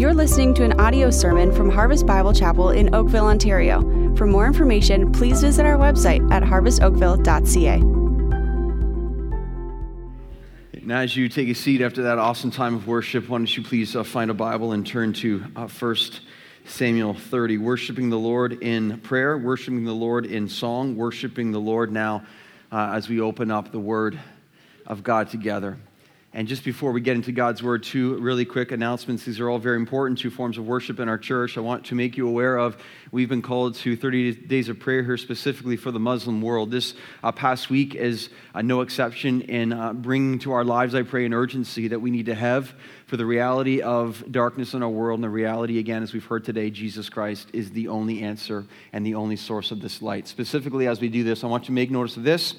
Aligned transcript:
You're 0.00 0.14
listening 0.14 0.54
to 0.54 0.64
an 0.64 0.80
audio 0.80 1.10
sermon 1.10 1.52
from 1.52 1.68
Harvest 1.68 2.06
Bible 2.06 2.32
Chapel 2.32 2.70
in 2.70 2.94
Oakville, 2.94 3.26
Ontario. 3.26 3.82
For 4.16 4.26
more 4.26 4.46
information, 4.46 5.12
please 5.12 5.42
visit 5.42 5.66
our 5.66 5.76
website 5.76 6.26
at 6.32 6.42
harvestoakville.ca. 6.42 7.80
Now, 10.82 11.00
as 11.00 11.14
you 11.14 11.28
take 11.28 11.50
a 11.50 11.54
seat 11.54 11.82
after 11.82 12.04
that 12.04 12.16
awesome 12.16 12.50
time 12.50 12.74
of 12.74 12.86
worship, 12.86 13.28
why 13.28 13.36
don't 13.36 13.54
you 13.54 13.62
please 13.62 13.94
uh, 13.94 14.02
find 14.02 14.30
a 14.30 14.34
Bible 14.34 14.72
and 14.72 14.86
turn 14.86 15.12
to 15.12 15.44
uh, 15.54 15.68
1 15.68 15.96
Samuel 16.64 17.12
30, 17.12 17.58
worshiping 17.58 18.08
the 18.08 18.18
Lord 18.18 18.62
in 18.62 19.00
prayer, 19.00 19.36
worshiping 19.36 19.84
the 19.84 19.92
Lord 19.92 20.24
in 20.24 20.48
song, 20.48 20.96
worshiping 20.96 21.52
the 21.52 21.60
Lord 21.60 21.92
now 21.92 22.24
uh, 22.72 22.92
as 22.94 23.10
we 23.10 23.20
open 23.20 23.50
up 23.50 23.70
the 23.70 23.78
Word 23.78 24.18
of 24.86 25.02
God 25.02 25.28
together. 25.28 25.76
And 26.32 26.46
just 26.46 26.62
before 26.62 26.92
we 26.92 27.00
get 27.00 27.16
into 27.16 27.32
God's 27.32 27.60
Word, 27.60 27.82
two 27.82 28.16
really 28.18 28.44
quick 28.44 28.70
announcements. 28.70 29.24
These 29.24 29.40
are 29.40 29.50
all 29.50 29.58
very 29.58 29.74
important, 29.74 30.20
two 30.20 30.30
forms 30.30 30.58
of 30.58 30.66
worship 30.66 31.00
in 31.00 31.08
our 31.08 31.18
church. 31.18 31.58
I 31.58 31.60
want 31.60 31.86
to 31.86 31.96
make 31.96 32.16
you 32.16 32.28
aware 32.28 32.56
of 32.56 32.76
we've 33.10 33.28
been 33.28 33.42
called 33.42 33.74
to 33.76 33.96
30 33.96 34.34
days 34.46 34.68
of 34.68 34.78
prayer 34.78 35.02
here 35.02 35.16
specifically 35.16 35.76
for 35.76 35.90
the 35.90 35.98
Muslim 35.98 36.40
world. 36.40 36.70
This 36.70 36.94
uh, 37.24 37.32
past 37.32 37.68
week 37.68 37.96
is 37.96 38.28
uh, 38.54 38.62
no 38.62 38.82
exception 38.82 39.40
in 39.42 39.72
uh, 39.72 39.92
bringing 39.92 40.38
to 40.40 40.52
our 40.52 40.62
lives, 40.62 40.94
I 40.94 41.02
pray, 41.02 41.26
an 41.26 41.34
urgency 41.34 41.88
that 41.88 41.98
we 41.98 42.12
need 42.12 42.26
to 42.26 42.36
have 42.36 42.74
for 43.06 43.16
the 43.16 43.26
reality 43.26 43.80
of 43.80 44.22
darkness 44.30 44.72
in 44.72 44.84
our 44.84 44.88
world. 44.88 45.16
And 45.16 45.24
the 45.24 45.28
reality, 45.28 45.80
again, 45.80 46.04
as 46.04 46.12
we've 46.12 46.24
heard 46.24 46.44
today, 46.44 46.70
Jesus 46.70 47.08
Christ 47.08 47.48
is 47.52 47.72
the 47.72 47.88
only 47.88 48.22
answer 48.22 48.64
and 48.92 49.04
the 49.04 49.16
only 49.16 49.34
source 49.34 49.72
of 49.72 49.80
this 49.80 50.00
light. 50.00 50.28
Specifically, 50.28 50.86
as 50.86 51.00
we 51.00 51.08
do 51.08 51.24
this, 51.24 51.42
I 51.42 51.48
want 51.48 51.64
you 51.64 51.68
to 51.68 51.72
make 51.72 51.90
notice 51.90 52.16
of 52.16 52.22
this 52.22 52.54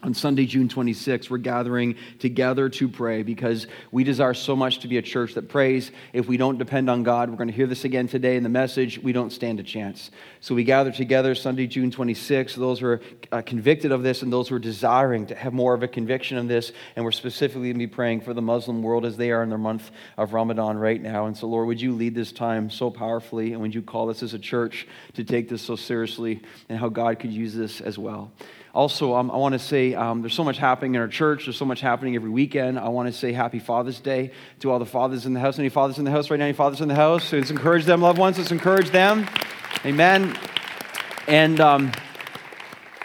on 0.00 0.14
Sunday, 0.14 0.46
June 0.46 0.68
26th, 0.68 1.28
we're 1.28 1.38
gathering 1.38 1.96
together 2.20 2.68
to 2.68 2.88
pray 2.88 3.24
because 3.24 3.66
we 3.90 4.04
desire 4.04 4.32
so 4.32 4.54
much 4.54 4.78
to 4.78 4.88
be 4.88 4.96
a 4.96 5.02
church 5.02 5.34
that 5.34 5.48
prays. 5.48 5.90
If 6.12 6.28
we 6.28 6.36
don't 6.36 6.56
depend 6.56 6.88
on 6.88 7.02
God, 7.02 7.28
we're 7.30 7.36
going 7.36 7.48
to 7.48 7.54
hear 7.54 7.66
this 7.66 7.84
again 7.84 8.06
today 8.06 8.36
in 8.36 8.44
the 8.44 8.48
message, 8.48 9.00
we 9.00 9.10
don't 9.10 9.32
stand 9.32 9.58
a 9.58 9.64
chance. 9.64 10.12
So 10.40 10.54
we 10.54 10.62
gather 10.62 10.92
together 10.92 11.34
Sunday, 11.34 11.66
June 11.66 11.90
26th. 11.90 12.54
Those 12.54 12.78
who 12.78 12.86
are 12.86 13.00
uh, 13.32 13.42
convicted 13.42 13.90
of 13.90 14.04
this 14.04 14.22
and 14.22 14.32
those 14.32 14.48
who 14.48 14.54
are 14.54 14.60
desiring 14.60 15.26
to 15.26 15.34
have 15.34 15.52
more 15.52 15.74
of 15.74 15.82
a 15.82 15.88
conviction 15.88 16.38
of 16.38 16.46
this. 16.46 16.70
And 16.94 17.04
we're 17.04 17.10
specifically 17.10 17.72
going 17.72 17.80
to 17.80 17.86
be 17.88 17.88
praying 17.88 18.20
for 18.20 18.32
the 18.32 18.42
Muslim 18.42 18.84
world 18.84 19.04
as 19.04 19.16
they 19.16 19.32
are 19.32 19.42
in 19.42 19.48
their 19.48 19.58
month 19.58 19.90
of 20.16 20.32
Ramadan 20.32 20.78
right 20.78 21.02
now. 21.02 21.26
And 21.26 21.36
so, 21.36 21.48
Lord, 21.48 21.66
would 21.66 21.80
you 21.80 21.92
lead 21.92 22.14
this 22.14 22.30
time 22.30 22.70
so 22.70 22.88
powerfully? 22.88 23.52
And 23.52 23.60
would 23.62 23.74
you 23.74 23.82
call 23.82 24.10
us 24.10 24.22
as 24.22 24.32
a 24.32 24.38
church 24.38 24.86
to 25.14 25.24
take 25.24 25.48
this 25.48 25.62
so 25.62 25.74
seriously 25.74 26.40
and 26.68 26.78
how 26.78 26.88
God 26.88 27.18
could 27.18 27.32
use 27.32 27.52
this 27.52 27.80
as 27.80 27.98
well? 27.98 28.30
Also, 28.74 29.14
um, 29.14 29.30
I 29.30 29.36
want 29.36 29.54
to 29.54 29.58
say 29.58 29.87
um, 29.94 30.22
there's 30.22 30.34
so 30.34 30.44
much 30.44 30.58
happening 30.58 30.94
in 30.94 31.00
our 31.00 31.08
church. 31.08 31.44
There's 31.44 31.56
so 31.56 31.64
much 31.64 31.80
happening 31.80 32.14
every 32.14 32.30
weekend. 32.30 32.78
I 32.78 32.88
want 32.88 33.12
to 33.12 33.12
say 33.12 33.32
Happy 33.32 33.58
Father's 33.58 34.00
Day 34.00 34.32
to 34.60 34.70
all 34.70 34.78
the 34.78 34.86
fathers 34.86 35.26
in 35.26 35.34
the 35.34 35.40
house. 35.40 35.58
Any 35.58 35.68
fathers 35.68 35.98
in 35.98 36.04
the 36.04 36.10
house 36.10 36.30
right 36.30 36.38
now? 36.38 36.46
Any 36.46 36.54
fathers 36.54 36.80
in 36.80 36.88
the 36.88 36.94
house? 36.94 37.32
Let's 37.32 37.50
encourage 37.50 37.84
them, 37.84 38.00
loved 38.00 38.18
ones. 38.18 38.38
Let's 38.38 38.50
encourage 38.50 38.90
them. 38.90 39.28
Amen. 39.84 40.36
And 41.26 41.60
um, 41.60 41.92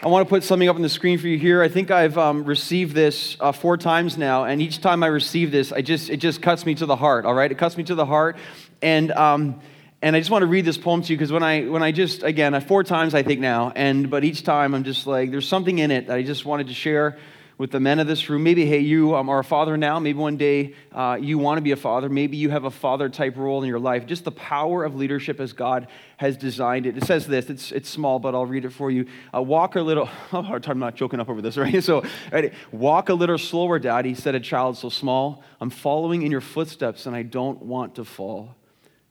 I 0.02 0.08
want 0.08 0.28
to 0.28 0.30
put 0.30 0.44
something 0.44 0.68
up 0.68 0.76
on 0.76 0.82
the 0.82 0.90
screen 0.90 1.18
for 1.18 1.28
you 1.28 1.38
here. 1.38 1.62
I 1.62 1.70
think 1.70 1.90
I've 1.90 2.18
um, 2.18 2.44
received 2.44 2.94
this 2.94 3.38
uh, 3.40 3.54
four 3.54 3.78
times 3.78 4.18
now, 4.18 4.44
and 4.44 4.62
each 4.62 4.82
time 4.82 5.02
I 5.02 5.08
receive 5.08 5.52
this, 5.52 5.72
I 5.72 5.82
just 5.82 6.10
it 6.10 6.18
just 6.18 6.42
cuts 6.42 6.66
me 6.66 6.76
to 6.76 6.86
the 6.86 6.96
heart. 6.98 7.26
All 7.26 7.34
right, 7.34 7.50
it 7.50 7.58
cuts 7.58 7.78
me 7.78 7.86
to 7.86 7.96
the 7.96 8.06
heart, 8.06 8.38
and 8.82 9.12
um, 9.14 9.62
and 10.04 10.18
I 10.18 10.20
just 10.20 10.30
want 10.30 10.42
to 10.42 10.48
read 10.48 10.66
this 10.66 10.78
poem 10.78 11.02
to 11.02 11.14
you 11.14 11.18
because 11.18 11.32
when 11.32 11.44
I 11.44 11.64
when 11.64 11.82
I 11.82 11.94
just 11.94 12.24
again 12.24 12.60
four 12.62 12.84
times 12.84 13.16
I 13.16 13.24
think 13.24 13.40
now, 13.40 13.72
and 13.74 14.10
but 14.10 14.26
each 14.26 14.44
time 14.44 14.76
I'm 14.76 14.84
just 14.84 15.08
like 15.08 15.32
there's 15.32 15.48
something 15.48 15.80
in 15.80 15.92
it 15.92 16.08
that 16.08 16.18
I 16.18 16.24
just 16.24 16.44
wanted 16.44 16.68
to 16.68 16.74
share 16.74 17.18
with 17.58 17.72
the 17.72 17.80
men 17.80 18.00
of 18.00 18.08
this 18.08 18.30
room. 18.30 18.44
Maybe 18.44 18.66
hey 18.66 18.80
you 18.80 19.16
um, 19.16 19.30
are 19.30 19.40
a 19.40 19.46
father 19.46 19.78
now. 19.78 20.00
Maybe 20.00 20.20
one 20.20 20.36
day 20.36 20.76
uh, 20.92 21.18
you 21.22 21.38
want 21.38 21.58
to 21.58 21.62
be 21.62 21.72
a 21.72 21.78
father. 21.78 22.10
Maybe 22.10 22.36
you 22.36 22.50
have 22.50 22.66
a 22.66 22.70
father 22.70 23.08
type 23.08 23.38
role 23.38 23.64
in 23.64 23.70
your 23.70 23.80
life. 23.80 24.06
Just 24.06 24.26
the 24.26 24.32
power 24.32 24.84
of 24.84 24.94
leadership 24.94 25.40
as 25.40 25.54
God 25.54 25.88
has 26.18 26.36
designed 26.36 26.86
it. 26.86 26.98
It 26.98 27.06
says 27.06 27.26
this. 27.26 27.50
It's 27.50 27.72
it's 27.72 27.88
small, 27.90 28.20
but 28.20 28.36
I'll 28.36 28.46
read 28.46 28.66
it 28.66 28.74
for 28.74 28.92
you. 28.92 29.06
Uh, 29.34 29.42
walk 29.42 29.78
a 29.78 29.82
little. 29.82 30.10
Oh, 30.34 30.42
hard 30.42 30.64
time 30.64 30.80
not 30.80 30.96
choking 30.96 31.22
up 31.22 31.30
over 31.30 31.42
this, 31.42 31.56
right? 31.66 31.82
So 31.82 32.04
right, 32.30 32.52
walk 32.74 33.08
a 33.08 33.14
little 33.14 33.38
slower, 33.38 33.80
Daddy," 33.80 34.16
said 34.16 34.36
a 34.36 34.42
child 34.42 34.78
so 34.78 34.90
small. 34.90 35.44
I'm 35.62 35.70
following 35.70 36.24
in 36.24 36.32
your 36.32 36.42
footsteps, 36.42 37.06
and 37.06 37.16
I 37.16 37.24
don't 37.24 37.62
want 37.62 37.96
to 37.96 38.04
fall. 38.04 38.56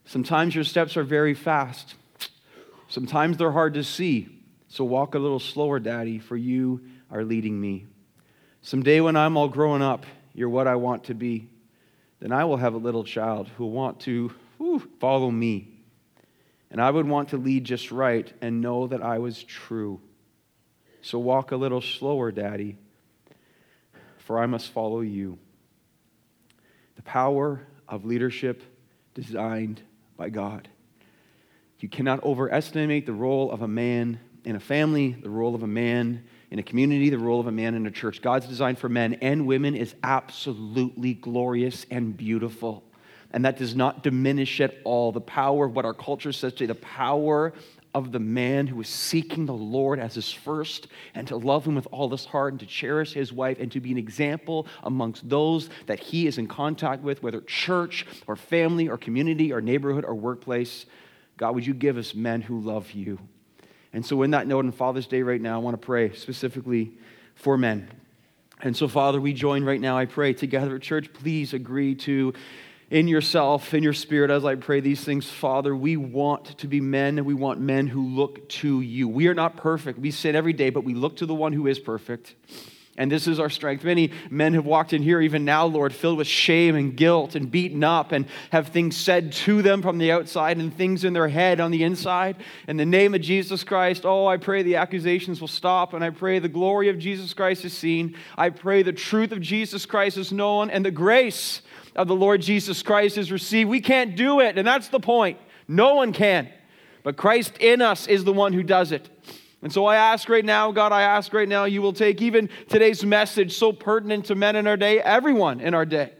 Sometimes 0.05 0.55
your 0.55 0.63
steps 0.63 0.97
are 0.97 1.03
very 1.03 1.33
fast. 1.33 1.95
Sometimes 2.87 3.37
they're 3.37 3.51
hard 3.51 3.73
to 3.75 3.83
see. 3.83 4.29
So 4.67 4.83
walk 4.83 5.15
a 5.15 5.19
little 5.19 5.39
slower, 5.39 5.79
Daddy, 5.79 6.19
for 6.19 6.35
you 6.35 6.81
are 7.11 7.23
leading 7.23 7.59
me. 7.59 7.85
Someday 8.61 9.01
when 9.01 9.15
I'm 9.15 9.37
all 9.37 9.47
grown 9.47 9.81
up, 9.81 10.05
you're 10.33 10.49
what 10.49 10.67
I 10.67 10.75
want 10.75 11.05
to 11.05 11.13
be. 11.13 11.49
Then 12.19 12.31
I 12.31 12.45
will 12.45 12.57
have 12.57 12.73
a 12.73 12.77
little 12.77 13.03
child 13.03 13.49
who 13.49 13.65
will 13.65 13.71
want 13.71 13.99
to 14.01 14.33
whew, 14.57 14.87
follow 14.99 15.29
me. 15.29 15.69
And 16.71 16.81
I 16.81 16.89
would 16.89 17.07
want 17.07 17.29
to 17.29 17.37
lead 17.37 17.65
just 17.65 17.91
right 17.91 18.31
and 18.41 18.61
know 18.61 18.87
that 18.87 19.03
I 19.03 19.19
was 19.19 19.43
true. 19.43 20.01
So 21.01 21.19
walk 21.19 21.51
a 21.51 21.55
little 21.57 21.81
slower, 21.81 22.31
Daddy, 22.31 22.77
for 24.17 24.39
I 24.39 24.45
must 24.45 24.71
follow 24.71 25.01
you. 25.01 25.37
The 26.95 27.03
power 27.03 27.61
of 27.87 28.05
leadership 28.05 28.63
designed 29.13 29.81
by 30.23 30.29
God. 30.29 30.69
You 31.79 31.89
cannot 31.89 32.23
overestimate 32.23 33.05
the 33.05 33.11
role 33.11 33.51
of 33.51 33.61
a 33.61 33.67
man 33.67 34.21
in 34.45 34.55
a 34.55 34.59
family, 34.61 35.17
the 35.21 35.29
role 35.29 35.53
of 35.53 35.63
a 35.63 35.67
man 35.67 36.23
in 36.49 36.59
a 36.59 36.63
community, 36.63 37.09
the 37.09 37.19
role 37.19 37.41
of 37.41 37.47
a 37.47 37.51
man 37.51 37.75
in 37.75 37.85
a 37.85 37.91
church. 37.91 38.21
God's 38.21 38.47
design 38.47 38.77
for 38.77 38.87
men 38.87 39.15
and 39.15 39.45
women 39.45 39.75
is 39.75 39.93
absolutely 40.01 41.13
glorious 41.13 41.85
and 41.91 42.15
beautiful. 42.15 42.85
And 43.31 43.43
that 43.43 43.57
does 43.57 43.75
not 43.75 44.01
diminish 44.01 44.61
at 44.61 44.77
all 44.85 45.11
the 45.11 45.19
power 45.19 45.65
of 45.65 45.75
what 45.75 45.83
our 45.83 45.93
culture 45.93 46.31
says 46.31 46.53
today, 46.53 46.67
the 46.67 46.75
power 46.75 47.51
of 47.93 48.11
the 48.11 48.19
man 48.19 48.67
who 48.67 48.79
is 48.81 48.89
seeking 48.89 49.45
the 49.45 49.53
Lord 49.53 49.99
as 49.99 50.15
his 50.15 50.31
first 50.31 50.87
and 51.13 51.27
to 51.27 51.37
love 51.37 51.65
him 51.65 51.75
with 51.75 51.87
all 51.91 52.09
his 52.09 52.25
heart 52.25 52.53
and 52.53 52.59
to 52.59 52.65
cherish 52.65 53.13
his 53.13 53.31
wife 53.31 53.57
and 53.59 53.71
to 53.71 53.79
be 53.79 53.91
an 53.91 53.97
example 53.97 54.67
amongst 54.83 55.27
those 55.29 55.69
that 55.85 55.99
he 55.99 56.25
is 56.25 56.37
in 56.37 56.47
contact 56.47 57.03
with, 57.03 57.21
whether 57.21 57.41
church 57.41 58.05
or 58.27 58.35
family 58.35 58.89
or 58.89 58.97
community 58.97 59.53
or 59.53 59.61
neighborhood 59.61 60.05
or 60.05 60.15
workplace. 60.15 60.85
God, 61.37 61.55
would 61.55 61.67
you 61.67 61.73
give 61.73 61.97
us 61.97 62.15
men 62.15 62.41
who 62.41 62.59
love 62.59 62.91
you? 62.91 63.19
And 63.93 64.03
so, 64.03 64.23
in 64.23 64.31
that 64.31 64.47
note, 64.47 64.65
on 64.65 64.71
Father's 64.71 65.05
Day 65.05 65.21
right 65.21 65.41
now, 65.41 65.55
I 65.55 65.59
want 65.59 65.79
to 65.79 65.85
pray 65.85 66.13
specifically 66.13 66.93
for 67.35 67.57
men. 67.57 67.89
And 68.61 68.75
so, 68.75 68.87
Father, 68.87 69.21
we 69.21 69.33
join 69.33 69.63
right 69.63 69.79
now, 69.79 69.97
I 69.97 70.05
pray, 70.05 70.33
together 70.33 70.77
at 70.77 70.81
church. 70.81 71.13
Please 71.13 71.53
agree 71.53 71.95
to 71.95 72.33
in 72.93 73.07
yourself, 73.07 73.73
in 73.73 73.81
your 73.81 73.91
spirit, 73.91 74.29
as 74.29 74.45
I 74.45 74.53
pray 74.53 74.79
these 74.79 75.03
things, 75.03 75.27
Father, 75.27 75.75
we 75.75 75.97
want 75.97 76.59
to 76.59 76.67
be 76.67 76.79
men 76.79 77.17
and 77.17 77.25
we 77.25 77.33
want 77.33 77.59
men 77.59 77.87
who 77.87 78.05
look 78.05 78.47
to 78.49 78.81
you. 78.81 79.09
We 79.09 79.27
are 79.29 79.33
not 79.33 79.57
perfect. 79.57 79.97
We 79.97 80.11
sin 80.11 80.35
every 80.35 80.53
day, 80.53 80.69
but 80.69 80.83
we 80.83 80.93
look 80.93 81.17
to 81.17 81.25
the 81.25 81.33
one 81.33 81.53
who 81.53 81.65
is 81.65 81.79
perfect. 81.79 82.35
And 82.95 83.11
this 83.11 83.27
is 83.27 83.39
our 83.39 83.49
strength. 83.49 83.83
Many 83.83 84.11
men 84.29 84.53
have 84.53 84.67
walked 84.67 84.93
in 84.93 85.01
here, 85.01 85.19
even 85.19 85.43
now, 85.43 85.65
Lord, 85.65 85.91
filled 85.91 86.19
with 86.19 86.27
shame 86.27 86.75
and 86.75 86.95
guilt 86.95 87.33
and 87.33 87.49
beaten 87.49 87.83
up 87.83 88.11
and 88.11 88.27
have 88.51 88.67
things 88.67 88.95
said 88.95 89.31
to 89.31 89.63
them 89.63 89.81
from 89.81 89.97
the 89.97 90.11
outside 90.11 90.57
and 90.57 90.71
things 90.71 91.03
in 91.03 91.13
their 91.13 91.27
head 91.27 91.59
on 91.59 91.71
the 91.71 91.81
inside. 91.81 92.35
In 92.67 92.77
the 92.77 92.85
name 92.85 93.15
of 93.15 93.21
Jesus 93.21 93.63
Christ, 93.63 94.05
oh, 94.05 94.27
I 94.27 94.37
pray 94.37 94.61
the 94.61 94.75
accusations 94.75 95.41
will 95.41 95.47
stop 95.47 95.95
and 95.95 96.03
I 96.03 96.11
pray 96.11 96.37
the 96.37 96.47
glory 96.47 96.89
of 96.89 96.99
Jesus 96.99 97.33
Christ 97.33 97.65
is 97.65 97.75
seen. 97.75 98.15
I 98.37 98.51
pray 98.51 98.83
the 98.83 98.93
truth 98.93 99.31
of 99.31 99.41
Jesus 99.41 99.87
Christ 99.87 100.19
is 100.19 100.31
known 100.31 100.69
and 100.69 100.85
the 100.85 100.91
grace 100.91 101.63
of 101.95 102.07
the 102.07 102.15
Lord 102.15 102.41
Jesus 102.41 102.81
Christ 102.81 103.17
is 103.17 103.31
received. 103.31 103.69
We 103.69 103.81
can't 103.81 104.15
do 104.15 104.39
it, 104.39 104.57
and 104.57 104.67
that's 104.67 104.89
the 104.89 104.99
point. 104.99 105.37
No 105.67 105.95
one 105.95 106.13
can. 106.13 106.49
But 107.03 107.17
Christ 107.17 107.57
in 107.59 107.81
us 107.81 108.07
is 108.07 108.23
the 108.23 108.33
one 108.33 108.53
who 108.53 108.63
does 108.63 108.91
it. 108.91 109.09
And 109.61 109.71
so 109.71 109.85
I 109.85 109.95
ask 109.95 110.27
right 110.27 110.43
now, 110.43 110.71
God, 110.71 110.91
I 110.91 111.03
ask 111.03 111.33
right 111.33 111.47
now, 111.47 111.65
you 111.65 111.81
will 111.81 111.93
take 111.93 112.21
even 112.21 112.49
today's 112.67 113.03
message 113.05 113.53
so 113.53 113.71
pertinent 113.71 114.25
to 114.25 114.35
men 114.35 114.55
in 114.55 114.67
our 114.67 114.75
day, 114.75 114.99
everyone 114.99 115.61
in 115.61 115.73
our 115.73 115.85
day. 115.85 116.11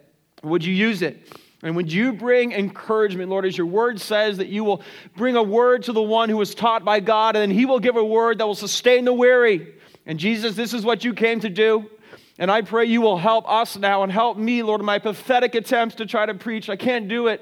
Would 0.43 0.63
you 0.63 0.73
use 0.73 1.01
it? 1.01 1.29
And 1.61 1.75
would 1.77 1.91
you 1.91 2.11
bring 2.11 2.51
encouragement, 2.51 3.29
Lord, 3.29 3.45
as 3.45 3.57
your 3.57 3.67
word 3.67 3.99
says 3.99 4.37
that 4.37 4.47
you 4.47 4.65
will 4.65 4.81
bring 5.15 5.37
a 5.37 5.43
word 5.43 5.83
to 5.83 5.93
the 5.93 6.01
one 6.01 6.29
who 6.29 6.37
was 6.37 6.53
taught 6.53 6.83
by 6.83 6.99
God, 6.99 7.35
and 7.35 7.41
then 7.41 7.57
he 7.57 7.65
will 7.65 7.79
give 7.79 7.95
a 7.95 8.03
word 8.03 8.37
that 8.37 8.47
will 8.47 8.55
sustain 8.55 9.05
the 9.05 9.13
weary. 9.13 9.73
And 10.05 10.19
Jesus, 10.19 10.55
this 10.55 10.73
is 10.73 10.83
what 10.83 11.05
you 11.05 11.13
came 11.13 11.39
to 11.39 11.49
do. 11.49 11.89
And 12.39 12.49
I 12.49 12.61
pray 12.61 12.85
you 12.85 13.01
will 13.01 13.17
help 13.17 13.47
us 13.47 13.77
now 13.77 14.03
and 14.03 14.11
help 14.11 14.37
me, 14.37 14.63
Lord, 14.63 14.81
in 14.81 14.85
my 14.85 14.99
pathetic 14.99 15.53
attempts 15.55 15.95
to 15.95 16.05
try 16.05 16.25
to 16.25 16.33
preach. 16.33 16.69
I 16.69 16.75
can't 16.75 17.07
do 17.07 17.27
it, 17.27 17.41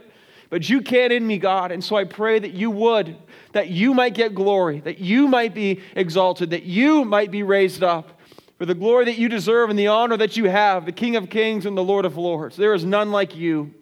but 0.49 0.69
you 0.69 0.81
can 0.81 1.11
in 1.11 1.25
me, 1.25 1.37
God. 1.37 1.71
And 1.71 1.83
so 1.83 1.95
I 1.95 2.03
pray 2.03 2.39
that 2.39 2.51
you 2.51 2.69
would, 2.71 3.15
that 3.53 3.69
you 3.69 3.93
might 3.93 4.13
get 4.13 4.35
glory, 4.35 4.81
that 4.81 4.99
you 4.99 5.27
might 5.27 5.53
be 5.53 5.81
exalted, 5.95 6.49
that 6.49 6.63
you 6.63 7.05
might 7.05 7.31
be 7.31 7.43
raised 7.43 7.83
up 7.83 8.19
for 8.57 8.65
the 8.65 8.75
glory 8.75 9.05
that 9.05 9.17
you 9.17 9.29
deserve 9.29 9.69
and 9.69 9.79
the 9.79 9.87
honor 9.87 10.17
that 10.17 10.37
you 10.37 10.49
have, 10.49 10.85
the 10.85 10.91
King 10.91 11.15
of 11.15 11.29
kings 11.29 11.65
and 11.65 11.77
the 11.77 11.83
Lord 11.83 12.05
of 12.05 12.17
lords. 12.17 12.57
There 12.57 12.73
is 12.73 12.83
none 12.83 13.11
like 13.11 13.35
you. 13.35 13.73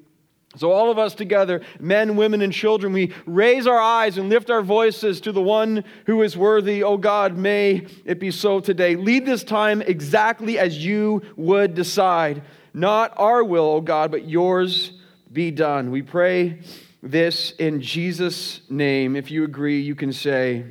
So, 0.55 0.71
all 0.71 0.89
of 0.89 0.97
us 0.97 1.13
together, 1.13 1.61
men, 1.79 2.15
women, 2.15 2.41
and 2.41 2.51
children, 2.51 2.91
we 2.91 3.13
raise 3.27 3.67
our 3.67 3.79
eyes 3.79 4.17
and 4.17 4.29
lift 4.29 4.49
our 4.49 4.63
voices 4.63 5.21
to 5.21 5.31
the 5.31 5.41
one 5.41 5.83
who 6.07 6.23
is 6.23 6.35
worthy. 6.35 6.81
Oh 6.81 6.97
God, 6.97 7.37
may 7.37 7.85
it 8.03 8.19
be 8.19 8.31
so 8.31 8.59
today. 8.59 8.95
Lead 8.95 9.27
this 9.27 9.43
time 9.43 9.83
exactly 9.83 10.57
as 10.57 10.83
you 10.83 11.21
would 11.35 11.75
decide. 11.75 12.41
Not 12.73 13.13
our 13.17 13.43
will, 13.43 13.65
oh 13.65 13.81
God, 13.81 14.09
but 14.09 14.27
yours 14.27 14.93
be 15.31 15.51
done. 15.51 15.91
We 15.91 16.01
pray 16.01 16.61
this 17.03 17.51
in 17.51 17.81
Jesus' 17.81 18.61
name. 18.69 19.15
If 19.15 19.29
you 19.29 19.43
agree, 19.43 19.81
you 19.81 19.93
can 19.93 20.11
say, 20.11 20.65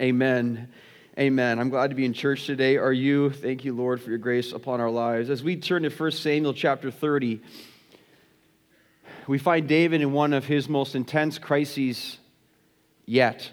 Amen. 0.00 0.68
Amen. 1.18 1.58
I'm 1.58 1.70
glad 1.70 1.90
to 1.90 1.96
be 1.96 2.04
in 2.04 2.12
church 2.12 2.46
today. 2.46 2.76
Are 2.76 2.92
you? 2.92 3.30
Thank 3.30 3.64
you, 3.64 3.72
Lord, 3.72 4.02
for 4.02 4.10
your 4.10 4.18
grace 4.18 4.52
upon 4.52 4.80
our 4.80 4.90
lives. 4.90 5.30
As 5.30 5.42
we 5.42 5.56
turn 5.56 5.84
to 5.84 5.90
1 5.90 6.10
Samuel 6.10 6.52
chapter 6.52 6.90
30, 6.90 7.40
we 9.28 9.38
find 9.38 9.68
David 9.68 10.00
in 10.00 10.12
one 10.12 10.32
of 10.32 10.44
his 10.44 10.68
most 10.68 10.94
intense 10.94 11.38
crises 11.38 12.18
yet. 13.06 13.50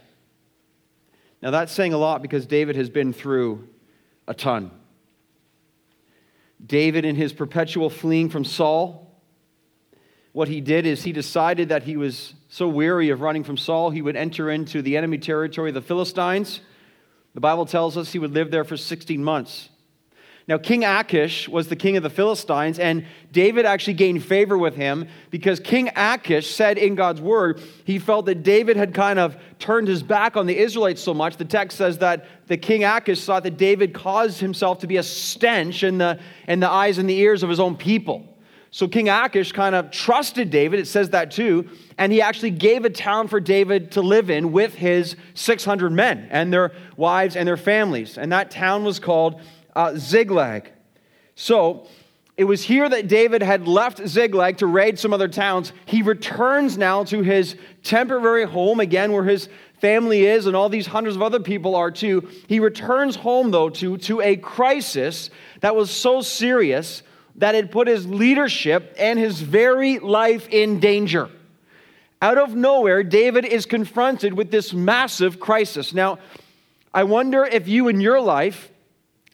Now, 1.41 1.51
that's 1.51 1.71
saying 1.71 1.93
a 1.93 1.97
lot 1.97 2.21
because 2.21 2.45
David 2.45 2.75
has 2.75 2.89
been 2.89 3.13
through 3.13 3.67
a 4.27 4.33
ton. 4.33 4.71
David, 6.63 7.05
in 7.05 7.15
his 7.15 7.33
perpetual 7.33 7.89
fleeing 7.89 8.29
from 8.29 8.45
Saul, 8.45 9.11
what 10.33 10.47
he 10.47 10.61
did 10.61 10.85
is 10.85 11.03
he 11.03 11.11
decided 11.11 11.69
that 11.69 11.83
he 11.83 11.97
was 11.97 12.35
so 12.47 12.67
weary 12.67 13.09
of 13.09 13.21
running 13.21 13.43
from 13.43 13.57
Saul, 13.57 13.89
he 13.89 14.01
would 14.01 14.15
enter 14.15 14.49
into 14.49 14.81
the 14.81 14.97
enemy 14.97 15.17
territory 15.17 15.69
of 15.71 15.73
the 15.73 15.81
Philistines. 15.81 16.61
The 17.33 17.41
Bible 17.41 17.65
tells 17.65 17.97
us 17.97 18.11
he 18.11 18.19
would 18.19 18.31
live 18.31 18.51
there 18.51 18.63
for 18.63 18.77
16 18.77 19.23
months. 19.23 19.69
Now, 20.51 20.57
King 20.57 20.83
Achish 20.83 21.47
was 21.47 21.69
the 21.69 21.77
king 21.77 21.95
of 21.95 22.03
the 22.03 22.09
Philistines, 22.09 22.77
and 22.77 23.05
David 23.31 23.65
actually 23.65 23.93
gained 23.93 24.21
favor 24.21 24.57
with 24.57 24.75
him 24.75 25.07
because 25.29 25.61
King 25.61 25.89
Achish 25.95 26.53
said 26.53 26.77
in 26.77 26.93
God's 26.95 27.21
word, 27.21 27.61
he 27.85 27.99
felt 27.99 28.25
that 28.25 28.43
David 28.43 28.75
had 28.75 28.93
kind 28.93 29.17
of 29.17 29.37
turned 29.59 29.87
his 29.87 30.03
back 30.03 30.35
on 30.35 30.47
the 30.47 30.57
Israelites 30.57 31.01
so 31.01 31.13
much. 31.13 31.37
The 31.37 31.45
text 31.45 31.77
says 31.77 31.99
that 31.99 32.25
the 32.47 32.57
King 32.57 32.83
Achish 32.83 33.23
thought 33.23 33.43
that 33.43 33.55
David 33.55 33.93
caused 33.93 34.41
himself 34.41 34.79
to 34.79 34.87
be 34.87 34.97
a 34.97 35.03
stench 35.03 35.83
in 35.83 35.99
the, 35.99 36.19
in 36.49 36.59
the 36.59 36.69
eyes 36.69 36.97
and 36.97 37.09
the 37.09 37.17
ears 37.17 37.43
of 37.43 37.49
his 37.49 37.61
own 37.61 37.77
people. 37.77 38.27
So 38.71 38.89
King 38.89 39.07
Achish 39.07 39.53
kind 39.53 39.73
of 39.73 39.89
trusted 39.89 40.49
David, 40.49 40.81
it 40.81 40.87
says 40.87 41.11
that 41.11 41.31
too, 41.31 41.69
and 41.97 42.11
he 42.11 42.21
actually 42.21 42.51
gave 42.51 42.83
a 42.83 42.89
town 42.89 43.29
for 43.29 43.39
David 43.39 43.91
to 43.91 44.01
live 44.01 44.29
in 44.29 44.51
with 44.51 44.75
his 44.75 45.15
600 45.33 45.93
men 45.93 46.27
and 46.29 46.51
their 46.51 46.73
wives 46.97 47.37
and 47.37 47.47
their 47.47 47.55
families. 47.55 48.17
And 48.17 48.33
that 48.33 48.51
town 48.51 48.83
was 48.83 48.99
called 48.99 49.41
uh, 49.75 49.95
Ziklag. 49.95 50.71
So 51.35 51.87
it 52.37 52.45
was 52.45 52.63
here 52.63 52.87
that 52.87 53.07
David 53.07 53.43
had 53.43 53.67
left 53.67 54.07
Ziklag 54.07 54.57
to 54.57 54.67
raid 54.67 54.97
some 54.97 55.13
other 55.13 55.27
towns. 55.27 55.73
He 55.85 56.01
returns 56.01 56.77
now 56.77 57.03
to 57.05 57.21
his 57.21 57.55
temporary 57.83 58.45
home, 58.45 58.79
again, 58.79 59.11
where 59.11 59.23
his 59.23 59.49
family 59.79 60.25
is 60.25 60.45
and 60.45 60.55
all 60.55 60.69
these 60.69 60.87
hundreds 60.87 61.15
of 61.15 61.21
other 61.21 61.39
people 61.39 61.75
are 61.75 61.91
too. 61.91 62.29
He 62.47 62.59
returns 62.59 63.15
home, 63.15 63.51
though, 63.51 63.69
to, 63.69 63.97
to 63.97 64.21
a 64.21 64.37
crisis 64.37 65.29
that 65.59 65.75
was 65.75 65.91
so 65.91 66.21
serious 66.21 67.03
that 67.35 67.55
it 67.55 67.71
put 67.71 67.87
his 67.87 68.07
leadership 68.07 68.95
and 68.97 69.19
his 69.19 69.41
very 69.41 69.99
life 69.99 70.47
in 70.49 70.79
danger. 70.79 71.29
Out 72.21 72.37
of 72.37 72.55
nowhere, 72.55 73.03
David 73.03 73.45
is 73.45 73.65
confronted 73.65 74.33
with 74.33 74.51
this 74.51 74.73
massive 74.73 75.39
crisis. 75.39 75.93
Now, 75.93 76.19
I 76.93 77.03
wonder 77.03 77.45
if 77.45 77.67
you 77.67 77.87
in 77.87 77.99
your 77.99 78.21
life 78.21 78.69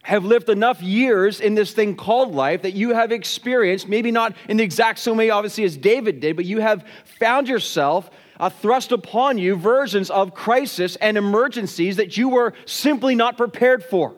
have 0.08 0.24
lived 0.24 0.48
enough 0.48 0.80
years 0.82 1.38
in 1.38 1.54
this 1.54 1.72
thing 1.72 1.94
called 1.94 2.34
life 2.34 2.62
that 2.62 2.72
you 2.72 2.94
have 2.94 3.12
experienced, 3.12 3.86
maybe 3.86 4.10
not 4.10 4.34
in 4.48 4.56
the 4.56 4.64
exact 4.64 4.98
same 4.98 5.18
way, 5.18 5.28
obviously, 5.28 5.64
as 5.64 5.76
David 5.76 6.18
did, 6.20 6.34
but 6.34 6.46
you 6.46 6.60
have 6.60 6.82
found 7.20 7.46
yourself 7.46 8.08
uh, 8.40 8.48
thrust 8.48 8.90
upon 8.90 9.36
you 9.36 9.54
versions 9.54 10.08
of 10.08 10.32
crisis 10.32 10.96
and 10.96 11.18
emergencies 11.18 11.96
that 11.96 12.16
you 12.16 12.30
were 12.30 12.54
simply 12.64 13.14
not 13.14 13.36
prepared 13.36 13.84
for. 13.84 14.14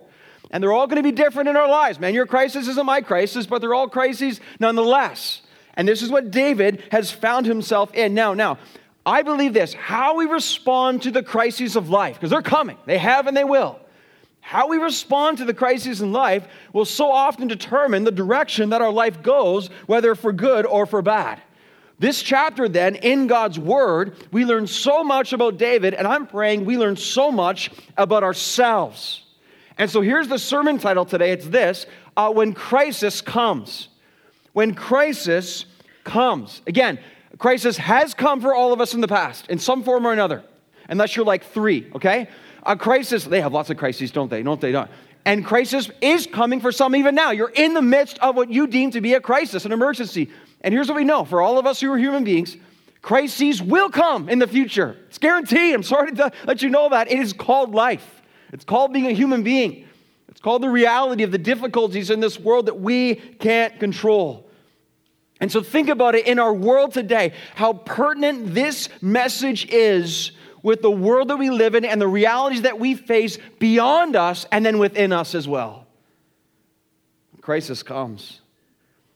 And 0.52 0.62
they're 0.62 0.72
all 0.72 0.87
going 0.87 1.02
to 1.02 1.02
be 1.02 1.10
different 1.10 1.48
in 1.48 1.56
our 1.56 1.69
lives, 1.69 1.98
man. 1.98 2.14
Your 2.14 2.26
crisis 2.26 2.69
isn't 2.69 2.87
my 2.87 3.00
crisis, 3.00 3.46
but 3.46 3.60
they're 3.60 3.75
all 3.75 3.88
crises 3.88 4.40
nonetheless. 4.60 5.42
And 5.75 5.88
this 5.88 6.02
is 6.02 6.10
what 6.10 6.31
David 6.31 6.84
has 6.92 7.10
found 7.10 7.46
himself 7.46 7.92
in. 7.94 8.14
Now, 8.14 8.32
now, 8.32 8.58
I 9.04 9.22
believe 9.22 9.54
this 9.54 9.72
how 9.72 10.14
we 10.14 10.26
respond 10.26 11.02
to 11.02 11.10
the 11.10 11.25
crises 11.25 11.75
of 11.75 11.90
life, 11.90 12.14
because 12.14 12.31
they're 12.31 12.42
coming, 12.42 12.76
they 12.87 12.98
have 12.98 13.26
and 13.26 13.37
they 13.37 13.42
will 13.42 13.81
how 14.40 14.69
we 14.69 14.78
respond 14.78 15.38
to 15.38 15.44
the 15.44 15.54
crises 15.54 16.00
in 16.00 16.12
life 16.12 16.46
will 16.72 16.84
so 16.84 17.10
often 17.12 17.46
determine 17.46 18.04
the 18.04 18.10
direction 18.10 18.70
that 18.70 18.82
our 18.82 18.90
life 18.90 19.22
goes, 19.22 19.69
whether 19.87 20.14
for 20.14 20.32
good 20.32 20.66
or 20.66 20.87
for 20.87 21.02
bad. 21.02 21.40
This 22.00 22.22
chapter, 22.22 22.66
then, 22.66 22.96
in 22.96 23.26
God's 23.26 23.58
Word, 23.58 24.16
we 24.32 24.46
learn 24.46 24.66
so 24.66 25.04
much 25.04 25.34
about 25.34 25.58
David, 25.58 25.92
and 25.92 26.06
I'm 26.06 26.26
praying 26.26 26.64
we 26.64 26.78
learn 26.78 26.96
so 26.96 27.31
much 27.31 27.70
about 27.98 28.22
ourselves. 28.22 29.22
And 29.76 29.90
so 29.90 30.00
here's 30.00 30.26
the 30.26 30.38
sermon 30.38 30.78
title 30.78 31.04
today 31.04 31.32
it's 31.32 31.46
this 31.46 31.87
uh, 32.16 32.32
When 32.32 32.54
Crisis 32.54 33.20
Comes. 33.20 33.88
When 34.54 34.75
Crisis 34.75 35.66
Comes. 36.04 36.62
Again, 36.66 36.98
crisis 37.38 37.76
has 37.76 38.14
come 38.14 38.40
for 38.40 38.54
all 38.54 38.72
of 38.72 38.81
us 38.81 38.94
in 38.94 39.00
the 39.02 39.08
past, 39.08 39.48
in 39.48 39.58
some 39.58 39.82
form 39.82 40.06
or 40.06 40.12
another, 40.12 40.42
unless 40.88 41.14
you're 41.16 41.25
like 41.25 41.44
three, 41.44 41.90
okay? 41.94 42.28
A 42.64 42.76
crisis, 42.76 43.24
they 43.24 43.40
have 43.40 43.52
lots 43.52 43.70
of 43.70 43.76
crises, 43.76 44.10
don't 44.10 44.30
they? 44.30 44.42
Don't 44.42 44.60
they? 44.60 44.72
Don't. 44.72 44.90
And 45.24 45.44
crisis 45.44 45.90
is 46.00 46.26
coming 46.26 46.60
for 46.60 46.72
some 46.72 46.96
even 46.96 47.14
now. 47.14 47.30
You're 47.30 47.50
in 47.50 47.74
the 47.74 47.82
midst 47.82 48.18
of 48.18 48.36
what 48.36 48.50
you 48.50 48.66
deem 48.66 48.90
to 48.92 49.00
be 49.00 49.14
a 49.14 49.20
crisis, 49.20 49.64
an 49.64 49.72
emergency. 49.72 50.30
And 50.62 50.72
here's 50.72 50.88
what 50.88 50.96
we 50.96 51.04
know 51.04 51.24
for 51.24 51.40
all 51.40 51.58
of 51.58 51.66
us 51.66 51.80
who 51.80 51.92
are 51.92 51.98
human 51.98 52.24
beings, 52.24 52.56
crises 53.02 53.62
will 53.62 53.90
come 53.90 54.28
in 54.28 54.38
the 54.38 54.46
future. 54.46 54.96
It's 55.08 55.18
guaranteed. 55.18 55.74
I'm 55.74 55.82
sorry 55.82 56.12
to 56.12 56.32
let 56.46 56.62
you 56.62 56.70
know 56.70 56.88
that. 56.90 57.10
It 57.10 57.18
is 57.18 57.32
called 57.32 57.74
life, 57.74 58.22
it's 58.52 58.64
called 58.64 58.92
being 58.92 59.06
a 59.06 59.12
human 59.12 59.42
being. 59.42 59.86
It's 60.28 60.40
called 60.40 60.62
the 60.62 60.70
reality 60.70 61.24
of 61.24 61.32
the 61.32 61.38
difficulties 61.38 62.08
in 62.08 62.20
this 62.20 62.38
world 62.38 62.66
that 62.66 62.78
we 62.78 63.16
can't 63.16 63.78
control. 63.80 64.48
And 65.40 65.50
so 65.50 65.62
think 65.62 65.88
about 65.88 66.14
it 66.14 66.26
in 66.26 66.38
our 66.38 66.54
world 66.54 66.92
today, 66.92 67.32
how 67.54 67.72
pertinent 67.72 68.54
this 68.54 68.88
message 69.02 69.66
is 69.70 70.32
with 70.62 70.82
the 70.82 70.90
world 70.90 71.28
that 71.28 71.38
we 71.38 71.50
live 71.50 71.74
in 71.74 71.84
and 71.84 72.00
the 72.00 72.08
realities 72.08 72.62
that 72.62 72.78
we 72.78 72.94
face 72.94 73.38
beyond 73.58 74.16
us 74.16 74.46
and 74.52 74.64
then 74.64 74.78
within 74.78 75.12
us 75.12 75.34
as 75.34 75.48
well. 75.48 75.86
crisis 77.40 77.82
comes. 77.82 78.40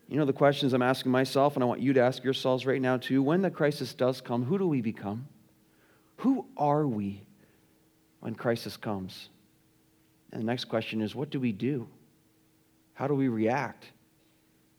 You 0.09 0.19
know 0.19 0.25
the 0.25 0.33
questions 0.33 0.73
I'm 0.73 0.83
asking 0.83 1.13
myself, 1.13 1.55
and 1.55 1.63
I 1.63 1.67
want 1.67 1.81
you 1.81 1.93
to 1.95 2.01
ask 2.01 2.23
yourselves 2.23 2.67
right 2.67 2.81
now 2.81 2.97
too. 2.97 3.23
When 3.23 3.43
the 3.43 3.51
crisis 3.51 3.95
does 3.95 4.21
come, 4.21 4.45
who 4.45 4.59
do 4.59 4.69
we 4.69 4.81
become? 4.81 5.27
Who 6.19 6.47
are 6.57 6.87
we 6.87 7.23
when 8.21 8.35
crisis 8.35 8.77
comes? 8.77 9.29
And 10.33 10.43
the 10.43 10.47
next 10.47 10.65
question 10.65 11.01
is 11.01 11.15
what 11.15 11.31
do 11.31 11.41
we 11.41 11.53
do? 11.53 11.89
How 12.95 13.07
do 13.07 13.15
we 13.15 13.29
react? 13.29 13.87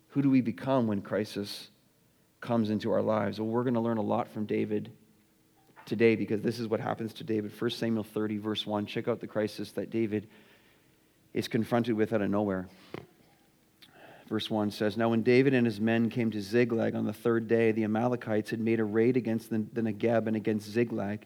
Who 0.09 0.21
do 0.21 0.29
we 0.29 0.41
become 0.41 0.87
when 0.87 1.01
crisis 1.01 1.69
comes 2.39 2.69
into 2.69 2.91
our 2.91 3.01
lives? 3.01 3.39
Well, 3.39 3.49
we're 3.49 3.63
going 3.63 3.73
to 3.73 3.81
learn 3.81 3.97
a 3.97 4.01
lot 4.03 4.31
from 4.31 4.45
David 4.45 4.91
today 5.85 6.15
because 6.15 6.41
this 6.41 6.59
is 6.59 6.67
what 6.67 6.79
happens 6.79 7.13
to 7.13 7.23
David. 7.23 7.51
1 7.59 7.69
Samuel 7.71 8.03
30, 8.03 8.37
verse 8.37 8.65
1. 8.65 8.85
Check 8.85 9.07
out 9.07 9.19
the 9.19 9.27
crisis 9.27 9.71
that 9.73 9.89
David 9.89 10.27
is 11.33 11.47
confronted 11.47 11.95
with 11.95 12.13
out 12.13 12.21
of 12.21 12.29
nowhere. 12.29 12.67
Verse 14.27 14.49
1 14.49 14.71
says 14.71 14.97
Now, 14.97 15.09
when 15.09 15.21
David 15.21 15.53
and 15.53 15.65
his 15.65 15.79
men 15.79 16.09
came 16.09 16.31
to 16.31 16.41
Ziklag 16.41 16.95
on 16.95 17.05
the 17.05 17.13
third 17.13 17.47
day, 17.47 17.71
the 17.71 17.83
Amalekites 17.83 18.49
had 18.49 18.59
made 18.59 18.79
a 18.79 18.83
raid 18.83 19.17
against 19.17 19.49
the, 19.49 19.63
the 19.73 19.81
and 19.81 20.35
against 20.35 20.71
Ziklag. 20.71 21.25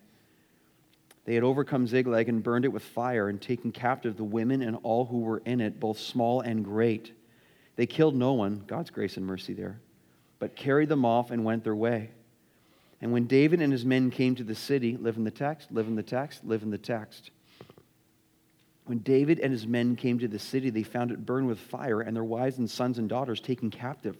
They 1.25 1.35
had 1.35 1.43
overcome 1.43 1.87
Ziklag 1.87 2.27
and 2.27 2.43
burned 2.43 2.65
it 2.65 2.69
with 2.69 2.83
fire 2.83 3.29
and 3.29 3.39
taken 3.41 3.71
captive 3.71 4.17
the 4.17 4.23
women 4.23 4.61
and 4.61 4.77
all 4.83 5.05
who 5.05 5.19
were 5.19 5.41
in 5.45 5.61
it, 5.61 5.79
both 5.79 5.99
small 5.99 6.41
and 6.41 6.65
great. 6.65 7.13
They 7.75 7.85
killed 7.85 8.15
no 8.15 8.33
one, 8.33 8.63
God's 8.67 8.89
grace 8.89 9.15
and 9.15 9.25
mercy 9.25 9.53
there, 9.53 9.79
but 10.39 10.55
carried 10.55 10.89
them 10.89 11.05
off 11.05 11.31
and 11.31 11.45
went 11.45 11.63
their 11.63 11.75
way. 11.75 12.09
And 13.01 13.11
when 13.11 13.25
David 13.25 13.61
and 13.61 13.71
his 13.71 13.85
men 13.85 14.11
came 14.11 14.35
to 14.35 14.43
the 14.43 14.55
city, 14.55 14.97
live 14.97 15.17
in 15.17 15.23
the 15.23 15.31
text, 15.31 15.71
live 15.71 15.87
in 15.87 15.95
the 15.95 16.03
text, 16.03 16.43
live 16.43 16.63
in 16.63 16.69
the 16.69 16.77
text. 16.77 17.31
When 18.85 18.99
David 18.99 19.39
and 19.39 19.51
his 19.51 19.67
men 19.67 19.95
came 19.95 20.19
to 20.19 20.27
the 20.27 20.39
city, 20.39 20.69
they 20.69 20.83
found 20.83 21.11
it 21.11 21.25
burned 21.25 21.47
with 21.47 21.59
fire 21.59 22.01
and 22.01 22.15
their 22.15 22.23
wives 22.23 22.57
and 22.57 22.69
sons 22.69 22.97
and 22.97 23.07
daughters 23.07 23.39
taken 23.39 23.69
captive. 23.69 24.17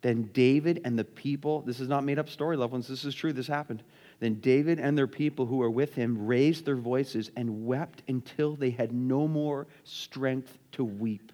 Then 0.00 0.30
David 0.32 0.82
and 0.84 0.96
the 0.96 1.04
people, 1.04 1.62
this 1.62 1.80
is 1.80 1.88
not 1.88 2.04
made 2.04 2.18
up 2.18 2.28
story, 2.28 2.56
loved 2.56 2.72
ones, 2.72 2.86
this 2.86 3.04
is 3.04 3.14
true, 3.14 3.32
this 3.32 3.48
happened. 3.48 3.82
Then 4.20 4.34
David 4.34 4.78
and 4.78 4.96
their 4.96 5.08
people 5.08 5.46
who 5.46 5.56
were 5.56 5.70
with 5.70 5.94
him 5.94 6.26
raised 6.26 6.64
their 6.66 6.76
voices 6.76 7.30
and 7.34 7.66
wept 7.66 8.02
until 8.06 8.54
they 8.54 8.70
had 8.70 8.92
no 8.92 9.26
more 9.26 9.66
strength 9.84 10.58
to 10.72 10.84
weep. 10.84 11.32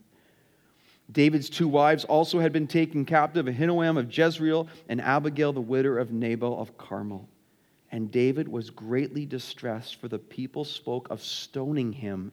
David's 1.11 1.51
two 1.51 1.69
wives 1.69 2.05
also 2.05 2.41
had 2.41 2.53
been 2.53 2.67
taken 2.67 3.05
captive 3.05 3.47
Ahinoam 3.47 3.99
of 3.99 4.17
Jezreel 4.17 4.69
and 4.89 5.01
Abigail, 5.01 5.53
the 5.53 5.61
widow 5.61 5.99
of 5.99 6.13
Nabal 6.13 6.59
of 6.59 6.77
Carmel. 6.79 7.29
And 7.93 8.11
David 8.11 8.49
was 8.49 8.71
greatly 8.71 9.25
distressed, 9.27 10.01
for 10.01 10.09
the 10.09 10.19
people 10.19 10.65
spoke 10.65 11.09
of 11.11 11.23
stoning 11.23 11.93
him 11.93 12.33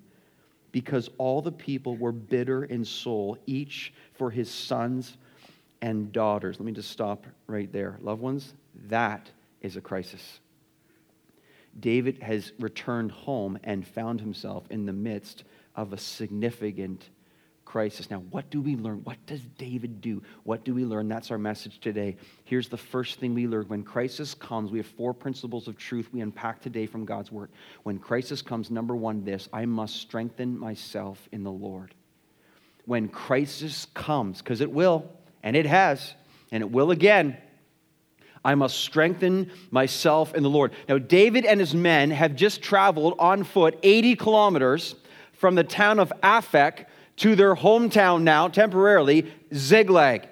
because 0.72 1.10
all 1.18 1.42
the 1.42 1.52
people 1.52 1.98
were 1.98 2.12
bitter 2.12 2.64
in 2.64 2.86
soul, 2.86 3.38
each 3.46 3.94
for 4.14 4.32
his 4.32 4.50
sons 4.50 5.18
and 5.82 6.12
daughters. 6.12 6.60
Let 6.60 6.66
me 6.66 6.72
just 6.72 6.92
stop 6.92 7.26
right 7.48 7.72
there. 7.72 7.98
Loved 8.02 8.22
ones, 8.22 8.54
that 8.88 9.30
is 9.62 9.76
a 9.76 9.82
crisis. 9.82 10.40
David 11.80 12.22
has 12.24 12.54
returned 12.60 13.12
home 13.12 13.60
and 13.64 13.86
found 13.86 14.20
himself 14.20 14.66
in 14.70 14.86
the 14.86 14.94
midst 14.94 15.44
of 15.76 15.94
a 15.94 15.98
significant 15.98 17.10
crisis. 17.72 18.12
Now, 18.12 18.20
what 18.32 18.50
do 18.50 18.60
we 18.60 18.76
learn? 18.76 19.00
What 19.06 19.16
does 19.28 19.40
David 19.58 20.02
do? 20.02 20.22
What 20.44 20.66
do 20.66 20.74
we 20.74 20.84
learn? 20.84 21.08
That's 21.08 21.32
our 21.32 21.38
message 21.38 21.80
today. 21.80 22.18
Here's 22.44 22.68
the 22.68 22.76
first 22.76 23.18
thing 23.18 23.34
we 23.34 23.48
learn. 23.48 23.64
When 23.70 23.82
crisis 23.82 24.34
comes, 24.34 24.72
we 24.72 24.80
have 24.80 24.88
four 24.88 25.14
principles 25.14 25.70
of 25.70 25.78
truth 25.78 26.10
we 26.12 26.20
unpack 26.20 26.62
today 26.62 26.86
from 26.86 27.06
God's 27.06 27.32
word. 27.32 27.50
When 27.84 27.98
crisis 27.98 28.42
comes, 28.42 28.72
number 28.72 28.94
one, 28.94 29.24
this 29.24 29.48
I 29.54 29.66
must 29.66 29.96
strengthen 29.96 30.60
myself 30.60 31.30
in 31.32 31.46
the 31.46 31.52
Lord. 31.52 31.96
When 32.88 33.08
crisis 33.08 33.88
comes, 33.94 34.40
because 34.40 34.60
it 34.60 34.72
will, 34.72 35.10
and 35.42 35.56
it 35.56 35.66
has, 35.66 36.14
and 36.52 36.62
it 36.62 36.70
will 36.70 36.92
again, 36.92 37.38
I 38.44 38.56
must 38.56 38.80
strengthen 38.80 39.50
myself 39.70 40.36
in 40.36 40.44
the 40.44 40.50
Lord. 40.50 40.74
Now, 40.90 40.98
David 40.98 41.46
and 41.46 41.62
his 41.62 41.74
men 41.74 42.12
have 42.12 42.36
just 42.36 42.62
traveled 42.62 43.16
on 43.18 43.46
foot 43.46 43.80
80 43.82 44.18
kilometers 44.18 44.96
from 45.32 45.56
the 45.56 45.64
town 45.64 46.00
of 46.00 46.12
Aphek 46.22 46.88
to 47.18 47.36
their 47.36 47.56
hometown 47.56 48.24
now, 48.24 48.48
temporarily, 48.48 49.32
Ziklag. 49.54 50.28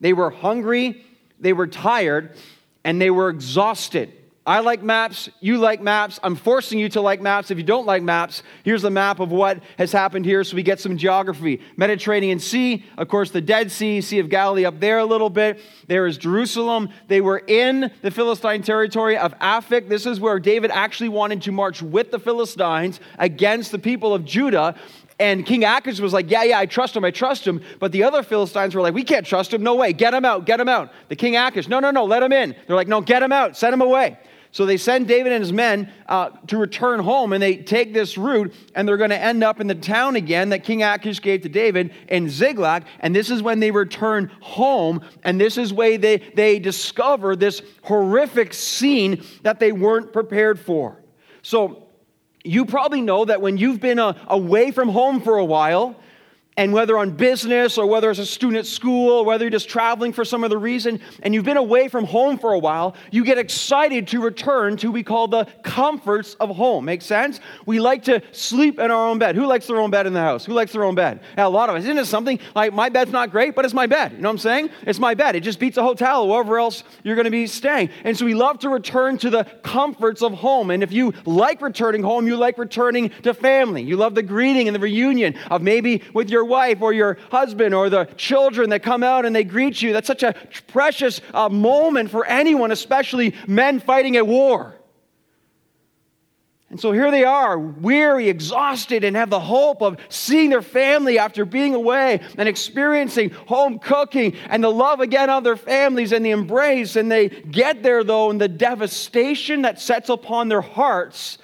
They 0.00 0.12
were 0.12 0.30
hungry, 0.30 1.04
they 1.40 1.52
were 1.52 1.66
tired, 1.66 2.36
and 2.84 3.00
they 3.00 3.10
were 3.10 3.30
exhausted. 3.30 4.12
I 4.46 4.60
like 4.60 4.82
maps. 4.82 5.30
You 5.40 5.56
like 5.56 5.80
maps. 5.80 6.20
I'm 6.22 6.36
forcing 6.36 6.78
you 6.78 6.90
to 6.90 7.00
like 7.00 7.22
maps. 7.22 7.50
If 7.50 7.56
you 7.56 7.64
don't 7.64 7.86
like 7.86 8.02
maps, 8.02 8.42
here's 8.62 8.84
a 8.84 8.90
map 8.90 9.18
of 9.18 9.30
what 9.30 9.62
has 9.78 9.90
happened 9.90 10.26
here 10.26 10.44
so 10.44 10.54
we 10.54 10.62
get 10.62 10.78
some 10.80 10.98
geography. 10.98 11.62
Mediterranean 11.78 12.38
Sea, 12.38 12.84
of 12.98 13.08
course, 13.08 13.30
the 13.30 13.40
Dead 13.40 13.72
Sea, 13.72 14.02
Sea 14.02 14.18
of 14.18 14.28
Galilee 14.28 14.66
up 14.66 14.80
there 14.80 14.98
a 14.98 15.04
little 15.04 15.30
bit. 15.30 15.60
There 15.86 16.06
is 16.06 16.18
Jerusalem. 16.18 16.90
They 17.08 17.22
were 17.22 17.38
in 17.38 17.90
the 18.02 18.10
Philistine 18.10 18.62
territory 18.62 19.16
of 19.16 19.32
Aphek. 19.38 19.88
This 19.88 20.04
is 20.04 20.20
where 20.20 20.38
David 20.38 20.70
actually 20.70 21.08
wanted 21.08 21.40
to 21.42 21.52
march 21.52 21.80
with 21.80 22.10
the 22.10 22.18
Philistines 22.18 23.00
against 23.18 23.72
the 23.72 23.78
people 23.78 24.12
of 24.12 24.26
Judah. 24.26 24.74
And 25.18 25.46
King 25.46 25.64
Achish 25.64 26.00
was 26.00 26.12
like, 26.12 26.30
Yeah, 26.30 26.42
yeah, 26.42 26.58
I 26.58 26.66
trust 26.66 26.96
him, 26.96 27.04
I 27.04 27.10
trust 27.10 27.46
him. 27.46 27.60
But 27.78 27.92
the 27.92 28.02
other 28.02 28.22
Philistines 28.22 28.74
were 28.74 28.82
like, 28.82 28.94
We 28.94 29.04
can't 29.04 29.26
trust 29.26 29.52
him. 29.54 29.62
No 29.62 29.74
way. 29.76 29.92
Get 29.92 30.12
him 30.14 30.24
out, 30.24 30.44
get 30.46 30.60
him 30.60 30.68
out. 30.68 30.92
The 31.08 31.16
King 31.16 31.36
Achish, 31.36 31.68
No, 31.68 31.80
no, 31.80 31.90
no, 31.90 32.04
let 32.04 32.22
him 32.22 32.32
in. 32.32 32.54
They're 32.66 32.76
like, 32.76 32.88
No, 32.88 33.00
get 33.00 33.22
him 33.22 33.32
out, 33.32 33.56
send 33.56 33.74
him 33.74 33.80
away. 33.80 34.18
So 34.54 34.66
they 34.66 34.76
send 34.76 35.08
David 35.08 35.32
and 35.32 35.42
his 35.42 35.52
men 35.52 35.90
uh, 36.08 36.30
to 36.46 36.56
return 36.56 37.00
home, 37.00 37.32
and 37.32 37.42
they 37.42 37.56
take 37.56 37.92
this 37.92 38.16
route, 38.16 38.54
and 38.76 38.86
they're 38.86 38.96
going 38.96 39.10
to 39.10 39.20
end 39.20 39.42
up 39.42 39.58
in 39.58 39.66
the 39.66 39.74
town 39.74 40.14
again 40.14 40.50
that 40.50 40.62
King 40.62 40.84
Achish 40.84 41.20
gave 41.20 41.42
to 41.42 41.48
David 41.48 41.92
in 42.08 42.28
Ziklag. 42.28 42.84
And 43.00 43.16
this 43.16 43.30
is 43.30 43.42
when 43.42 43.58
they 43.58 43.72
return 43.72 44.30
home, 44.40 45.00
and 45.24 45.40
this 45.40 45.58
is 45.58 45.72
where 45.72 45.98
they, 45.98 46.18
they 46.36 46.60
discover 46.60 47.34
this 47.34 47.62
horrific 47.82 48.54
scene 48.54 49.24
that 49.42 49.58
they 49.58 49.72
weren't 49.72 50.12
prepared 50.12 50.60
for. 50.60 51.02
So 51.42 51.83
you 52.44 52.66
probably 52.66 53.00
know 53.00 53.24
that 53.24 53.40
when 53.40 53.56
you've 53.56 53.80
been 53.80 53.98
uh, 53.98 54.12
away 54.28 54.70
from 54.70 54.90
home 54.90 55.22
for 55.22 55.38
a 55.38 55.44
while, 55.44 55.96
and 56.56 56.72
whether 56.72 56.96
on 56.96 57.10
business 57.10 57.78
or 57.78 57.86
whether 57.86 58.10
as 58.10 58.18
a 58.18 58.26
student 58.26 58.58
at 58.58 58.66
school, 58.66 59.24
whether 59.24 59.44
you're 59.44 59.50
just 59.50 59.68
traveling 59.68 60.12
for 60.12 60.24
some 60.24 60.44
other 60.44 60.58
reason, 60.58 61.00
and 61.22 61.34
you've 61.34 61.44
been 61.44 61.56
away 61.56 61.88
from 61.88 62.04
home 62.04 62.38
for 62.38 62.52
a 62.52 62.58
while, 62.58 62.94
you 63.10 63.24
get 63.24 63.38
excited 63.38 64.06
to 64.08 64.20
return 64.20 64.76
to 64.76 64.88
what 64.88 64.94
we 64.94 65.02
call 65.02 65.26
the 65.26 65.46
comforts 65.62 66.34
of 66.34 66.50
home. 66.50 66.84
Make 66.84 67.02
sense? 67.02 67.40
We 67.66 67.80
like 67.80 68.04
to 68.04 68.22
sleep 68.32 68.78
in 68.78 68.90
our 68.90 69.08
own 69.08 69.18
bed. 69.18 69.34
Who 69.34 69.46
likes 69.46 69.66
their 69.66 69.78
own 69.78 69.90
bed 69.90 70.06
in 70.06 70.12
the 70.12 70.20
house? 70.20 70.44
Who 70.44 70.52
likes 70.52 70.72
their 70.72 70.84
own 70.84 70.94
bed? 70.94 71.20
A 71.36 71.48
lot 71.48 71.68
of 71.68 71.76
us. 71.76 71.82
Isn't 71.84 71.98
it 71.98 72.06
something 72.06 72.38
like 72.54 72.72
my 72.72 72.88
bed's 72.88 73.10
not 73.10 73.30
great, 73.30 73.54
but 73.54 73.64
it's 73.64 73.74
my 73.74 73.86
bed? 73.86 74.12
You 74.12 74.18
know 74.18 74.28
what 74.28 74.34
I'm 74.34 74.38
saying? 74.38 74.70
It's 74.82 75.00
my 75.00 75.14
bed. 75.14 75.34
It 75.34 75.40
just 75.40 75.58
beats 75.58 75.76
a 75.76 75.82
hotel 75.82 76.22
or 76.22 76.28
wherever 76.28 76.58
else 76.58 76.84
you're 77.02 77.16
going 77.16 77.24
to 77.24 77.30
be 77.30 77.46
staying. 77.46 77.90
And 78.04 78.16
so 78.16 78.24
we 78.24 78.34
love 78.34 78.60
to 78.60 78.68
return 78.68 79.18
to 79.18 79.30
the 79.30 79.44
comforts 79.62 80.22
of 80.22 80.32
home. 80.34 80.70
And 80.70 80.82
if 80.82 80.92
you 80.92 81.12
like 81.24 81.60
returning 81.60 82.02
home, 82.02 82.26
you 82.26 82.36
like 82.36 82.58
returning 82.58 83.10
to 83.22 83.34
family. 83.34 83.82
You 83.82 83.96
love 83.96 84.14
the 84.14 84.22
greeting 84.22 84.68
and 84.68 84.74
the 84.74 84.80
reunion 84.80 85.34
of 85.50 85.60
maybe 85.60 86.02
with 86.12 86.30
your 86.30 86.43
your 86.44 86.50
wife 86.50 86.82
or 86.82 86.92
your 86.92 87.18
husband 87.30 87.74
or 87.74 87.88
the 87.88 88.04
children 88.16 88.70
that 88.70 88.82
come 88.82 89.02
out 89.02 89.24
and 89.24 89.34
they 89.34 89.44
greet 89.44 89.80
you. 89.80 89.92
That's 89.92 90.06
such 90.06 90.22
a 90.22 90.34
precious 90.68 91.20
uh, 91.32 91.48
moment 91.48 92.10
for 92.10 92.24
anyone, 92.26 92.70
especially 92.70 93.34
men 93.46 93.80
fighting 93.80 94.16
at 94.16 94.26
war. 94.26 94.74
And 96.70 96.80
so 96.80 96.90
here 96.90 97.10
they 97.12 97.22
are, 97.22 97.56
weary, 97.56 98.28
exhausted, 98.28 99.04
and 99.04 99.14
have 99.14 99.30
the 99.30 99.38
hope 99.38 99.80
of 99.80 99.96
seeing 100.08 100.50
their 100.50 100.62
family 100.62 101.20
after 101.20 101.44
being 101.44 101.74
away 101.74 102.20
and 102.36 102.48
experiencing 102.48 103.30
home 103.30 103.78
cooking 103.78 104.34
and 104.48 104.64
the 104.64 104.70
love 104.70 104.98
again 104.98 105.30
of 105.30 105.44
their 105.44 105.56
families 105.56 106.10
and 106.10 106.26
the 106.26 106.32
embrace. 106.32 106.96
And 106.96 107.12
they 107.12 107.28
get 107.28 107.84
there, 107.84 108.02
though, 108.02 108.30
and 108.30 108.40
the 108.40 108.48
devastation 108.48 109.62
that 109.62 109.80
sets 109.80 110.08
upon 110.08 110.48
their 110.48 110.62
hearts 110.62 111.38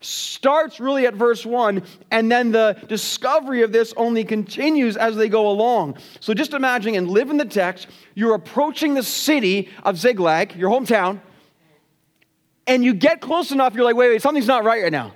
starts 0.00 0.80
really 0.80 1.06
at 1.06 1.14
verse 1.14 1.44
1, 1.44 1.82
and 2.10 2.32
then 2.32 2.52
the 2.52 2.76
discovery 2.88 3.62
of 3.62 3.72
this 3.72 3.92
only 3.96 4.24
continues 4.24 4.96
as 4.96 5.16
they 5.16 5.28
go 5.28 5.50
along. 5.50 5.98
So 6.20 6.32
just 6.34 6.54
imagine 6.54 6.94
and 6.94 7.08
live 7.10 7.30
in 7.30 7.36
the 7.36 7.44
text, 7.44 7.88
you're 8.14 8.34
approaching 8.34 8.94
the 8.94 9.02
city 9.02 9.68
of 9.82 9.98
Ziklag, 9.98 10.56
your 10.56 10.70
hometown, 10.70 11.20
and 12.66 12.84
you 12.84 12.94
get 12.94 13.20
close 13.20 13.52
enough, 13.52 13.74
you're 13.74 13.84
like, 13.84 13.96
wait, 13.96 14.10
wait, 14.10 14.22
something's 14.22 14.46
not 14.46 14.64
right 14.64 14.82
right 14.82 14.92
now. 14.92 15.14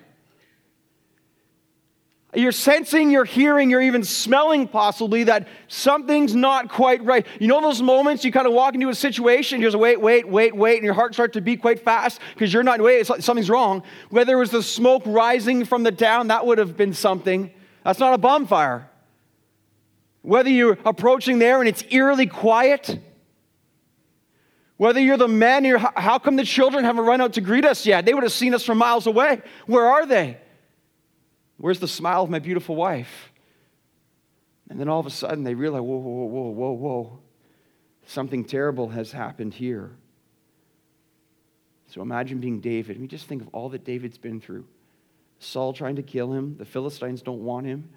You're 2.35 2.53
sensing, 2.53 3.11
you're 3.11 3.25
hearing, 3.25 3.71
you're 3.71 3.83
even 3.83 4.03
smelling 4.03 4.67
possibly 4.67 5.25
that 5.25 5.47
something's 5.69 6.35
not 6.35 6.69
quite 6.69 7.05
right. 7.05 7.27
You 7.39 7.49
know 7.49 7.61
those 7.61 7.81
moments 7.81 8.25
you 8.25 8.33
kind 8.33 8.47
of 8.47 8.53
walk 8.53 8.75
into 8.75 8.89
a 8.89 8.95
situation, 8.95 9.61
you're 9.61 9.71
just 9.71 9.81
wait, 9.81 10.01
wait, 10.01 10.29
wait, 10.29 10.55
wait, 10.55 10.77
and 10.77 10.85
your 10.85 10.95
heart 10.95 11.15
starts 11.15 11.35
to 11.35 11.41
beat 11.41 11.61
quite 11.61 11.81
fast 11.81 12.21
because 12.35 12.53
you're 12.53 12.63
not, 12.63 12.81
wait, 12.81 13.07
something's 13.07 13.51
wrong. 13.51 13.83
Whether 14.11 14.35
it 14.35 14.39
was 14.39 14.51
the 14.51 14.63
smoke 14.63 15.03
rising 15.07 15.65
from 15.65 15.83
the 15.83 15.93
town, 15.93 16.29
that 16.29 16.45
would 16.47 16.59
have 16.59 16.77
been 16.77 16.93
something. 16.93 17.51
That's 17.85 18.01
not 18.01 18.15
a 18.15 18.19
bonfire. 18.19 18.89
Whether 20.23 20.51
you're 20.51 20.79
approaching 20.85 21.39
there 21.39 21.61
and 21.61 21.69
it's 21.69 21.85
eerily 21.91 22.27
quiet, 22.27 22.99
whether 24.77 24.99
you're 24.99 25.17
the 25.17 25.29
men, 25.29 25.65
you're, 25.65 25.79
how 25.79 26.19
come 26.19 26.37
the 26.37 26.45
children 26.45 26.85
haven't 26.85 27.05
run 27.05 27.21
out 27.21 27.35
to 27.35 27.41
greet 27.41 27.65
us 27.65 27.87
yet? 27.87 28.05
They 28.05 28.15
would 28.15 28.23
have 28.23 28.33
seen 28.33 28.55
us 28.55 28.65
from 28.65 28.79
miles 28.79 29.07
away. 29.07 29.43
Where 29.67 29.87
are 29.87 30.05
they? 30.07 30.39
Where's 31.65 31.81
the 31.81 31.89
smile 31.89 32.25
of 32.25 32.29
my 32.29 32.41
beautiful 32.41 32.77
wife? 32.77 33.33
And 34.69 34.79
then 34.79 34.87
all 34.87 35.01
of 35.01 35.07
a 35.07 35.11
sudden 35.11 35.45
they 35.45 35.55
realize, 35.55 35.81
whoa, 35.81 35.97
whoa, 35.97 36.27
whoa, 36.27 36.51
whoa, 36.51 36.73
whoa. 36.73 37.19
Something 38.05 38.45
terrible 38.45 38.91
has 38.91 39.13
happened 39.13 39.55
here. 39.55 39.93
So 41.87 42.03
imagine 42.03 42.39
being 42.39 42.61
David. 42.61 42.97
I 42.97 42.99
mean, 42.99 43.09
just 43.09 43.25
think 43.25 43.41
of 43.41 43.49
all 43.55 43.71
that 43.71 43.83
David's 43.83 44.19
been 44.19 44.43
through. 44.43 44.67
Saul 45.39 45.73
trying 45.73 45.97
to 45.97 46.03
kill 46.03 46.35
him, 46.35 46.59
the 46.59 46.67
Philistines 46.67 47.23
don't 47.23 47.43
want 47.43 47.65
him. 47.65 47.89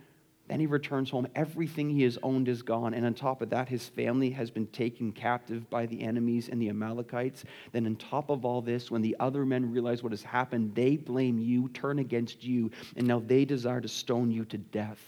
Then 0.48 0.62
he 0.62 0.66
returns 0.66 1.10
home. 1.10 1.28
Everything 1.36 1.90
he 1.90 2.04
has 2.04 2.18
owned 2.24 2.48
is 2.48 2.62
gone. 2.62 2.94
And 2.94 3.06
on 3.06 3.14
top 3.14 3.42
of 3.42 3.50
that, 3.50 3.68
his 3.68 3.88
family 3.88 4.30
has 4.32 4.50
been 4.50 4.68
taken 4.68 5.12
captive 5.12 5.70
by 5.70 5.86
the 5.86 6.02
enemies 6.02 6.48
and 6.48 6.62
the 6.62 6.70
Amalekites. 6.70 7.44
Then, 7.74 7.86
on 7.86 7.98
top 7.98 8.30
of 8.30 8.46
all 8.46 8.62
this, 8.62 8.90
when 8.90 9.02
the 9.02 9.16
other 9.20 9.46
men 9.46 9.72
realize 9.72 10.04
what 10.04 10.14
has 10.14 10.24
happened, 10.24 10.74
they 10.74 10.96
blame 10.96 11.38
you, 11.38 11.68
turn 11.70 12.00
against 12.00 12.44
you, 12.44 12.72
and 12.96 13.06
now 13.06 13.20
they 13.20 13.44
desire 13.44 13.82
to 13.82 13.90
stone 13.90 14.32
you 14.32 14.46
to 14.46 14.58
death. 14.58 15.00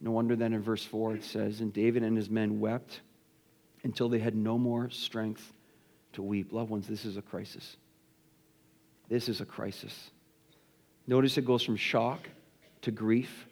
No 0.00 0.10
wonder 0.12 0.34
then 0.34 0.54
in 0.54 0.62
verse 0.62 0.84
4 0.84 1.16
it 1.16 1.24
says, 1.24 1.60
And 1.60 1.72
David 1.72 2.02
and 2.02 2.16
his 2.16 2.30
men 2.30 2.58
wept 2.58 3.02
until 3.84 4.08
they 4.08 4.18
had 4.18 4.34
no 4.34 4.56
more 4.56 4.88
strength 4.88 5.52
to 6.14 6.22
weep. 6.22 6.52
Loved 6.52 6.70
ones, 6.70 6.86
this 6.86 7.04
is 7.04 7.18
a 7.18 7.22
crisis. 7.22 7.76
This 9.08 9.28
is 9.28 9.42
a 9.42 9.44
crisis. 9.44 10.10
Notice 11.06 11.36
it 11.36 11.44
goes 11.44 11.62
from 11.62 11.76
shock 11.76 12.28
to 12.80 12.90
grief 12.90 13.46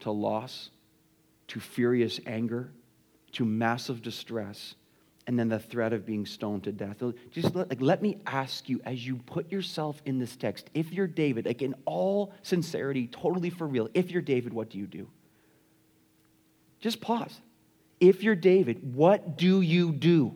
to 0.00 0.10
loss, 0.10 0.70
to 1.48 1.60
furious 1.60 2.20
anger, 2.26 2.70
to 3.32 3.44
massive 3.44 4.02
distress, 4.02 4.74
and 5.26 5.38
then 5.38 5.48
the 5.48 5.58
threat 5.58 5.92
of 5.92 6.04
being 6.04 6.26
stoned 6.26 6.64
to 6.64 6.72
death. 6.72 7.02
Just 7.30 7.54
let, 7.54 7.70
like, 7.70 7.80
let 7.80 8.02
me 8.02 8.18
ask 8.26 8.68
you, 8.68 8.80
as 8.84 9.06
you 9.06 9.16
put 9.16 9.50
yourself 9.50 10.00
in 10.04 10.18
this 10.18 10.36
text, 10.36 10.68
if 10.74 10.92
you're 10.92 11.06
David, 11.06 11.46
like 11.46 11.62
in 11.62 11.74
all 11.86 12.32
sincerity, 12.42 13.06
totally 13.06 13.50
for 13.50 13.66
real, 13.66 13.88
if 13.94 14.10
you're 14.10 14.22
David, 14.22 14.52
what 14.52 14.70
do 14.70 14.78
you 14.78 14.86
do? 14.86 15.08
Just 16.80 17.00
pause. 17.00 17.40
If 18.00 18.22
you're 18.22 18.34
David, 18.34 18.94
what 18.94 19.38
do 19.38 19.62
you 19.62 19.92
do? 19.92 20.34